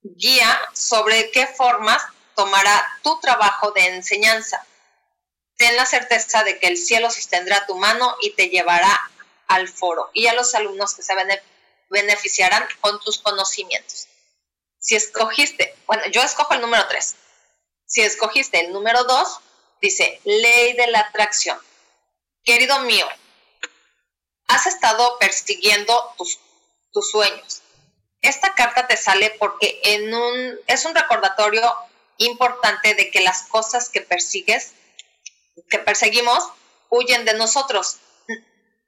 guía 0.01 0.49
sobre 0.73 1.29
qué 1.31 1.45
formas 1.45 2.01
tomará 2.35 2.99
tu 3.03 3.19
trabajo 3.19 3.71
de 3.71 3.87
enseñanza. 3.87 4.65
Ten 5.57 5.75
la 5.75 5.85
certeza 5.85 6.45
de 6.45 6.57
que 6.57 6.67
el 6.67 6.77
cielo 6.77 7.11
sostendrá 7.11 7.65
tu 7.65 7.75
mano 7.75 8.15
y 8.21 8.31
te 8.31 8.47
llevará 8.47 8.97
al 9.47 9.67
foro 9.67 10.11
y 10.13 10.27
a 10.27 10.33
los 10.33 10.55
alumnos 10.55 10.95
que 10.95 11.03
se 11.03 11.13
beneficiarán 11.89 12.65
con 12.79 12.97
tus 13.01 13.19
conocimientos. 13.19 14.07
Si 14.79 14.95
escogiste, 14.95 15.75
bueno, 15.85 16.03
yo 16.13 16.21
escojo 16.21 16.53
el 16.53 16.61
número 16.61 16.87
3. 16.87 17.15
Si 17.85 18.01
escogiste 18.03 18.61
el 18.61 18.71
número 18.71 19.03
2, 19.03 19.41
dice 19.81 20.19
ley 20.23 20.73
de 20.73 20.87
la 20.87 20.99
atracción. 20.99 21.59
Querido 22.43 22.79
mío, 22.81 23.07
has 24.47 24.65
estado 24.67 25.17
persiguiendo 25.19 25.93
tus, 26.17 26.39
sueños 27.11 27.61
Esta 28.21 28.53
carta 28.55 28.87
te 28.87 28.97
sale 28.97 29.29
porque 29.39 29.79
es 30.67 30.85
un 30.85 30.95
recordatorio 30.95 31.63
importante 32.17 32.93
de 32.93 33.09
que 33.09 33.21
las 33.21 33.43
cosas 33.43 33.89
que 33.89 34.01
persigues, 34.01 34.73
que 35.69 35.79
perseguimos, 35.79 36.43
huyen 36.89 37.25
de 37.25 37.35
nosotros. 37.35 37.97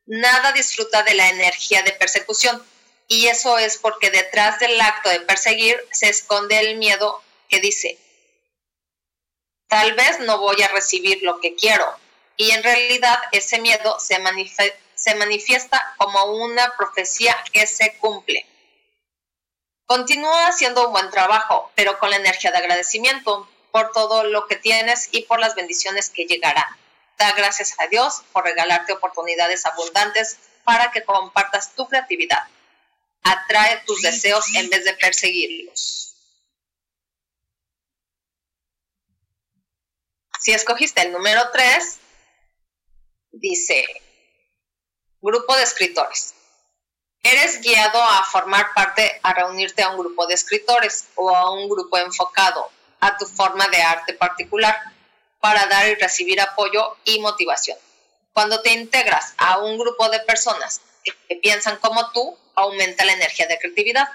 Nada 0.06 0.52
disfruta 0.52 1.04
de 1.04 1.14
la 1.14 1.30
energía 1.30 1.84
de 1.84 1.94
persecución. 1.94 2.62
Y 3.08 3.28
eso 3.28 3.58
es 3.58 3.78
porque 3.78 4.10
detrás 4.10 4.60
del 4.60 4.80
acto 4.80 5.10
de 5.10 5.22
perseguir 5.22 5.78
se 5.92 6.10
esconde 6.10 6.60
el 6.60 6.78
miedo 6.78 7.22
que 7.48 7.60
dice, 7.60 7.98
tal 9.72 9.93
vez 9.93 10.19
no 10.19 10.38
voy 10.38 10.61
a 10.61 10.67
recibir 10.67 11.24
lo 11.24 11.39
que 11.39 11.55
quiero. 11.55 11.86
Y 12.36 12.51
en 12.51 12.61
realidad 12.61 13.17
ese 13.32 13.57
miedo 13.61 13.97
se, 14.01 14.22
se 14.95 15.15
manifiesta 15.15 15.95
como 15.97 16.26
una 16.26 16.76
profecía 16.76 17.34
que 17.53 17.65
se 17.65 17.95
cumple. 17.97 18.45
Continúa 19.86 20.47
haciendo 20.47 20.88
un 20.88 20.91
buen 20.91 21.09
trabajo, 21.09 21.72
pero 21.74 21.97
con 21.99 22.09
la 22.09 22.17
energía 22.17 22.51
de 22.51 22.57
agradecimiento 22.57 23.49
por 23.72 23.93
todo 23.93 24.26
lo 24.26 24.45
que 24.47 24.57
tienes 24.57 25.07
y 25.13 25.22
por 25.22 25.39
las 25.39 25.55
bendiciones 25.55 26.09
que 26.09 26.26
llegarán. 26.26 26.67
Da 27.17 27.32
gracias 27.32 27.74
a 27.80 27.88
Dios 27.88 28.24
por 28.34 28.43
regalarte 28.43 28.91
oportunidades 28.91 29.65
abundantes 29.65 30.38
para 30.65 30.91
que 30.91 31.05
compartas 31.05 31.74
tu 31.76 31.88
creatividad. 31.88 32.43
Atrae 33.24 33.84
tus 33.86 34.01
deseos 34.01 34.53
en 34.53 34.69
vez 34.69 34.84
de 34.84 34.93
perseguirlos. 34.95 36.11
Si 40.42 40.52
escogiste 40.52 41.04
el 41.04 41.12
número 41.12 41.39
3, 41.54 42.00
dice, 43.32 43.86
grupo 45.22 45.56
de 45.56 45.62
escritores. 45.62 46.34
Eres 47.22 47.62
guiado 47.62 48.02
a 48.02 48.24
formar 48.24 48.74
parte, 48.74 49.20
a 49.22 49.36
reunirte 49.36 49.84
a 49.84 49.89
un 49.89 50.00
grupo 50.00 50.26
de 50.26 50.34
escritores 50.34 51.06
o 51.14 51.30
a 51.30 51.54
un 51.54 51.70
grupo 51.70 51.96
enfocado 52.00 52.68
a 53.00 53.18
tu 53.18 53.28
forma 53.28 53.68
de 53.68 53.84
arte 53.84 54.16
particular 54.16 54.76
para 55.39 55.68
dar 55.68 55.88
y 55.88 55.94
recibir 55.94 56.42
apoyo 56.42 56.98
y 57.06 57.20
motivación. 57.20 57.78
Cuando 58.34 58.64
te 58.64 58.74
integras 58.74 59.36
a 59.38 59.60
un 59.60 59.78
grupo 59.78 60.10
de 60.10 60.22
personas 60.22 60.82
que 61.04 61.36
piensan 61.36 61.78
como 61.78 62.12
tú, 62.14 62.36
aumenta 62.56 63.06
la 63.06 63.14
energía 63.14 63.46
de 63.46 63.60
creatividad. 63.60 64.08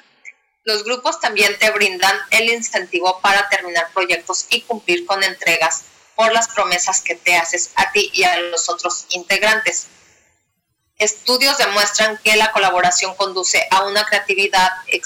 Los 0.65 0.83
grupos 0.83 1.21
también 1.21 1.57
te 1.61 1.71
brindan 1.71 2.19
el 2.31 2.51
incentivo 2.51 3.21
para 3.21 3.49
terminar 3.49 3.93
proyectos 3.93 4.47
y 4.51 4.63
cumplir 4.63 5.07
con 5.07 5.23
entregas 5.23 5.85
por 6.17 6.33
las 6.33 6.49
promesas 6.49 7.03
que 7.03 7.15
te 7.15 7.37
haces 7.37 7.71
a 7.77 7.93
ti 7.93 8.11
y 8.13 8.25
a 8.25 8.37
los 8.39 8.69
otros 8.69 9.07
integrantes. 9.11 9.87
Estudios 10.99 11.59
demuestran 11.59 12.19
que 12.25 12.37
la 12.37 12.51
colaboración 12.53 13.15
conduce 13.15 13.69
a 13.71 13.85
una 13.85 14.05
creatividad 14.07 14.71
eh, 14.89 15.01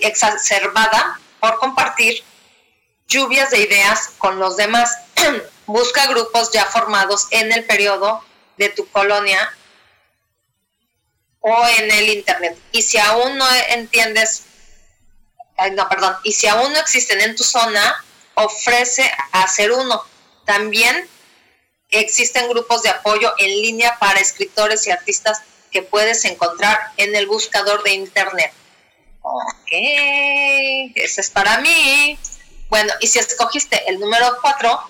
exacerbada 0.00 1.20
por 1.40 1.58
compartir 1.58 2.22
lluvias 3.08 3.50
de 3.50 3.58
ideas 3.58 4.10
con 4.18 4.38
los 4.38 4.56
demás. 4.56 4.96
Busca 5.66 6.06
grupos 6.06 6.52
ya 6.52 6.64
formados 6.66 7.26
en 7.30 7.50
el 7.50 7.64
periodo 7.64 8.24
de 8.56 8.68
tu 8.68 8.88
colonia 8.90 9.52
o 11.40 11.66
en 11.78 11.90
el 11.90 12.08
internet. 12.10 12.56
Y 12.70 12.82
si 12.82 12.98
aún 12.98 13.36
no 13.36 13.46
entiendes, 13.68 14.44
no, 15.72 15.88
perdón, 15.88 16.16
y 16.22 16.32
si 16.32 16.46
aún 16.46 16.72
no 16.72 16.78
existen 16.78 17.20
en 17.20 17.34
tu 17.34 17.42
zona, 17.42 18.03
ofrece 18.34 19.10
hacer 19.32 19.72
uno. 19.72 20.02
También 20.44 21.08
existen 21.90 22.48
grupos 22.48 22.82
de 22.82 22.90
apoyo 22.90 23.32
en 23.38 23.50
línea 23.62 23.98
para 23.98 24.20
escritores 24.20 24.86
y 24.86 24.90
artistas 24.90 25.42
que 25.70 25.82
puedes 25.82 26.24
encontrar 26.24 26.92
en 26.96 27.14
el 27.16 27.26
buscador 27.26 27.82
de 27.82 27.94
internet. 27.94 28.52
Ok, 29.22 29.70
ese 29.70 31.20
es 31.20 31.30
para 31.30 31.58
mí. 31.58 32.18
Bueno, 32.68 32.92
y 33.00 33.06
si 33.06 33.18
escogiste 33.18 33.82
el 33.88 33.98
número 33.98 34.38
4, 34.40 34.80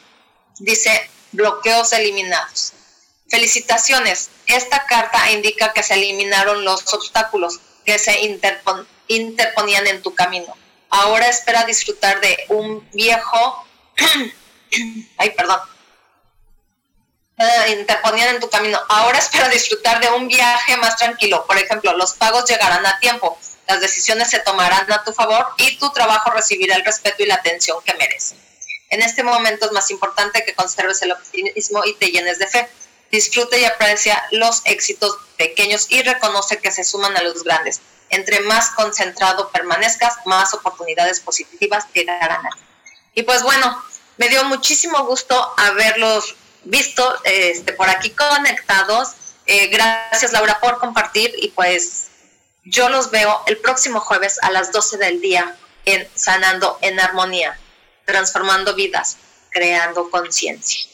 dice 0.59 1.11
bloqueos 1.33 1.93
eliminados. 1.93 2.73
Felicitaciones. 3.29 4.31
Esta 4.47 4.85
carta 4.87 5.31
indica 5.33 5.73
que 5.73 5.83
se 5.83 5.95
eliminaron 5.95 6.65
los 6.65 6.93
obstáculos 6.93 7.61
que 7.85 7.99
se 7.99 8.21
interponían 9.09 9.87
en 9.87 10.03
tu 10.03 10.15
camino. 10.15 10.55
Ahora 10.95 11.29
espera 11.29 11.65
disfrutar 11.65 12.21
de 12.21 12.47
un 12.49 12.89
viejo... 12.93 13.67
ay, 15.19 15.31
perdón 15.31 15.61
eh, 17.39 17.77
interponían 17.81 18.35
en 18.35 18.41
tu 18.41 18.49
camino. 18.49 18.81
Ahora 18.89 19.19
espera 19.19 19.49
disfrutar 19.49 20.01
de 20.01 20.09
un 20.11 20.29
viaje 20.29 20.77
más 20.77 20.97
tranquilo. 20.97 21.45
Por 21.47 21.59
ejemplo, 21.59 21.93
los 21.95 22.15
pagos 22.15 22.49
llegarán 22.49 22.87
a 22.87 22.99
tiempo, 23.01 23.39
las 23.67 23.81
decisiones 23.81 24.31
se 24.31 24.41
tomarán 24.41 24.91
a 24.93 25.05
tu 25.05 25.13
favor 25.13 25.47
y 25.59 25.77
tu 25.79 25.91
trabajo 25.91 26.31
recibirá 26.31 26.77
el 26.77 26.85
respeto 26.85 27.23
y 27.23 27.27
la 27.27 27.37
atención 27.37 27.79
que 27.85 27.95
merece. 27.95 28.37
En 28.91 29.03
este 29.03 29.25
momento 29.25 29.67
es 29.67 29.73
más 29.73 29.91
importante 29.91 30.45
que 30.45 30.55
conserves 30.55 31.03
el 31.03 31.13
optimismo 31.13 31.85
y 31.85 31.95
te 31.95 32.11
llenes 32.11 32.39
de 32.39 32.47
fe. 32.47 32.69
Disfruta 33.11 33.57
y 33.57 33.65
aprecia 33.65 34.23
los 34.31 34.63
éxitos 34.65 35.17
pequeños 35.37 35.87
y 35.89 36.03
reconoce 36.03 36.59
que 36.59 36.71
se 36.71 36.85
suman 36.85 37.17
a 37.17 37.23
los 37.23 37.43
grandes. 37.43 37.81
Entre 38.15 38.41
más 38.41 38.71
concentrado 38.71 39.51
permanezcas, 39.51 40.15
más 40.25 40.55
oportunidades 40.55 41.21
positivas 41.21 41.87
llegarán 41.93 42.47
a 42.47 42.51
ti. 42.51 42.59
Y 43.15 43.23
pues 43.23 43.43
bueno, 43.43 43.83
me 44.17 44.29
dio 44.29 44.45
muchísimo 44.45 45.05
gusto 45.05 45.53
haberlos 45.57 46.37
visto 46.65 47.15
este, 47.25 47.73
por 47.73 47.89
aquí 47.89 48.11
conectados. 48.11 49.15
Eh, 49.47 49.67
gracias 49.67 50.33
Laura 50.33 50.59
por 50.61 50.79
compartir 50.79 51.35
y 51.37 51.49
pues 51.49 52.09
yo 52.65 52.89
los 52.89 53.11
veo 53.11 53.43
el 53.47 53.59
próximo 53.59 54.01
jueves 54.01 54.39
a 54.43 54.51
las 54.51 54.73
12 54.73 54.97
del 54.97 55.21
día 55.21 55.57
en 55.85 56.09
Sanando 56.15 56.79
en 56.81 56.99
Armonía, 56.99 57.59
transformando 58.07 58.75
vidas, 58.75 59.19
creando 59.51 60.09
conciencia. 60.11 60.94